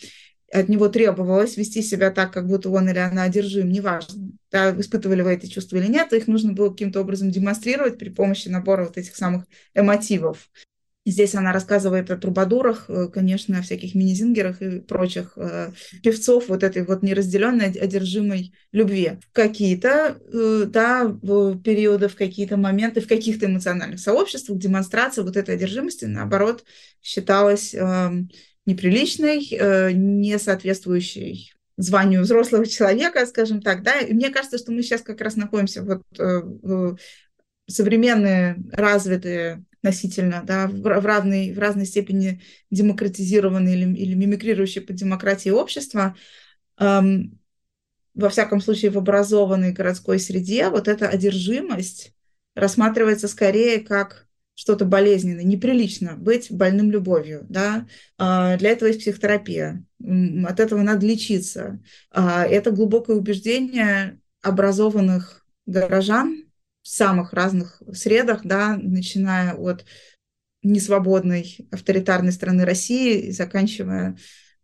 от 0.51 0.69
него 0.69 0.89
требовалось 0.89 1.57
вести 1.57 1.81
себя 1.81 2.11
так, 2.11 2.33
как 2.33 2.47
будто 2.47 2.69
он 2.69 2.89
или 2.89 2.97
она 2.97 3.23
одержим, 3.23 3.69
неважно, 3.69 4.31
да, 4.51 4.71
испытывали 4.79 5.21
вы 5.21 5.33
эти 5.33 5.45
чувства 5.45 5.77
или 5.77 5.87
нет, 5.87 6.13
их 6.13 6.27
нужно 6.27 6.53
было 6.53 6.69
каким-то 6.69 7.01
образом 7.01 7.31
демонстрировать 7.31 7.97
при 7.97 8.09
помощи 8.09 8.47
набора 8.47 8.85
вот 8.85 8.97
этих 8.97 9.15
самых 9.15 9.45
эмотивов. 9.73 10.49
Здесь 11.05 11.33
она 11.33 11.53
рассказывает 11.53 12.11
о 12.11 12.17
трубадурах, 12.17 12.85
э, 12.87 13.07
конечно, 13.07 13.57
о 13.57 13.61
всяких 13.61 13.95
мини-зингерах 13.95 14.61
и 14.61 14.79
прочих 14.79 15.33
э, 15.37 15.71
певцов 16.03 16.49
вот 16.49 16.61
этой 16.61 16.85
вот 16.85 17.01
неразделенной, 17.03 17.71
одержимой 17.71 18.53
любви. 18.71 19.13
Какие-то, 19.31 20.19
э, 20.31 20.65
да, 20.67 21.05
периоды, 21.63 22.09
в 22.09 22.15
какие-то 22.15 22.57
моменты, 22.57 23.01
в 23.01 23.07
каких-то 23.07 23.45
эмоциональных 23.47 23.99
сообществах 23.99 24.59
демонстрация 24.59 25.23
вот 25.23 25.37
этой 25.37 25.55
одержимости, 25.55 26.05
наоборот, 26.05 26.63
считалась 27.01 27.73
э, 27.73 28.11
неприличной, 28.69 29.47
э, 29.51 29.91
не 29.91 30.37
соответствующей 30.37 31.53
званию 31.77 32.21
взрослого 32.21 32.65
человека, 32.65 33.25
скажем 33.25 33.61
так, 33.61 33.83
да, 33.83 33.99
и 33.99 34.13
мне 34.13 34.29
кажется, 34.29 34.57
что 34.57 34.71
мы 34.71 34.83
сейчас 34.83 35.01
как 35.01 35.21
раз 35.21 35.35
находимся 35.35 35.81
вот 35.83 36.03
э, 36.19 36.41
в 36.43 36.97
современные, 37.67 38.57
развитые 38.71 39.63
относительно, 39.81 40.43
да, 40.45 40.67
в, 40.67 40.85
равной, 40.85 41.53
в 41.53 41.59
разной 41.59 41.85
степени 41.85 42.41
демократизированные 42.69 43.75
или, 43.77 43.95
или 43.95 44.13
мимикрирующие 44.13 44.83
под 44.83 44.97
демократии 44.97 45.49
общества, 45.49 46.15
эм, 46.79 47.39
во 48.13 48.29
всяком 48.29 48.59
случае 48.59 48.91
в 48.91 48.97
образованной 48.97 49.71
городской 49.71 50.19
среде, 50.19 50.69
вот 50.69 50.87
эта 50.89 51.07
одержимость 51.07 52.13
рассматривается 52.55 53.29
скорее 53.29 53.79
как 53.79 54.27
что-то 54.59 54.83
болезненное, 54.83 55.45
неприлично 55.45 56.17
быть 56.17 56.51
больным 56.51 56.91
любовью, 56.91 57.45
да, 57.47 57.87
а, 58.17 58.57
для 58.57 58.71
этого 58.71 58.89
есть 58.89 58.99
психотерапия, 58.99 59.85
от 60.01 60.59
этого 60.59 60.81
надо 60.81 61.05
лечиться. 61.05 61.81
А, 62.11 62.45
это 62.45 62.71
глубокое 62.71 63.15
убеждение 63.15 64.19
образованных 64.41 65.45
горожан, 65.65 66.43
в 66.81 66.89
самых 66.89 67.31
разных 67.31 67.81
средах, 67.93 68.41
да, 68.43 68.75
начиная 68.75 69.53
от 69.53 69.85
несвободной 70.61 71.69
авторитарной 71.71 72.33
страны 72.33 72.65
России 72.65 73.27
и 73.27 73.31
заканчивая 73.31 74.17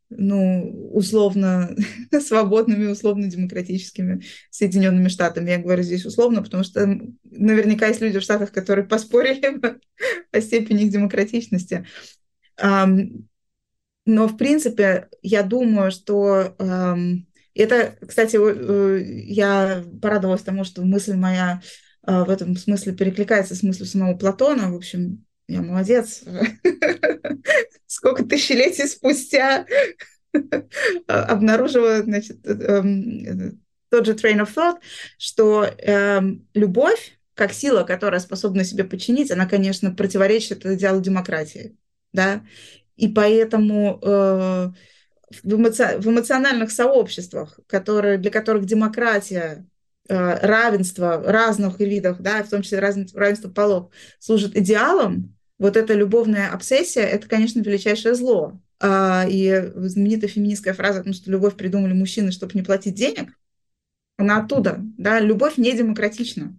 ну, 0.09 0.89
условно 0.93 1.75
свободными, 2.19 2.87
условно 2.87 3.27
демократическими 3.27 4.23
Соединенными 4.49 5.07
Штатами. 5.07 5.51
Я 5.51 5.59
говорю 5.59 5.83
здесь 5.83 6.05
условно, 6.05 6.43
потому 6.43 6.63
что 6.63 6.85
наверняка 7.23 7.87
есть 7.87 8.01
люди 8.01 8.19
в 8.19 8.23
Штатах, 8.23 8.51
которые 8.51 8.85
поспорили 8.87 9.59
о 10.31 10.41
степени 10.41 10.85
их 10.85 10.91
демократичности. 10.91 11.85
Но, 14.07 14.27
в 14.27 14.37
принципе, 14.37 15.09
я 15.23 15.41
думаю, 15.41 15.89
что 15.89 16.55
это, 17.55 17.95
кстати, 18.05 18.37
э, 18.37 19.03
я 19.25 19.83
порадовалась 20.01 20.43
тому, 20.43 20.63
что 20.63 20.83
мысль 20.83 21.15
моя 21.15 21.61
а, 22.03 22.25
в 22.25 22.29
этом 22.29 22.55
смысле 22.55 22.93
перекликается 22.93 23.55
с 23.55 23.63
мыслью 23.63 23.87
самого 23.87 24.15
Платона. 24.15 24.71
В 24.71 24.75
общем, 24.75 25.24
я 25.47 25.61
молодец. 25.61 26.23
Сколько 27.87 28.23
тысячелетий 28.23 28.87
спустя 28.87 29.65
обнаружила, 31.07 32.01
значит, 32.01 32.45
эм, 32.45 33.61
тот 33.89 34.05
же 34.05 34.13
train 34.13 34.41
of 34.41 34.53
thought, 34.53 34.77
что 35.17 35.63
эм, 35.63 36.47
любовь, 36.53 37.17
как 37.35 37.53
сила, 37.53 37.83
которая 37.83 38.19
способна 38.19 38.63
себе 38.63 38.83
подчинить, 38.83 39.31
она, 39.31 39.45
конечно, 39.45 39.93
противоречит 39.93 40.65
идеалу 40.65 41.01
демократии, 41.01 41.77
да, 42.11 42.43
и 42.97 43.07
поэтому 43.07 43.99
э, 44.01 44.71
в, 45.43 45.53
эмоци... 45.53 45.97
в 45.99 46.09
эмоциональных 46.09 46.71
сообществах, 46.71 47.59
которые, 47.67 48.17
для 48.17 48.31
которых 48.31 48.65
демократия 48.65 49.65
Э, 50.07 50.37
равенство 50.45 51.19
разных 51.23 51.79
видов, 51.79 52.17
да, 52.19 52.43
в 52.43 52.49
том 52.49 52.61
числе 52.61 52.77
равенство 52.77 53.49
полов, 53.49 53.91
служит 54.19 54.55
идеалом, 54.55 55.34
вот 55.57 55.77
эта 55.77 55.93
любовная 55.93 56.51
обсессия, 56.51 57.03
это, 57.03 57.27
конечно, 57.27 57.59
величайшее 57.59 58.15
зло. 58.15 58.59
А, 58.79 59.25
и 59.29 59.71
знаменитая 59.75 60.29
феминистская 60.29 60.73
фраза 60.73 60.99
о 60.99 61.03
том, 61.03 61.13
что 61.13 61.31
любовь 61.31 61.55
придумали 61.55 61.93
мужчины, 61.93 62.31
чтобы 62.31 62.53
не 62.55 62.61
платить 62.61 62.95
денег, 62.95 63.37
она 64.17 64.39
оттуда. 64.39 64.79
Да? 64.97 65.19
Любовь 65.19 65.57
не 65.57 65.73
демократична. 65.73 66.57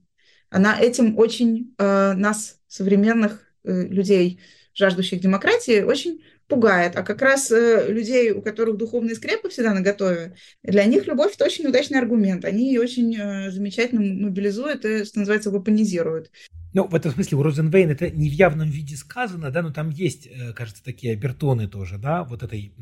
Она 0.49 0.79
этим 0.81 1.19
очень 1.19 1.75
э, 1.79 2.13
нас, 2.13 2.61
современных 2.69 3.43
э, 3.65 3.87
людей, 3.89 4.41
жаждущих 4.75 5.21
демократии, 5.21 5.83
очень 5.83 6.23
пугает, 6.49 6.95
а 6.97 7.03
как 7.03 7.23
раз 7.23 7.51
э, 7.51 7.87
людей, 7.89 8.31
у 8.31 8.41
которых 8.41 8.77
духовные 8.77 9.17
скрепы 9.17 9.49
всегда 9.49 9.75
на 9.75 9.81
готове, 9.81 10.37
для 10.63 10.85
них 10.85 11.07
любовь– 11.07 11.35
это 11.35 11.45
очень 11.45 11.67
удачный 11.67 11.99
аргумент. 11.99 12.45
Они 12.45 12.69
ее 12.69 12.81
очень 12.81 13.17
э, 13.17 13.51
замечательно 13.51 14.01
мобилизуют 14.01 14.85
и, 14.85 15.05
что 15.05 15.19
называется, 15.19 15.51
вапонизируют. 15.51 16.31
Ну, 16.77 16.87
в 16.87 16.95
этом 16.95 17.11
смысле 17.11 17.39
у 17.39 17.43
Розенвейн 17.43 17.89
это 17.89 18.11
не 18.11 18.29
в 18.29 18.35
явном 18.35 18.69
виде 18.69 18.97
сказано, 18.97 19.51
да, 19.51 19.63
но 19.63 19.73
там 19.73 19.89
есть, 19.89 20.27
э, 20.27 20.53
кажется, 20.53 20.85
такие 20.85 21.15
обертоны 21.15 21.69
тоже, 21.69 21.97
да, 21.97 22.23
вот 22.23 22.43
этой 22.43 22.75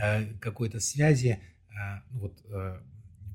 э, 0.00 0.26
какой-то 0.38 0.78
связи 0.78 1.40
э, 1.68 1.74
ну 2.12 2.20
вот, 2.20 2.40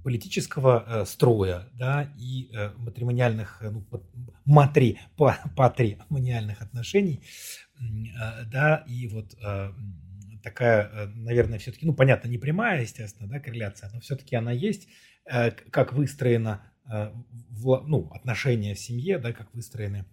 политического 0.01 1.03
строя, 1.05 1.67
да, 1.73 2.09
и 2.17 2.49
матримониальных, 2.77 3.61
ну, 3.61 3.85
матри, 4.45 4.97
патримониальных 5.57 6.61
отношений, 6.61 7.21
да, 8.45 8.85
и 8.87 9.09
вот 9.09 9.35
такая, 10.41 11.11
наверное, 11.15 11.59
все-таки, 11.59 11.85
ну, 11.85 11.93
понятно, 11.93 12.29
не 12.29 12.37
прямая, 12.37 12.81
естественно, 12.81 13.27
да, 13.27 13.41
корреляция, 13.41 13.91
но 13.93 13.99
все-таки 13.99 14.37
она 14.37 14.53
есть, 14.53 14.87
как 15.69 15.91
выстроена, 15.91 16.61
ну, 16.85 18.09
отношения 18.13 18.73
в 18.75 18.79
семье, 18.79 19.17
да, 19.17 19.33
как 19.33 19.53
выстроены 19.53 20.05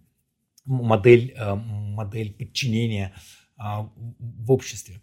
модель, 0.65 1.35
модель 1.37 2.33
подчинения 2.33 3.13
а, 3.57 3.89
в 4.19 4.51
обществе. 4.51 5.01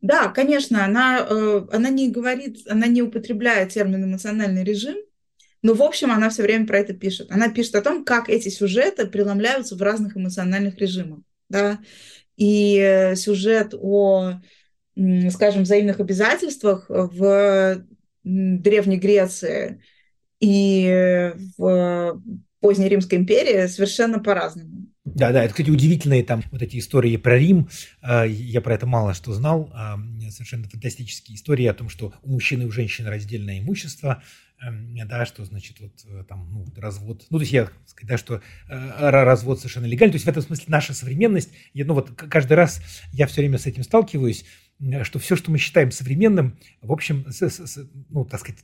Да, 0.00 0.28
конечно, 0.28 0.84
она, 0.84 1.26
она 1.72 1.88
не 1.90 2.10
говорит, 2.10 2.66
она 2.68 2.86
не 2.86 3.02
употребляет 3.02 3.70
термин 3.70 4.04
эмоциональный 4.04 4.64
режим, 4.64 4.96
но, 5.62 5.74
в 5.74 5.82
общем, 5.82 6.10
она 6.10 6.28
все 6.30 6.42
время 6.42 6.66
про 6.66 6.78
это 6.78 6.92
пишет. 6.92 7.30
Она 7.30 7.48
пишет 7.48 7.76
о 7.76 7.82
том, 7.82 8.04
как 8.04 8.28
эти 8.28 8.48
сюжеты 8.48 9.06
преломляются 9.06 9.76
в 9.76 9.82
разных 9.82 10.16
эмоциональных 10.16 10.78
режимах 10.78 11.20
да, 11.52 11.78
и 12.36 13.12
сюжет 13.14 13.74
о, 13.74 14.40
скажем, 15.30 15.62
взаимных 15.62 16.00
обязательствах 16.00 16.86
в 16.88 17.84
Древней 18.24 18.96
Греции 18.96 19.82
и 20.42 21.32
в 21.56 22.20
поздней 22.60 22.88
Римской 22.88 23.18
империи 23.18 23.66
совершенно 23.66 24.18
по-разному. 24.18 24.88
Да, 25.04 25.32
да, 25.32 25.44
это, 25.44 25.52
кстати, 25.52 25.70
удивительные 25.70 26.22
там 26.24 26.42
вот 26.50 26.62
эти 26.62 26.78
истории 26.78 27.16
про 27.16 27.38
Рим. 27.38 27.68
А, 28.00 28.24
я 28.24 28.60
про 28.60 28.74
это 28.74 28.86
мало 28.86 29.14
что 29.14 29.32
знал. 29.32 29.70
А, 29.72 29.98
совершенно 30.30 30.68
фантастические 30.68 31.36
истории 31.36 31.66
о 31.66 31.74
том, 31.74 31.88
что 31.88 32.12
у 32.22 32.32
мужчин 32.32 32.62
и 32.62 32.66
у 32.66 32.70
женщин 32.70 33.06
раздельное 33.06 33.60
имущество, 33.60 34.22
Эм, 34.64 34.96
да, 35.08 35.26
что 35.26 35.44
значит 35.44 35.80
вот 35.80 35.92
э, 36.06 36.22
там 36.28 36.48
ну, 36.52 36.64
развод, 36.76 37.26
ну 37.30 37.38
то 37.38 37.42
есть 37.42 37.52
я 37.52 37.68
сказать, 37.84 38.10
да, 38.10 38.16
что 38.16 38.40
э, 38.68 39.10
развод 39.10 39.58
совершенно 39.58 39.86
легальный, 39.86 40.12
то 40.12 40.16
есть 40.16 40.26
в 40.26 40.28
этом 40.28 40.42
смысле 40.42 40.66
наша 40.68 40.94
современность, 40.94 41.50
я, 41.74 41.84
ну 41.84 41.94
вот 41.94 42.12
каждый 42.12 42.52
раз 42.52 42.80
я 43.12 43.26
все 43.26 43.40
время 43.40 43.58
с 43.58 43.66
этим 43.66 43.82
сталкиваюсь, 43.82 44.44
что 45.02 45.18
все, 45.18 45.34
что 45.34 45.50
мы 45.50 45.58
считаем 45.58 45.90
современным, 45.90 46.58
в 46.80 46.92
общем, 46.92 47.26
с, 47.28 47.42
с, 47.42 47.88
ну 48.08 48.24
так 48.24 48.38
сказать, 48.38 48.60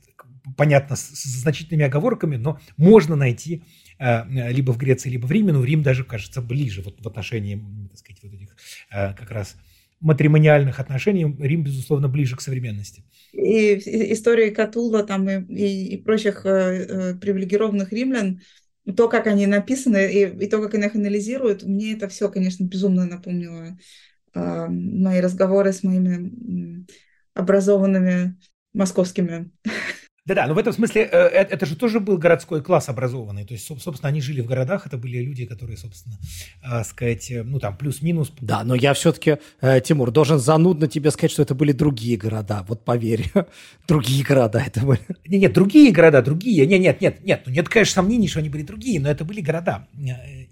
понятно, 0.59 0.97
с, 0.97 0.99
с 0.99 1.41
значительными 1.41 1.85
оговорками, 1.85 2.35
но 2.35 2.59
можно 2.75 3.15
найти 3.15 3.63
э, 3.97 4.51
либо 4.51 4.73
в 4.73 4.77
Греции, 4.77 5.09
либо 5.09 5.25
в 5.25 5.31
Риме, 5.31 5.53
но 5.53 5.63
Рим 5.63 5.83
даже 5.83 6.03
кажется 6.03 6.41
ближе 6.41 6.81
вот 6.81 7.01
в 7.01 7.07
отношении, 7.07 7.63
так 7.89 7.97
сказать, 7.97 8.21
вот 8.21 8.33
этих 8.33 8.57
э, 8.91 9.13
как 9.13 9.31
раз 9.31 9.55
матримониальных 10.01 10.81
отношений, 10.81 11.33
Рим, 11.39 11.63
безусловно, 11.63 12.09
ближе 12.09 12.35
к 12.35 12.41
современности. 12.41 13.05
И 13.31 13.75
истории 14.13 14.49
Катула 14.49 15.03
там 15.03 15.29
и, 15.29 15.41
и, 15.53 15.95
и 15.95 15.97
прочих 15.97 16.45
э, 16.45 16.49
э, 16.49 17.15
привилегированных 17.15 17.93
римлян, 17.93 18.41
то, 18.97 19.07
как 19.07 19.27
они 19.27 19.47
написаны 19.47 20.11
и, 20.11 20.43
и 20.43 20.47
то, 20.49 20.61
как 20.61 20.73
они 20.73 20.87
их 20.87 20.95
анализируют, 20.95 21.63
мне 21.63 21.93
это 21.93 22.09
все, 22.09 22.27
конечно, 22.27 22.65
безумно 22.65 23.05
напомнило 23.05 23.77
э, 24.33 24.65
мои 24.67 25.21
разговоры 25.21 25.71
с 25.71 25.83
моими 25.83 26.85
образованными 27.33 28.35
московскими 28.73 29.51
да-да, 30.25 30.47
но 30.47 30.53
в 30.53 30.57
этом 30.57 30.73
смысле 30.73 31.03
э, 31.03 31.07
э, 31.11 31.47
это 31.49 31.65
же 31.65 31.75
тоже 31.75 31.99
был 31.99 32.17
городской 32.17 32.61
класс 32.61 32.89
образованный. 32.89 33.45
То 33.45 33.53
есть, 33.53 33.65
собственно, 33.65 34.09
они 34.09 34.21
жили 34.21 34.41
в 34.41 34.45
городах, 34.45 34.85
это 34.85 34.97
были 34.97 35.17
люди, 35.19 35.45
которые, 35.45 35.77
собственно, 35.77 36.17
э, 36.63 36.83
сказать, 36.83 37.31
ну 37.43 37.59
там 37.59 37.77
плюс-минус. 37.77 38.33
Да, 38.41 38.63
но 38.63 38.75
я 38.75 38.93
все-таки, 38.93 39.37
Тимур, 39.83 40.11
должен 40.11 40.39
занудно 40.39 40.87
тебе 40.87 41.11
сказать, 41.11 41.31
что 41.31 41.41
это 41.41 41.55
были 41.55 41.71
другие 41.71 42.17
города. 42.17 42.65
Вот 42.67 42.83
поверь, 42.83 43.31
другие 43.87 44.23
города 44.23 44.61
это 44.65 44.81
были. 44.81 44.99
Нет, 45.25 45.41
нет, 45.41 45.53
другие 45.53 45.91
города, 45.91 46.21
другие. 46.21 46.65
Нет, 46.65 46.81
нет, 46.81 47.01
нет, 47.01 47.23
нет. 47.23 47.43
Ну 47.45 47.51
нет, 47.51 47.69
конечно, 47.69 47.95
сомнений, 47.95 48.27
что 48.27 48.39
они 48.39 48.49
были 48.49 48.63
другие, 48.63 48.99
но 48.99 49.09
это 49.09 49.23
были 49.25 49.41
города. 49.41 49.87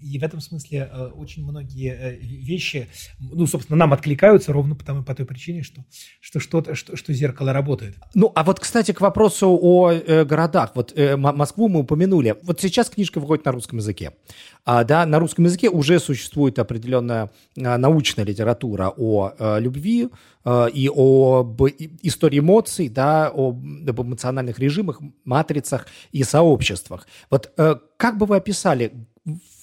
И 0.00 0.18
в 0.18 0.22
этом 0.22 0.40
смысле 0.40 0.90
очень 1.14 1.44
многие 1.44 2.18
вещи, 2.20 2.88
ну, 3.18 3.46
собственно, 3.46 3.76
нам 3.76 3.92
откликаются 3.92 4.52
ровно 4.52 4.74
потому, 4.74 5.04
по 5.04 5.14
той 5.14 5.26
причине, 5.26 5.62
что, 5.62 5.84
что, 6.20 6.40
что, 6.40 6.74
что, 6.74 6.96
что 6.96 7.12
зеркало 7.12 7.52
работает. 7.52 7.96
Ну, 8.14 8.32
а 8.34 8.44
вот, 8.44 8.60
кстати, 8.60 8.92
к 8.92 9.00
вопросу 9.00 9.57
о 9.60 9.92
э, 9.92 10.24
городах. 10.24 10.72
Вот 10.74 10.92
э, 10.96 11.16
Москву 11.16 11.68
мы 11.68 11.80
упомянули. 11.80 12.36
Вот 12.42 12.60
сейчас 12.60 12.90
книжка 12.90 13.20
выходит 13.20 13.44
на 13.44 13.52
русском 13.52 13.78
языке. 13.78 14.12
А, 14.64 14.84
да, 14.84 15.06
на 15.06 15.18
русском 15.18 15.44
языке 15.44 15.68
уже 15.70 15.98
существует 15.98 16.58
определенная 16.58 17.30
а, 17.56 17.78
научная 17.78 18.24
литература 18.24 18.92
о 18.96 19.32
а, 19.38 19.58
любви 19.58 20.08
а, 20.44 20.66
и 20.66 20.88
об 20.88 21.62
истории 22.02 22.38
эмоций, 22.38 22.88
да, 22.88 23.28
об, 23.28 23.64
об 23.88 24.00
эмоциональных 24.00 24.58
режимах, 24.58 25.00
матрицах 25.24 25.86
и 26.12 26.22
сообществах. 26.24 27.06
Вот 27.30 27.52
а, 27.56 27.80
как 27.96 28.18
бы 28.18 28.26
вы 28.26 28.36
описали 28.36 28.92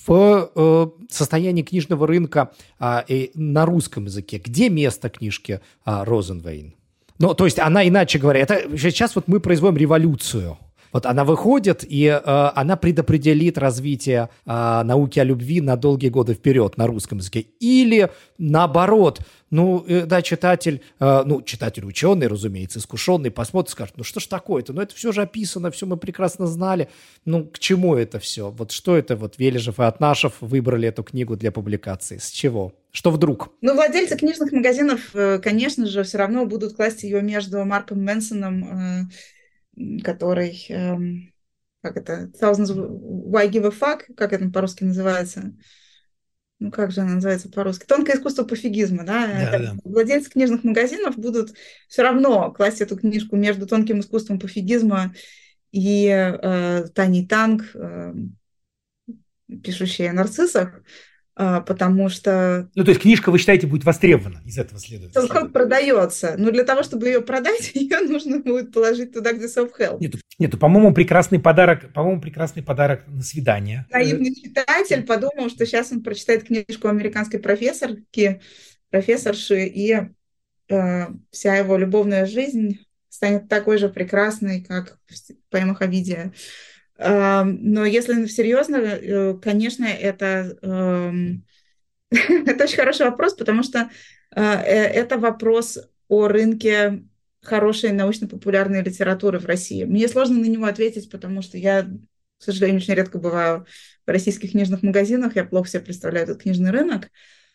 в 0.08 0.52
э, 0.56 0.88
состоянии 1.10 1.64
книжного 1.64 2.08
рынка 2.08 2.52
э, 2.80 3.28
на 3.34 3.66
русском 3.66 4.06
языке? 4.06 4.38
Где 4.38 4.70
место 4.70 5.10
книжки 5.10 5.62
э, 5.86 6.04
Розенвейн? 6.04 6.76
Ну, 7.18 7.34
то 7.34 7.46
есть 7.46 7.60
она, 7.60 7.88
иначе 7.88 8.20
говоря, 8.20 8.42
это 8.42 8.78
сейчас 8.78 9.16
вот 9.16 9.28
мы 9.28 9.40
производим 9.40 9.78
революцию. 9.78 10.58
Вот 10.96 11.06
она 11.06 11.26
выходит, 11.26 11.84
и 11.86 12.06
э, 12.06 12.22
она 12.24 12.78
предопределит 12.78 13.58
развитие 13.58 14.30
э, 14.46 14.82
науки 14.86 15.20
о 15.20 15.26
любви 15.26 15.60
на 15.60 15.76
долгие 15.76 16.08
годы 16.08 16.36
вперед 16.36 16.78
на 16.78 16.88
русском 16.88 17.18
языке. 17.18 17.42
Или 17.60 18.12
наоборот, 18.38 19.20
ну, 19.50 19.84
э, 19.86 20.06
да, 20.06 20.22
читатель, 20.22 20.82
э, 21.02 21.24
ну, 21.26 21.42
читатель 21.42 21.84
ученый, 21.84 22.28
разумеется, 22.28 22.80
искушенный, 22.80 23.30
посмотрит, 23.30 23.72
скажет, 23.72 23.96
ну, 23.98 24.06
что 24.06 24.22
ж 24.22 24.28
такое-то? 24.28 24.72
Ну, 24.72 24.80
это 24.80 24.96
все 24.96 25.12
же 25.12 25.24
описано, 25.24 25.70
все 25.70 25.86
мы 25.86 25.98
прекрасно 25.98 26.48
знали. 26.48 26.88
Ну, 27.26 27.44
к 27.44 27.60
чему 27.60 27.96
это 27.96 28.20
все? 28.20 28.50
Вот 28.52 28.72
что 28.72 28.96
это 28.96 29.18
вот 29.18 29.38
Вележев 29.38 29.82
и 29.82 29.84
Атнашев 29.84 30.36
выбрали 30.40 30.88
эту 30.88 31.04
книгу 31.04 31.36
для 31.36 31.52
публикации? 31.52 32.20
С 32.20 32.30
чего? 32.30 32.72
Что 32.92 33.12
вдруг? 33.12 33.50
Ну, 33.60 33.74
владельцы 33.74 34.16
книжных 34.16 34.54
магазинов, 34.54 35.14
э, 35.14 35.40
конечно 35.40 35.88
же, 35.88 36.04
все 36.04 36.20
равно 36.20 36.46
будут 36.46 36.78
класть 36.78 37.04
ее 37.04 37.22
между 37.22 37.66
Марком 37.66 38.02
Мэнсоном 38.02 38.64
э, 38.64 39.04
который, 40.04 40.66
эм, 40.70 41.34
как 41.82 41.98
это, 41.98 42.32
Thousands 42.40 42.74
Why 42.76 43.50
Give 43.50 43.68
a 43.68 43.70
Fuck, 43.70 44.14
как 44.16 44.34
это 44.34 44.50
по-русски 44.50 44.84
называется? 44.84 45.54
Ну, 46.60 46.72
как 46.72 46.92
же 46.92 47.02
она 47.02 47.16
называется 47.16 47.50
по-русски? 47.50 47.86
Тонкое 47.86 48.16
искусство 48.16 48.44
пофигизма, 48.44 49.06
да? 49.06 49.28
да, 49.52 49.60
да. 49.60 49.76
Владельцы 49.84 50.30
книжных 50.30 50.64
магазинов 50.64 51.18
будут 51.18 51.54
все 51.90 52.02
равно 52.02 52.52
класть 52.52 52.82
эту 52.82 52.96
книжку 52.96 53.36
между 53.36 53.68
тонким 53.68 54.00
искусством 54.00 54.40
пофигизма 54.40 55.14
и 55.72 56.08
э, 56.08 56.88
Тани 56.94 57.28
Танг, 57.28 57.64
э, 57.74 58.14
пишущей 59.62 60.10
о 60.10 60.14
нарциссах, 60.14 60.82
потому 61.36 62.08
что... 62.08 62.70
Ну, 62.76 62.84
то 62.84 62.92
есть 62.92 63.02
книжка, 63.02 63.30
вы 63.30 63.40
считаете, 63.40 63.68
будет 63.68 63.84
востребована, 63.84 64.42
из 64.46 64.58
этого 64.58 64.80
следует? 64.80 65.16
Self-help 65.16 65.50
продается, 65.50 66.36
но 66.38 66.50
для 66.52 66.64
того, 66.64 66.82
чтобы 66.84 67.08
ее 67.08 67.22
продать, 67.22 67.72
ее 67.74 68.00
нужно 68.00 68.40
будет 68.40 68.72
положить 68.72 69.14
туда, 69.14 69.34
где 69.34 69.46
self-help. 69.46 69.98
Нет, 70.00 70.16
нет, 70.40 70.60
по-моему, 70.60 70.94
прекрасный 70.94 71.40
подарок, 71.40 71.92
по-моему, 71.94 72.22
прекрасий 72.22 72.62
подарок 72.62 73.04
на 73.08 73.22
свидание. 73.22 73.86
Наивный 73.92 74.34
читатель 74.34 75.04
подумал, 75.04 75.50
что 75.50 75.66
сейчас 75.66 75.92
он 75.92 76.04
прочитает 76.04 76.46
книжку 76.46 76.88
американской 76.88 77.40
профессорки, 77.40 78.42
профессорши, 78.90 79.66
и 79.66 80.10
э, 80.70 81.08
вся 81.32 81.56
его 81.56 81.78
любовная 81.78 82.26
жизнь 82.26 82.80
станет 83.10 83.50
такой 83.50 83.78
же 83.78 83.90
прекрасной, 83.90 84.62
как 84.62 84.98
в 85.08 85.50
поэмах 85.50 85.82
Овидия. 85.82 86.34
Но 86.98 87.86
если 87.86 88.26
серьезно, 88.28 88.78
э, 88.78 89.34
конечно, 89.42 89.86
это, 89.86 90.58
эм, 90.62 91.46
это 92.12 92.64
очень 92.64 92.78
хороший 92.78 93.06
вопрос, 93.06 93.34
потому 93.34 93.64
что 93.64 93.90
э, 94.36 94.42
э, 94.42 94.84
это 94.94 95.18
вопрос 95.18 95.78
о 96.08 96.28
рынке 96.28 97.04
хорошей 97.42 97.92
научно-популярной 97.92 98.82
литературы 98.82 99.40
в 99.40 99.46
России. 99.46 99.84
Мне 99.84 100.08
сложно 100.08 100.40
на 100.40 100.46
него 100.46 100.66
ответить, 100.66 101.10
потому 101.12 101.42
что 101.42 101.58
я, 101.58 101.84
к 101.84 102.44
сожалению, 102.44 102.82
очень 102.82 102.94
редко 102.94 103.20
бываю 103.20 103.66
в 104.06 104.10
российских 104.10 104.52
книжных 104.52 104.82
магазинах, 104.82 105.36
я 105.36 105.44
плохо 105.44 105.70
себе 105.70 105.82
представляю 105.82 106.24
этот 106.24 106.42
книжный 106.42 106.72
рынок. 106.72 107.10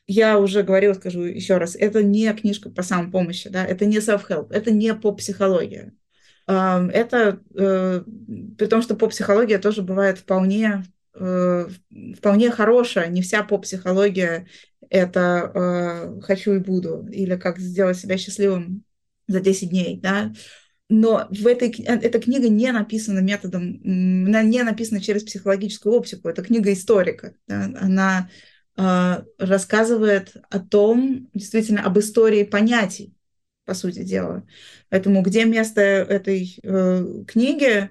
Я 0.06 0.38
уже 0.38 0.62
говорила, 0.62 0.94
скажу 0.94 1.22
еще 1.22 1.56
раз, 1.56 1.76
это 1.76 2.02
не 2.02 2.32
книжка 2.34 2.68
по 2.68 2.82
самопомощи, 2.82 3.48
да, 3.48 3.64
это 3.64 3.86
не 3.86 3.98
self-help, 3.98 4.52
это 4.52 4.70
не 4.70 4.94
поп-психология. 4.94 5.92
Это 6.50 7.40
э, 7.54 8.02
при 8.58 8.66
том, 8.66 8.82
что 8.82 8.96
поп-психология 8.96 9.58
тоже 9.58 9.82
бывает 9.82 10.18
вполне, 10.18 10.84
э, 11.14 11.68
вполне 12.16 12.50
хорошая. 12.50 13.08
Не 13.08 13.22
вся 13.22 13.44
поп-психология– 13.44 14.48
это 14.90 15.52
э, 15.54 16.20
«хочу 16.22 16.54
и 16.54 16.58
буду» 16.58 17.06
или 17.12 17.36
«как 17.36 17.58
сделать 17.58 17.98
себя 17.98 18.16
счастливым 18.16 18.84
за 19.28 19.40
10 19.40 19.70
дней». 19.70 20.00
Да? 20.00 20.32
Но 20.88 21.28
в 21.30 21.46
этой, 21.46 21.70
эта 21.70 22.18
книга 22.18 22.48
не 22.48 22.72
написана 22.72 23.20
методом, 23.20 23.80
не 23.84 24.62
написана 24.64 25.00
через 25.00 25.22
психологическую 25.22 25.94
оптику, 25.94 26.28
это 26.28 26.42
книга 26.42 26.72
историка. 26.72 27.34
Да? 27.46 27.70
Она 27.80 28.28
рассказывает 29.38 30.34
о 30.48 30.58
том, 30.58 31.28
действительно, 31.34 31.84
об 31.84 31.98
истории 31.98 32.44
понятий, 32.44 33.14
по 33.64 33.74
сути 33.74 34.02
дела. 34.02 34.46
Поэтому 34.88 35.22
где 35.22 35.44
место 35.44 35.80
этой 35.80 36.58
э, 36.62 37.24
книги? 37.26 37.90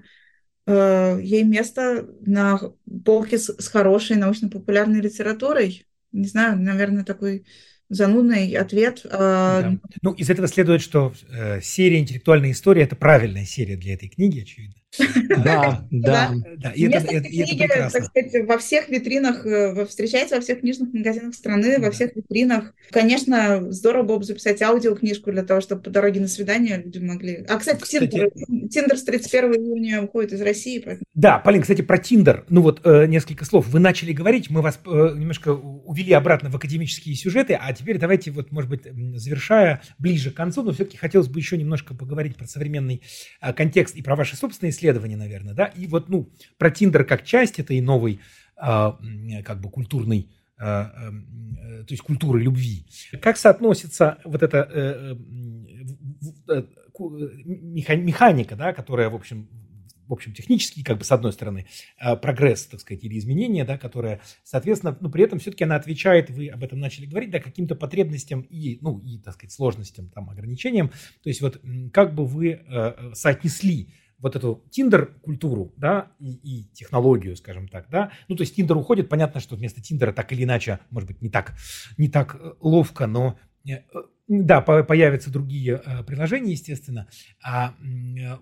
Э, 0.66 1.18
ей 1.20 1.42
место 1.42 2.08
на 2.20 2.60
полке 3.04 3.38
с, 3.38 3.46
с 3.46 3.68
хорошей 3.68 4.16
научно-популярной 4.16 5.00
литературой. 5.00 5.86
Не 6.12 6.26
знаю, 6.26 6.58
наверное, 6.58 7.04
такой 7.04 7.44
занудный 7.88 8.52
ответ. 8.54 9.04
А, 9.10 9.62
да. 9.62 9.78
Ну, 10.02 10.12
из 10.12 10.30
этого 10.30 10.48
следует, 10.48 10.80
что 10.80 11.12
э, 11.28 11.60
серия 11.60 11.98
«Интеллектуальная 11.98 12.52
история»– 12.52 12.82
это 12.84 12.96
правильная 12.96 13.44
серия 13.44 13.76
для 13.76 13.94
этой 13.94 14.08
книги, 14.08 14.40
очевидно. 14.40 14.79
Да, 15.44 15.86
да. 15.90 16.32
да. 16.58 16.70
И 16.72 16.84
это, 16.88 17.06
это, 17.06 17.28
книги, 17.28 17.66
так 17.66 17.90
сказать, 17.90 18.46
во 18.46 18.58
всех 18.58 18.88
витринах, 18.88 19.46
э, 19.46 19.86
встречается 19.86 20.36
во 20.36 20.40
всех 20.40 20.60
книжных 20.60 20.92
магазинах 20.92 21.34
страны, 21.34 21.78
во 21.78 21.90
всех 21.90 22.14
витринах. 22.16 22.74
Конечно, 22.90 23.70
здорово 23.70 24.02
было 24.02 24.18
бы 24.18 24.24
записать 24.24 24.60
аудиокнижку 24.62 25.30
для 25.30 25.44
того, 25.44 25.60
чтобы 25.60 25.82
по 25.82 25.90
дороге 25.90 26.20
на 26.20 26.28
свидание 26.28 26.82
люди 26.84 26.98
могли... 26.98 27.44
А, 27.48 27.58
кстати, 27.58 27.82
Тиндер, 27.84 28.30
Тиндер 28.68 28.96
с 28.96 29.04
31 29.04 29.54
июня 29.54 30.02
уходит 30.02 30.32
из 30.32 30.42
России. 30.42 30.78
Поэтому... 30.78 31.04
Да, 31.14 31.38
Полин, 31.38 31.62
кстати, 31.62 31.82
про 31.82 31.98
Тиндер. 31.98 32.44
Ну 32.48 32.62
вот 32.62 32.80
э, 32.84 33.06
несколько 33.06 33.44
слов. 33.44 33.68
Вы 33.68 33.78
начали 33.78 34.12
говорить, 34.12 34.50
мы 34.50 34.60
вас 34.62 34.80
э, 34.84 34.88
немножко 35.16 35.52
увели 35.52 36.12
обратно 36.12 36.50
в 36.50 36.56
академические 36.56 37.14
сюжеты, 37.14 37.54
а 37.60 37.72
теперь 37.72 37.98
давайте, 37.98 38.30
вот, 38.30 38.50
может 38.50 38.68
быть, 38.68 38.82
завершая 39.18 39.82
ближе 39.98 40.30
к 40.30 40.34
концу, 40.34 40.62
но 40.62 40.72
все-таки 40.72 40.96
хотелось 40.96 41.28
бы 41.28 41.38
еще 41.38 41.56
немножко 41.56 41.94
поговорить 41.94 42.36
про 42.36 42.46
современный 42.46 43.02
э, 43.40 43.52
контекст 43.52 43.94
и 43.96 44.02
про 44.02 44.16
ваши 44.16 44.36
собственные 44.36 44.72
исследования, 44.80 45.16
наверное, 45.16 45.54
да, 45.54 45.66
и 45.66 45.86
вот, 45.86 46.08
ну, 46.08 46.30
про 46.58 46.70
Тиндер 46.70 47.04
как 47.04 47.24
часть 47.24 47.58
этой 47.58 47.80
новой, 47.80 48.20
а, 48.56 48.98
как 49.44 49.60
бы, 49.60 49.70
культурной 49.70 50.28
а, 50.60 50.92
э, 50.92 51.84
то 51.84 51.92
есть 51.94 52.02
культуры 52.02 52.42
любви. 52.42 52.84
Как 53.22 53.38
соотносится 53.38 54.18
вот 54.24 54.42
эта 54.42 54.68
э, 54.70 55.16
э, 56.48 56.62
механика, 56.98 58.56
да, 58.56 58.74
которая, 58.74 59.08
в 59.08 59.14
общем, 59.14 59.48
в 60.06 60.12
общем, 60.12 60.34
технический, 60.34 60.82
как 60.82 60.98
бы, 60.98 61.04
с 61.04 61.12
одной 61.12 61.32
стороны, 61.32 61.66
прогресс, 62.20 62.66
так 62.66 62.80
сказать, 62.80 63.04
или 63.04 63.16
изменение, 63.16 63.64
да, 63.64 63.78
которое, 63.78 64.20
соответственно, 64.42 64.98
ну, 65.00 65.08
при 65.08 65.22
этом 65.22 65.38
все-таки 65.38 65.62
она 65.62 65.76
отвечает, 65.76 66.30
вы 66.30 66.48
об 66.48 66.64
этом 66.64 66.80
начали 66.80 67.06
говорить, 67.06 67.30
да, 67.30 67.38
каким-то 67.38 67.76
потребностям 67.76 68.40
и, 68.40 68.78
ну, 68.82 68.98
и, 68.98 69.18
так 69.18 69.34
сказать, 69.34 69.52
сложностям, 69.52 70.10
там, 70.10 70.28
ограничениям. 70.28 70.88
То 70.88 71.28
есть 71.28 71.40
вот 71.40 71.62
как 71.92 72.14
бы 72.16 72.26
вы 72.26 72.60
соотнесли 73.14 73.94
вот 74.20 74.36
эту 74.36 74.64
Тиндер-культуру, 74.70 75.72
да, 75.76 76.12
и, 76.18 76.32
и 76.32 76.64
технологию, 76.72 77.36
скажем 77.36 77.68
так, 77.68 77.88
да. 77.90 78.12
Ну, 78.28 78.36
то 78.36 78.42
есть 78.42 78.54
Тиндер 78.54 78.76
уходит, 78.76 79.08
понятно, 79.08 79.40
что 79.40 79.56
вместо 79.56 79.80
Тиндера 79.80 80.12
так 80.12 80.32
или 80.32 80.44
иначе, 80.44 80.80
может 80.90 81.08
быть, 81.08 81.22
не 81.22 81.30
так, 81.30 81.54
не 81.96 82.08
так 82.08 82.36
э, 82.38 82.52
ловко, 82.60 83.06
но 83.06 83.38
э, 83.66 83.78
да, 84.28 84.60
появятся 84.60 85.32
другие 85.32 85.82
э, 85.84 86.04
приложения, 86.04 86.52
естественно. 86.52 87.08
А 87.42 87.74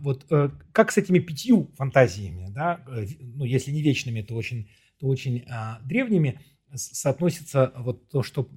вот 0.01 0.27
как 0.73 0.93
с 0.93 0.99
этими 0.99 1.21
пятью 1.21 1.71
фантазиями, 1.77 2.49
да, 2.51 2.85
ну, 3.21 3.45
если 3.45 3.71
не 3.71 3.83
вечными, 3.83 4.23
то 4.23 4.35
очень, 4.35 4.69
то 4.99 5.07
очень 5.07 5.45
а, 5.49 5.81
древними, 5.85 6.41
соотносится 6.75 7.73
вот 7.77 8.11
то, 8.11 8.23
что, 8.23 8.51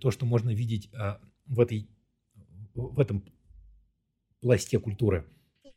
то, 0.00 0.10
что 0.10 0.24
можно 0.24 0.50
видеть 0.50 0.90
в, 1.44 1.60
этой, 1.60 1.90
в 2.74 2.98
этом 2.98 3.24
пласте 4.40 4.78
культуры? 4.78 5.26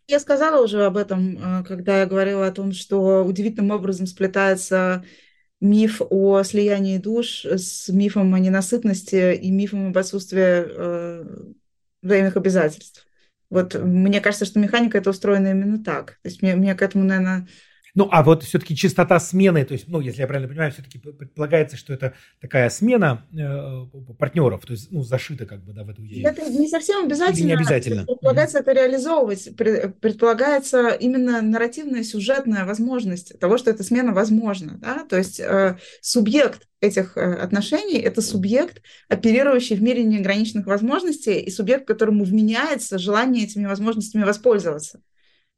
Я 0.08 0.20
сказала 0.20 0.64
уже 0.64 0.86
об 0.86 0.98
этом, 0.98 1.60
э, 1.62 1.64
когда 1.64 2.00
я 2.02 2.06
говорила 2.06 2.46
о 2.46 2.52
том, 2.52 2.74
что 2.74 3.24
удивительным 3.26 3.72
образом 3.72 4.06
сплетается 4.06 5.04
миф 5.62 6.02
о 6.10 6.44
слиянии 6.44 6.98
душ 6.98 7.46
с 7.46 7.88
мифом 7.90 8.34
о 8.34 8.40
ненасытности 8.40 9.34
и 9.34 9.50
мифом 9.50 9.88
об 9.88 9.98
отсутствии 9.98 10.42
э, 10.42 11.26
взаимных 12.02 12.36
обязательств. 12.36 13.08
Вот 13.50 13.76
мне 13.76 14.20
кажется, 14.20 14.46
что 14.46 14.60
механика 14.60 14.98
это 14.98 15.12
устроена 15.12 15.52
именно 15.52 15.82
так. 15.82 16.20
То 16.22 16.30
есть 16.30 16.42
мне, 16.42 16.56
мне 16.56 16.76
к 16.76 16.82
этому, 16.82 17.06
наверное, 17.06 17.48
Ну, 17.96 18.08
а 18.12 18.24
вот 18.24 18.44
все-таки 18.44 18.76
частота 18.76 19.20
смены, 19.20 19.64
то 19.66 19.74
есть, 19.74 19.88
ну, 19.88 20.00
если 20.00 20.22
я 20.22 20.28
правильно 20.28 20.50
понимаю, 20.50 20.72
все-таки 20.72 20.98
предполагается, 20.98 21.78
что 21.78 21.94
это 21.94 22.14
такая 22.42 22.70
смена 22.72 23.28
э, 23.32 24.14
партнеров, 24.18 24.66
то 24.66 24.74
есть, 24.74 24.92
ну, 24.92 25.04
зашита 25.04 25.46
как 25.46 25.64
бы, 25.64 25.74
да, 25.74 25.84
в 25.84 25.90
эту 25.90 26.04
идею. 26.06 26.28
Это 26.28 26.50
не 26.50 26.68
совсем 26.68 27.06
обязательно. 27.06 27.38
Или 27.38 27.48
не 27.48 27.54
обязательно. 27.54 28.06
Предполагается 28.06 28.58
mm-hmm. 28.58 28.62
это 28.62 28.72
реализовывать. 28.72 29.56
Предполагается 29.56 30.90
именно 30.90 31.42
нарративная, 31.44 32.04
сюжетная 32.04 32.66
возможность 32.66 33.40
того, 33.40 33.60
что 33.60 33.70
эта 33.70 33.84
смена 33.84 34.12
возможна, 34.12 34.80
да, 34.80 35.06
то 35.08 35.18
есть 35.18 35.40
э, 35.40 35.78
субъект 36.02 36.68
этих 36.82 37.16
э, 37.16 37.34
отношений– 37.36 38.00
это 38.00 38.22
субъект, 38.22 38.82
оперирующий 39.08 39.76
в 39.76 39.84
мире 39.84 40.04
неограниченных 40.04 40.66
возможностей, 40.66 41.40
и 41.40 41.52
субъект, 41.52 41.88
которому 41.88 42.24
вменяется 42.24 42.98
желание 42.98 43.46
этими 43.46 43.68
возможностями 43.68 44.24
воспользоваться. 44.24 45.00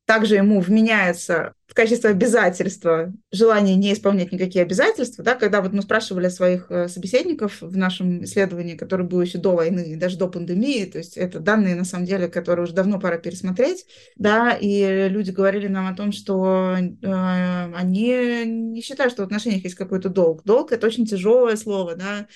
Также 0.06 0.36
ему 0.36 0.60
вменяется 0.60 1.53
в 1.68 1.74
качестве 1.74 2.12
обязательства 2.12 3.12
желание 3.32 3.76
не 3.76 3.91
исполнять 3.91 4.32
никакие 4.32 4.64
обязательства. 4.64 5.24
Да, 5.24 5.34
когда 5.34 5.62
вот 5.62 5.74
мы 5.74 5.82
спрашивали 5.82 6.30
своих 6.30 6.68
э, 6.70 6.88
собеседников 6.88 7.60
в 7.60 7.76
нашем 7.76 8.24
исследовании, 8.24 8.76
которое 8.76 9.03
было 9.03 9.24
еще 9.24 9.39
до 9.39 9.56
войны, 9.56 9.97
даже 9.97 10.18
до 10.18 10.28
пандемии, 10.28 10.86
то 10.86 10.99
есть 10.99 11.18
это 11.18 11.39
данные, 11.39 11.76
на 11.76 11.84
самом 11.84 12.06
деле, 12.06 12.28
которые 12.28 12.66
уже 12.66 12.74
давно 12.74 12.99
пора 12.99 13.18
пересмотреть, 13.18 13.86
да, 14.16 14.51
и 14.51 15.10
люди 15.10 15.32
говорили 15.32 15.68
нам 15.68 15.88
о 15.88 15.95
том, 15.95 16.12
что 16.12 16.76
э, 16.78 17.74
они 17.74 18.45
не 18.45 18.82
считают, 18.82 19.12
что 19.12 19.24
в 19.24 19.26
отношениях 19.26 19.64
есть 19.64 19.76
какой-то 19.76 20.10
долг. 20.10 20.43
Долг– 20.43 20.72
это 20.74 20.86
очень 20.86 21.08
тяжелое 21.08 21.56
слово, 21.56 21.95
да, 21.95 22.28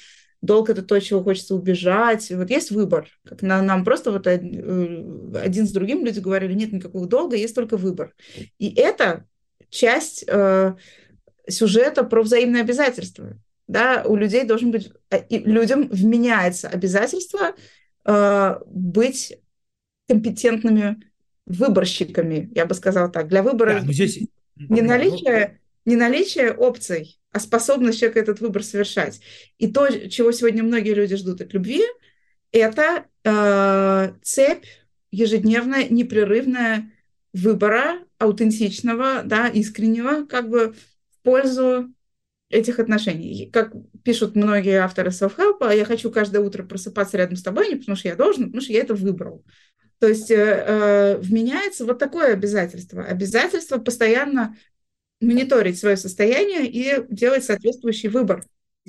долг 0.41 0.69
это 0.69 0.81
то, 0.81 0.99
чего 0.99 1.23
хочется 1.23 1.55
убежать. 1.55 2.31
Вот 2.31 2.49
есть 2.49 2.71
выбор. 2.71 3.07
Как 3.25 3.41
на, 3.41 3.61
нам 3.61 3.83
просто 3.83 4.11
вот 4.11 4.27
один, 4.27 5.33
э, 5.35 5.39
один 5.39 5.67
с 5.67 5.71
другим 5.71 6.05
люди 6.05 6.19
говорили, 6.19 6.53
нет 6.53 6.71
никакого 6.71 7.07
долга, 7.07 7.35
есть 7.35 7.55
только 7.55 7.77
выбор. 7.77 8.13
И 8.57 8.73
это 8.73 9.25
часть 9.69 10.23
э, 10.27 10.75
сюжета 11.47 12.03
про 12.03 12.21
взаимные 12.21 12.61
обязательства. 12.61 13.37
Да, 13.67 14.03
у 14.05 14.15
людей 14.15 14.45
должен 14.45 14.71
быть, 14.71 14.91
э, 15.11 15.21
людям 15.29 15.89
вменяется 15.89 16.69
обязательство 16.69 17.53
э, 18.05 18.55
быть 18.65 19.37
компетентными 20.07 20.97
выборщиками, 21.45 22.49
я 22.55 22.65
бы 22.65 22.73
сказала 22.75 23.09
так, 23.09 23.27
для 23.27 23.43
выбора 23.43 23.81
да, 23.81 23.91
здесь... 23.91 24.19
не 24.55 24.81
наличие, 24.81 25.59
не 25.85 25.95
наличие 25.95 26.51
опций, 26.51 27.18
а 27.31 27.39
способность 27.39 27.99
человека 27.99 28.19
этот 28.19 28.39
выбор 28.39 28.63
совершать. 28.63 29.21
И 29.57 29.67
то, 29.71 29.87
чего 30.09 30.31
сегодня 30.31 30.63
многие 30.63 30.93
люди 30.93 31.15
ждут 31.15 31.41
от 31.41 31.53
любви, 31.53 31.83
это 32.51 33.05
э, 33.23 34.13
цепь 34.23 34.65
ежедневная, 35.11 35.87
непрерывная 35.89 36.91
выбора 37.33 37.99
аутентичного, 38.17 39.21
да, 39.23 39.47
искреннего, 39.47 40.25
как 40.25 40.49
бы 40.49 40.73
в 40.73 41.23
пользу 41.23 41.93
этих 42.49 42.79
отношений. 42.79 43.49
Как 43.51 43.73
пишут 44.03 44.35
многие 44.35 44.79
авторы 44.79 45.09
self-help, 45.09 45.75
я 45.75 45.85
хочу 45.85 46.09
каждое 46.09 46.41
утро 46.41 46.63
просыпаться 46.63 47.17
рядом 47.17 47.35
с 47.35 47.43
тобой, 47.43 47.69
не 47.69 47.75
потому 47.75 47.95
что 47.95 48.07
я 48.07 48.15
должен, 48.15 48.43
а 48.43 48.45
потому 48.47 48.61
что 48.61 48.73
я 48.73 48.81
это 48.81 48.95
выбрал. 48.95 49.45
То 49.99 50.07
есть 50.07 50.31
э, 50.31 50.35
э, 50.35 51.17
вменяется 51.17 51.85
вот 51.85 51.99
такое 51.99 52.33
обязательство. 52.33 53.03
Обязательство 53.03 53.77
постоянно 53.77 54.55
мониторить 55.21 55.77
свое 55.77 55.97
состояние 55.97 56.67
и 56.67 57.05
делать 57.13 57.43
соответствующий 57.43 58.09
выбор. 58.09 58.43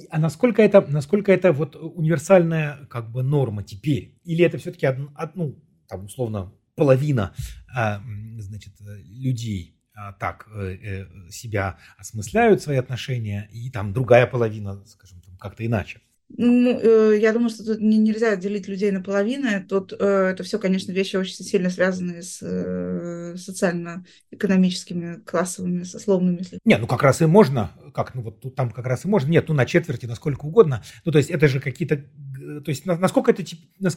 А 0.09 0.19
насколько 0.19 0.63
это, 0.63 0.81
насколько 0.81 1.33
это 1.33 1.53
вот 1.53 1.77
универсальная 1.77 2.87
как 2.89 3.11
бы 3.11 3.23
норма 3.23 3.63
теперь? 3.63 4.19
Или 4.25 4.45
это 4.45 4.59
все-таки 4.59 4.87
одну, 4.87 5.11
ну, 5.35 5.63
там 5.89 6.05
условно 6.05 6.53
половина 6.77 7.35
а, 7.75 8.01
значит, 8.39 8.75
людей 8.81 9.77
а, 9.95 10.13
так 10.13 10.49
э, 10.55 10.79
э, 10.83 11.07
себя 11.31 11.79
осмысляют 11.99 12.63
свои 12.63 12.79
отношения, 12.79 13.49
и 13.53 13.71
там 13.71 13.93
другая 13.93 14.27
половина, 14.27 14.83
скажем, 14.87 15.21
как-то 15.39 15.67
иначе? 15.67 16.01
Ну, 16.37 16.79
э, 16.81 17.19
я 17.21 17.33
думаю, 17.33 17.51
что 17.51 17.65
тут 17.65 17.81
нельзя 17.81 18.37
делить 18.37 18.69
людей 18.69 18.91
на 18.93 19.03
половины. 19.03 19.65
Тут 19.69 19.93
э, 19.93 20.31
это 20.33 20.43
все, 20.43 20.59
конечно, 20.59 20.93
вещи 20.93 21.17
очень 21.17 21.45
сильно 21.45 21.71
связанные 21.71 22.23
с 22.23 22.39
э, 22.41 23.37
социально-экономическими, 23.37 25.21
классовыми, 25.25 25.83
сословными. 25.83 26.43
Не, 26.65 26.79
ну 26.79 26.87
как 26.87 27.03
раз 27.03 27.21
и 27.21 27.27
можно, 27.27 27.73
как, 27.95 28.15
ну 28.15 28.23
вот 28.23 28.41
тут 28.41 28.55
там 28.55 28.71
как 28.71 28.87
раз 28.87 29.05
и 29.05 29.09
можно, 29.09 29.29
нет, 29.29 29.49
ну 29.49 29.55
на 29.55 29.67
четверти, 29.67 30.07
насколько 30.07 30.47
угодно. 30.47 30.83
Ну 31.05 31.13
то 31.13 31.19
есть 31.19 31.31
это 31.31 31.49
же 31.49 31.61
какие-то, 31.61 31.97
то 31.97 32.69
есть 32.69 32.87
насколько 32.87 33.33
это, 33.33 33.43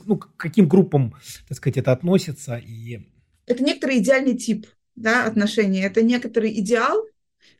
ну 0.06 0.18
к 0.18 0.36
каким 0.36 0.68
группам, 0.68 1.16
так 1.48 1.58
сказать, 1.58 1.78
это 1.78 1.92
относится 1.92 2.58
и... 2.58 3.08
Это 3.46 3.64
некоторый 3.64 4.00
идеальный 4.00 4.36
тип 4.38 4.68
да, 4.96 5.26
отношений, 5.26 5.82
это 5.82 6.02
некоторый 6.02 6.60
идеал, 6.60 7.06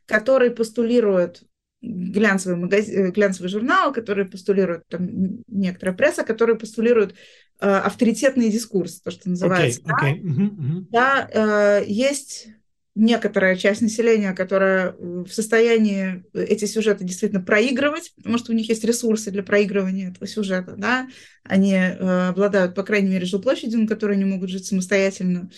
который 0.06 0.50
постулирует 0.50 1.44
глянцевый, 1.84 2.56
магазин, 2.56 3.06
э, 3.06 3.10
глянцевый 3.10 3.50
журнал, 3.50 3.92
который 3.92 4.24
постулирует, 4.24 4.86
там, 4.88 5.42
некоторая 5.48 5.94
пресса, 5.94 6.24
которая 6.24 6.56
постулирует 6.56 7.14
э, 7.60 7.66
авторитетный 7.66 8.50
дискурс, 8.50 9.00
то, 9.00 9.10
что 9.10 9.28
называется. 9.28 9.80
Okay, 9.82 10.14
okay. 10.14 10.20
Да, 10.22 10.28
uh-huh, 10.28 10.50
uh-huh. 10.50 10.86
да 10.90 11.80
э, 11.80 11.84
есть 11.86 12.48
некоторая 12.94 13.56
часть 13.56 13.80
населения, 13.80 14.32
которая 14.32 14.94
в 14.98 15.28
состоянии 15.28 16.24
эти 16.32 16.64
сюжеты 16.64 17.04
действительно 17.04 17.42
проигрывать, 17.42 18.12
потому 18.16 18.38
что 18.38 18.52
у 18.52 18.54
них 18.54 18.68
есть 18.68 18.84
ресурсы 18.84 19.30
для 19.32 19.42
проигрывания 19.42 20.10
этого 20.10 20.28
сюжета, 20.28 20.74
да, 20.76 21.08
они 21.42 21.74
э, 21.74 22.28
обладают, 22.28 22.74
по 22.74 22.84
крайней 22.84 23.10
мере, 23.10 23.26
жилплощадью, 23.26 23.80
на 23.80 23.88
которой 23.88 24.12
они 24.12 24.24
могут 24.24 24.50
жить 24.50 24.66
самостоятельно, 24.66 25.50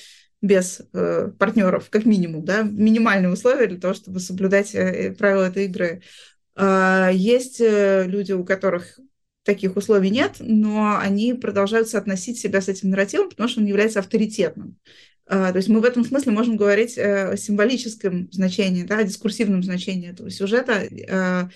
без 0.43 0.82
э, 0.93 1.30
партнеров, 1.39 1.89
как 1.91 2.05
минимум, 2.05 2.45
да, 2.45 2.62
минимальные 2.62 3.32
условия 3.32 3.66
для 3.66 3.78
того, 3.78 3.95
чтобы 3.95 4.20
соблюдать 4.20 4.74
э, 4.74 5.14
правила 5.18 5.45
этой 5.45 5.64
игры. 5.66 6.03
Э, 6.57 7.11
есть 7.12 7.61
э, 7.61 8.05
люди, 8.07 8.32
у 8.32 8.45
которых 8.45 8.99
таких 9.43 9.76
условий 9.76 10.11
нет, 10.11 10.37
но 10.41 10.99
они 10.99 11.32
продолжают 11.32 11.89
соотносить 11.89 12.39
себя 12.39 12.61
с 12.61 12.68
этим 12.68 12.91
нарративом, 12.91 13.30
потому 13.30 13.49
что 13.49 13.61
он 13.61 13.66
является 13.66 14.01
авторитетным. 14.01 14.76
Э, 15.26 15.51
то 15.53 15.57
есть 15.57 15.68
мы 15.68 15.80
в 15.80 15.84
этом 15.84 16.05
смысле 16.05 16.32
можем 16.32 16.57
говорить 16.57 16.99
э, 16.99 17.30
о 17.30 17.37
символическом 17.37 18.30
значении, 18.30 18.82
да, 18.84 18.99
о 18.99 19.05
дискурсивном 19.05 19.62
значении 19.62 20.11
этого 20.11 20.30
сюжета, 20.30 20.82
э, 20.82 21.49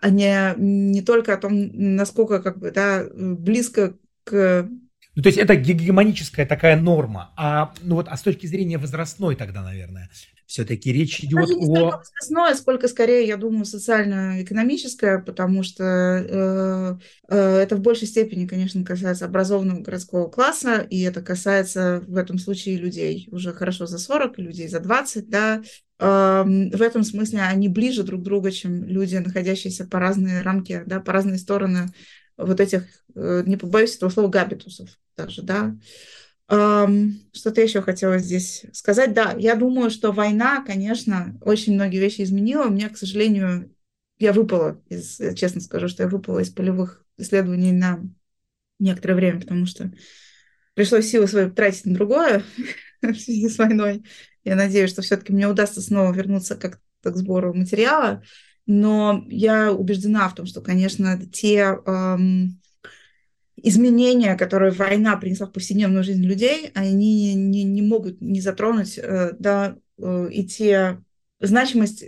а 0.00 0.10
не, 0.10 0.54
не 0.58 1.02
только 1.02 1.34
о 1.34 1.38
том, 1.38 1.70
насколько 1.72 2.42
как 2.42 2.58
бы, 2.58 2.70
да, 2.70 3.06
близко 3.14 3.96
к 4.24 4.68
ну, 5.16 5.22
то 5.22 5.28
есть 5.28 5.38
это 5.38 5.54
гегемоническая 5.54 6.44
такая 6.44 6.80
норма. 6.80 7.32
А, 7.36 7.72
ну 7.82 7.96
вот, 7.96 8.06
а 8.08 8.16
с 8.16 8.22
точки 8.22 8.46
зрения 8.46 8.78
возрастной 8.78 9.36
тогда, 9.36 9.62
наверное, 9.62 10.10
все-таки 10.46 10.92
речь 10.92 11.20
идет 11.20 11.48
не 11.48 11.78
о... 11.78 11.90
Возрастное, 11.92 12.54
сколько 12.54 12.88
скорее, 12.88 13.26
я 13.26 13.36
думаю, 13.36 13.64
социально-экономическое, 13.64 15.20
потому 15.20 15.62
что 15.62 15.84
э, 15.84 16.98
э, 17.28 17.56
это 17.58 17.76
в 17.76 17.80
большей 17.80 18.08
степени, 18.08 18.46
конечно, 18.46 18.84
касается 18.84 19.24
образованного 19.24 19.80
городского 19.80 20.28
класса, 20.28 20.86
и 20.90 21.00
это 21.02 21.22
касается 21.22 22.02
в 22.06 22.16
этом 22.16 22.38
случае 22.38 22.76
людей 22.76 23.28
уже 23.30 23.52
хорошо 23.52 23.86
за 23.86 23.98
40, 23.98 24.38
людей 24.38 24.68
за 24.68 24.80
20, 24.80 25.28
да, 25.28 25.62
в 25.96 26.82
этом 26.82 27.04
смысле 27.04 27.42
они 27.42 27.68
ближе 27.68 28.02
друг 28.02 28.20
к 28.20 28.24
другу, 28.24 28.50
чем 28.50 28.84
люди, 28.84 29.16
находящиеся 29.16 29.86
по 29.86 30.00
разные 30.00 30.42
рамки, 30.42 30.82
да, 30.84 31.00
по 31.00 31.12
разные 31.12 31.38
стороны 31.38 31.86
вот 32.36 32.60
этих, 32.60 32.84
э, 33.14 33.42
не 33.46 33.56
побоюсь 33.56 33.96
этого 33.96 34.10
слова, 34.10 34.28
габитусов 34.28 34.90
даже, 35.16 35.42
да. 35.42 35.76
Что-то 36.46 37.62
еще 37.62 37.80
хотела 37.80 38.18
здесь 38.18 38.66
сказать. 38.72 39.14
Да, 39.14 39.34
я 39.38 39.54
думаю, 39.54 39.90
что 39.90 40.12
война, 40.12 40.62
конечно, 40.62 41.38
очень 41.40 41.74
многие 41.74 41.98
вещи 41.98 42.20
изменила. 42.20 42.68
Меня, 42.68 42.90
к 42.90 42.98
сожалению, 42.98 43.74
я 44.18 44.32
выпала 44.32 44.80
из, 44.90 45.20
честно 45.36 45.62
скажу, 45.62 45.88
что 45.88 46.02
я 46.02 46.08
выпала 46.08 46.40
из 46.40 46.50
полевых 46.50 47.04
исследований 47.16 47.72
на 47.72 48.00
некоторое 48.78 49.14
время, 49.14 49.40
потому 49.40 49.66
что 49.66 49.90
пришлось 50.74 51.06
силы 51.06 51.26
свои 51.26 51.50
тратить 51.50 51.86
на 51.86 51.94
другое 51.94 52.44
в 53.02 53.14
связи 53.14 53.48
с 53.48 53.58
войной. 53.58 54.04
Я 54.44 54.56
надеюсь, 54.56 54.90
что 54.90 55.02
все-таки 55.02 55.32
мне 55.32 55.48
удастся 55.48 55.80
снова 55.80 56.12
вернуться 56.12 56.56
как-то 56.56 57.10
к 57.10 57.16
сбору 57.16 57.54
материала. 57.54 58.22
Но 58.66 59.24
я 59.28 59.72
убеждена 59.72 60.28
в 60.28 60.34
том, 60.34 60.46
что, 60.46 60.60
конечно, 60.60 61.20
те 61.26 61.76
эм, 61.86 62.60
изменения, 63.56 64.36
которые 64.36 64.72
война 64.72 65.16
принесла 65.16 65.46
в 65.46 65.52
повседневную 65.52 66.04
жизнь 66.04 66.24
людей, 66.24 66.70
они 66.74 67.34
не, 67.34 67.64
не 67.64 67.82
могут 67.82 68.20
не 68.20 68.40
затронуть 68.40 68.98
э, 68.98 69.32
да, 69.38 69.76
э, 69.98 70.28
и 70.30 70.46
те 70.46 71.02
значимость 71.40 72.04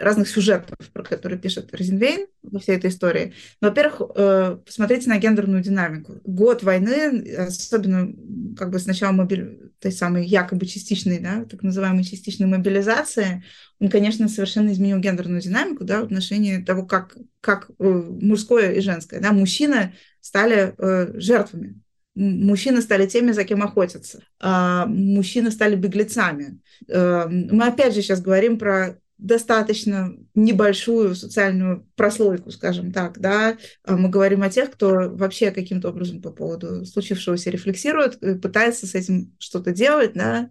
разных 0.00 0.28
сюжетов, 0.28 0.76
про 0.92 1.02
которые 1.02 1.38
пишет 1.38 1.74
Розенвейн 1.74 2.26
во 2.42 2.58
всей 2.58 2.76
этой 2.76 2.90
истории. 2.90 3.34
Во-первых, 3.60 4.00
э, 4.14 4.58
посмотрите 4.64 5.08
на 5.08 5.18
гендерную 5.18 5.62
динамику. 5.62 6.20
Год 6.24 6.62
войны, 6.62 7.34
особенно 7.36 8.12
как 8.56 8.70
бы 8.70 8.78
с 8.78 8.86
начала 8.86 9.12
мобили... 9.12 9.70
той 9.78 9.92
самой 9.92 10.26
якобы 10.26 10.66
частичной, 10.66 11.18
да, 11.18 11.44
так 11.44 11.62
называемой 11.62 12.04
частичной 12.04 12.46
мобилизации, 12.46 13.44
он, 13.78 13.88
конечно, 13.88 14.28
совершенно 14.28 14.72
изменил 14.72 14.98
гендерную 14.98 15.40
динамику 15.40 15.84
да, 15.84 16.00
в 16.00 16.04
отношении 16.04 16.62
того, 16.62 16.84
как, 16.86 17.16
как 17.40 17.70
э, 17.78 17.84
мужское 17.84 18.72
и 18.72 18.80
женское. 18.80 19.20
Да, 19.20 19.32
мужчины 19.32 19.94
стали 20.20 20.74
э, 20.76 21.12
жертвами 21.18 21.80
Мужчины 22.16 22.82
стали 22.82 23.06
теми, 23.06 23.30
за 23.30 23.44
кем 23.44 23.62
охотятся. 23.62 24.24
А, 24.40 24.84
мужчины 24.86 25.50
стали 25.52 25.76
беглецами. 25.76 26.58
Мы 26.88 27.64
опять 27.64 27.94
же 27.94 28.02
сейчас 28.02 28.20
говорим 28.20 28.58
про 28.58 28.98
достаточно 29.20 30.14
небольшую 30.34 31.14
социальную 31.14 31.86
прослойку, 31.96 32.50
скажем 32.50 32.92
так, 32.92 33.18
да, 33.18 33.56
а 33.84 33.96
мы 33.96 34.08
говорим 34.08 34.42
о 34.42 34.50
тех, 34.50 34.70
кто 34.70 35.10
вообще 35.10 35.50
каким-то 35.50 35.90
образом 35.90 36.22
по 36.22 36.30
поводу 36.30 36.84
случившегося 36.84 37.50
рефлексирует, 37.50 38.18
пытается 38.40 38.86
с 38.86 38.94
этим 38.94 39.34
что-то 39.38 39.72
делать, 39.72 40.12
да, 40.14 40.50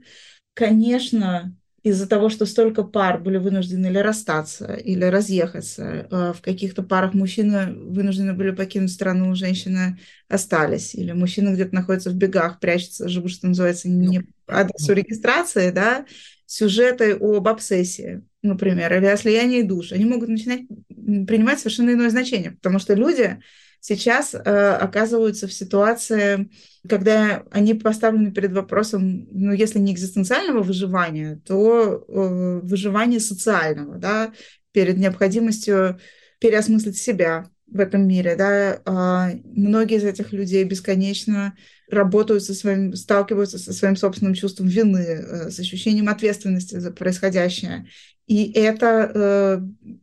конечно, 0.53 1.55
из-за 1.83 2.07
того, 2.07 2.29
что 2.29 2.45
столько 2.45 2.83
пар 2.83 3.19
были 3.19 3.37
вынуждены 3.37 3.87
или 3.87 3.97
расстаться, 3.97 4.73
или 4.73 5.05
разъехаться. 5.05 6.07
Э, 6.11 6.33
в 6.35 6.41
каких-то 6.41 6.83
парах 6.83 7.13
мужчины 7.13 7.73
вынуждены 7.73 8.33
были 8.33 8.51
покинуть 8.51 8.91
страну, 8.91 9.33
женщины 9.35 9.99
остались. 10.27 10.93
Или 10.93 11.13
мужчина 11.13 11.53
где-то 11.53 11.73
находится 11.73 12.09
в 12.09 12.15
бегах, 12.15 12.59
прячется, 12.59 13.07
живут, 13.07 13.31
что 13.31 13.47
называется, 13.47 13.89
не 13.89 14.23
по 14.45 14.59
адресу 14.59 14.93
регистрации, 14.93 15.71
да, 15.71 16.05
сюжеты 16.45 17.13
об 17.13 17.47
обсессии, 17.47 18.23
например, 18.41 18.93
или 18.93 19.05
о 19.05 19.17
слиянии 19.17 19.61
душ. 19.61 19.91
Они 19.91 20.05
могут 20.05 20.29
начинать 20.29 20.61
принимать 20.87 21.59
совершенно 21.59 21.91
иное 21.91 22.09
значение, 22.09 22.51
потому 22.51 22.79
что 22.79 22.93
люди 22.93 23.39
сейчас 23.81 24.33
э, 24.33 24.39
оказываются 24.39 25.47
в 25.47 25.53
ситуации, 25.53 26.49
когда 26.87 27.43
они 27.51 27.73
поставлены 27.73 28.31
перед 28.31 28.51
вопросом, 28.53 29.27
ну, 29.31 29.53
если 29.53 29.79
не 29.79 29.93
экзистенциального 29.93 30.61
выживания, 30.63 31.41
то 31.45 32.05
э, 32.07 32.59
выживания 32.63 33.19
социального, 33.19 33.97
да, 33.97 34.33
перед 34.71 34.97
необходимостью 34.97 35.99
переосмыслить 36.39 36.97
себя 36.97 37.49
в 37.67 37.79
этом 37.79 38.07
мире, 38.07 38.35
да. 38.35 38.81
А 38.85 39.31
многие 39.43 39.97
из 39.97 40.03
этих 40.03 40.33
людей 40.33 40.63
бесконечно 40.63 41.55
работают 41.89 42.43
со 42.43 42.53
своим, 42.53 42.93
сталкиваются 42.95 43.57
со 43.57 43.73
своим 43.73 43.95
собственным 43.95 44.33
чувством 44.33 44.67
вины, 44.67 44.97
э, 44.97 45.49
с 45.49 45.59
ощущением 45.59 46.09
ответственности 46.09 46.79
за 46.79 46.91
происходящее. 46.91 47.87
И 48.29 48.51
это, 48.53 49.11
э, 49.13 49.59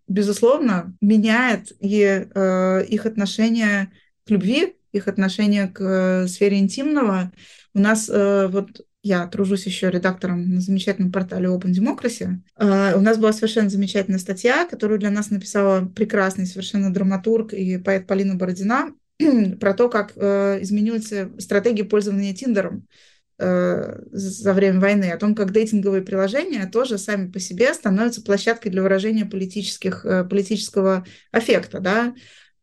безусловно, 0.08 0.94
меняет 1.00 1.72
и 1.80 2.02
э, 2.02 2.84
их 2.84 3.06
отношение 3.06 3.92
к 4.26 4.30
любви, 4.30 4.74
их 4.90 5.06
отношение 5.06 5.68
к 5.68 6.26
сфере 6.26 6.58
интимного. 6.58 7.30
У 7.72 7.78
нас 7.78 8.08
вот 8.08 8.80
я 9.02 9.26
тружусь 9.26 9.66
еще 9.66 9.90
редактором 9.90 10.54
на 10.54 10.60
замечательном 10.60 11.12
портале 11.12 11.48
Open 11.48 11.72
Democracy. 11.72 12.40
У 12.58 13.00
нас 13.00 13.18
была 13.18 13.32
совершенно 13.32 13.68
замечательная 13.68 14.18
статья, 14.18 14.64
которую 14.64 14.98
для 14.98 15.10
нас 15.10 15.30
написала 15.30 15.84
прекрасный 15.84 16.46
совершенно 16.46 16.92
драматург 16.92 17.52
и 17.52 17.76
поэт 17.76 18.06
Полина 18.06 18.34
Бородина 18.34 18.94
про 19.60 19.74
то, 19.74 19.88
как 19.88 20.12
э, 20.16 20.58
изменилась 20.62 21.12
стратегия 21.38 21.84
пользования 21.84 22.34
Тиндером 22.34 22.76
э, 22.78 23.15
за 23.38 24.52
время 24.54 24.80
войны, 24.80 25.10
о 25.10 25.18
том, 25.18 25.34
как 25.34 25.52
дейтинговые 25.52 26.02
приложения 26.02 26.66
тоже 26.66 26.96
сами 26.96 27.30
по 27.30 27.38
себе 27.38 27.74
становятся 27.74 28.22
площадкой 28.22 28.70
для 28.70 28.82
выражения 28.82 29.26
политических, 29.26 30.06
э, 30.06 30.24
политического 30.24 31.06
аффекта, 31.32 31.80
да, 31.80 32.14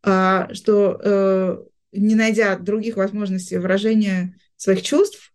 э, 0.02 0.52
что 0.54 1.00
э, 1.02 1.58
не 1.92 2.16
найдя 2.16 2.56
других 2.58 2.96
возможностей 2.96 3.56
выражения 3.56 4.36
своих 4.56 4.82
чувств, 4.82 5.32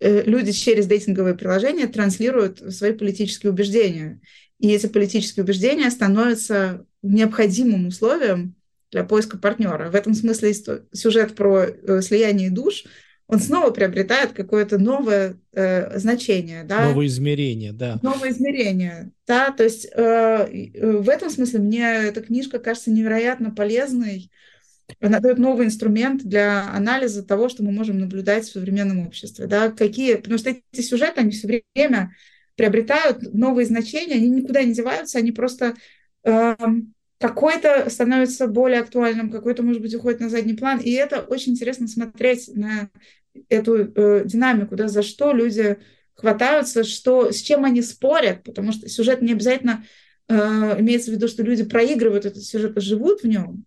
э, 0.00 0.22
люди 0.22 0.52
через 0.52 0.86
дейтинговые 0.86 1.34
приложения 1.34 1.88
транслируют 1.88 2.60
свои 2.72 2.92
политические 2.92 3.52
убеждения. 3.52 4.20
И 4.60 4.70
эти 4.70 4.86
политические 4.86 5.44
убеждения 5.44 5.90
становятся 5.90 6.86
необходимым 7.02 7.88
условием 7.88 8.54
для 8.90 9.04
поиска 9.04 9.36
партнера. 9.36 9.90
В 9.90 9.94
этом 9.94 10.14
смысле 10.14 10.54
сюжет 10.92 11.34
про 11.34 11.64
э, 11.64 12.02
слияние 12.02 12.50
душ 12.50 12.84
он 13.28 13.40
снова 13.40 13.70
приобретает 13.70 14.32
какое-то 14.32 14.78
новое 14.78 15.36
э, 15.52 15.98
значение, 15.98 16.62
да? 16.62 16.88
Новое 16.88 17.06
измерение, 17.06 17.72
да. 17.72 17.98
Новое 18.02 18.30
измерение, 18.30 19.10
да. 19.26 19.50
То 19.50 19.64
есть 19.64 19.86
э, 19.86 19.90
э, 19.94 20.96
в 20.96 21.08
этом 21.08 21.30
смысле 21.30 21.58
мне 21.58 21.82
эта 21.82 22.22
книжка 22.22 22.60
кажется 22.60 22.90
невероятно 22.90 23.50
полезной. 23.50 24.30
Она 25.00 25.18
дает 25.18 25.38
новый 25.38 25.66
инструмент 25.66 26.22
для 26.22 26.70
анализа 26.70 27.24
того, 27.24 27.48
что 27.48 27.64
мы 27.64 27.72
можем 27.72 27.98
наблюдать 27.98 28.44
в 28.44 28.52
современном 28.52 29.06
обществе, 29.06 29.46
да. 29.46 29.72
Какие, 29.72 30.14
потому 30.14 30.38
что 30.38 30.50
эти 30.50 30.80
сюжеты 30.80 31.20
они 31.20 31.32
все 31.32 31.48
время 31.74 32.14
приобретают 32.54 33.34
новые 33.34 33.66
значения, 33.66 34.14
они 34.14 34.28
никуда 34.28 34.62
не 34.62 34.72
деваются, 34.72 35.18
они 35.18 35.32
просто 35.32 35.74
э, 36.22 36.54
какой-то 37.18 37.88
становится 37.88 38.46
более 38.46 38.80
актуальным, 38.80 39.30
какой-то, 39.30 39.62
может 39.62 39.80
быть, 39.82 39.94
уходит 39.94 40.20
на 40.20 40.28
задний 40.28 40.54
план. 40.54 40.78
И 40.78 40.90
это 40.92 41.20
очень 41.20 41.52
интересно 41.52 41.88
смотреть 41.88 42.50
на 42.54 42.90
эту 43.48 43.92
э, 43.94 44.22
динамику, 44.24 44.76
да, 44.76 44.88
за 44.88 45.02
что 45.02 45.32
люди 45.32 45.78
хватаются, 46.14 46.84
что, 46.84 47.30
с 47.32 47.40
чем 47.40 47.64
они 47.64 47.82
спорят, 47.82 48.42
потому 48.42 48.72
что 48.72 48.88
сюжет 48.88 49.22
не 49.22 49.32
обязательно 49.32 49.84
э, 50.28 50.34
имеется 50.34 51.10
в 51.10 51.14
виду, 51.14 51.28
что 51.28 51.42
люди 51.42 51.64
проигрывают 51.64 52.24
этот 52.24 52.42
сюжет 52.42 52.76
и 52.76 52.80
живут 52.80 53.22
в 53.22 53.26
нем. 53.26 53.64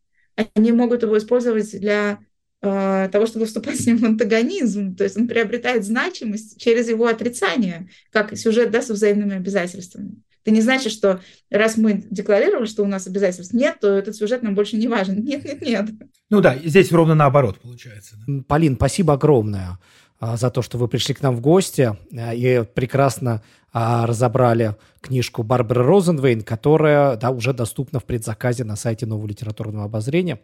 Они 0.56 0.72
могут 0.72 1.04
его 1.04 1.18
использовать 1.18 1.80
для 1.80 2.20
э, 2.62 3.10
того, 3.12 3.26
чтобы 3.26 3.46
вступать 3.46 3.80
с 3.80 3.86
ним 3.86 3.98
в 3.98 4.06
антагонизм. 4.06 4.96
То 4.96 5.04
есть 5.04 5.18
он 5.18 5.28
приобретает 5.28 5.84
значимость 5.84 6.60
через 6.60 6.90
его 6.90 7.08
отрицание, 7.08 7.90
как 8.12 8.36
сюжет 8.38 8.72
да, 8.72 8.82
со 8.82 8.94
взаимными 8.94 9.36
обязательствами. 9.36 10.16
Это 10.44 10.52
не 10.52 10.62
значит, 10.62 10.92
что 10.92 11.22
раз 11.50 11.78
мы 11.78 12.06
декларировали, 12.10 12.66
что 12.66 12.84
у 12.84 12.88
нас 12.88 13.08
обязательств 13.08 13.54
нет, 13.54 13.80
то 13.82 13.90
этот 13.90 14.16
сюжет 14.16 14.42
нам 14.42 14.56
больше 14.56 14.78
не 14.78 14.88
важен. 14.88 15.24
Нет, 15.24 15.44
нет, 15.46 15.62
нет. 15.62 15.90
Ну 16.30 16.42
да, 16.42 16.58
здесь 16.58 16.92
ровно 16.92 17.16
наоборот 17.16 17.60
получается. 17.60 18.16
Да? 18.26 18.44
Полин, 18.48 18.76
спасибо 18.76 19.14
огромное 19.14 19.80
а, 20.20 20.38
за 20.38 20.50
то, 20.50 20.62
что 20.62 20.78
вы 20.78 20.88
пришли 20.88 21.14
к 21.14 21.22
нам 21.22 21.36
в 21.36 21.42
гости 21.42 21.96
а, 22.18 22.34
и 22.34 22.64
прекрасно 22.64 23.42
а, 23.72 24.06
разобрали 24.06 24.76
книжку 25.02 25.44
Барбары 25.44 25.84
Розенвейн, 25.84 26.42
которая 26.42 27.16
да, 27.18 27.32
уже 27.32 27.54
доступна 27.54 28.00
в 28.00 28.06
предзаказе 28.06 28.64
на 28.64 28.76
сайте 28.76 29.06
Нового 29.06 29.28
литературного 29.28 29.86
обозрения. 29.86 30.40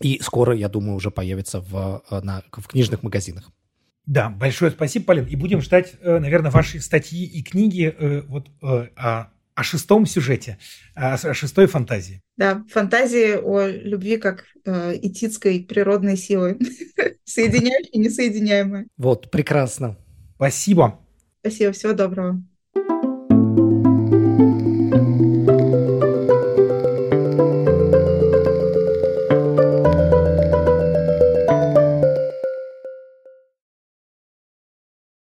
И 0.00 0.20
скоро, 0.22 0.54
я 0.54 0.68
думаю, 0.68 0.96
уже 0.96 1.10
появится 1.10 1.60
в, 1.60 2.02
на, 2.10 2.42
в 2.52 2.68
книжных 2.68 3.02
магазинах. 3.02 3.50
Да, 4.06 4.30
большое 4.30 4.70
спасибо, 4.70 5.06
Полин. 5.06 5.26
И 5.26 5.34
будем 5.36 5.60
ждать, 5.60 5.94
э, 6.00 6.18
наверное, 6.18 6.50
ваши 6.50 6.80
статьи 6.80 7.24
и 7.24 7.42
книги 7.42 7.94
э, 7.98 8.22
вот 8.22 8.48
э, 8.62 8.88
о, 8.96 9.32
о 9.54 9.62
шестом 9.64 10.06
сюжете, 10.06 10.58
о 10.94 11.34
шестой 11.34 11.66
фантазии. 11.66 12.22
Да, 12.36 12.64
фантазии 12.70 13.34
о 13.34 13.66
любви 13.66 14.16
как 14.18 14.44
э, 14.64 14.98
этической 15.02 15.64
природной 15.64 16.16
силы, 16.16 16.58
соединяющей 17.24 17.98
несоединяемое. 17.98 18.86
Вот, 18.96 19.30
прекрасно. 19.30 19.96
Спасибо. 20.36 21.00
Спасибо, 21.40 21.72
всего 21.72 21.92
доброго. 21.92 22.42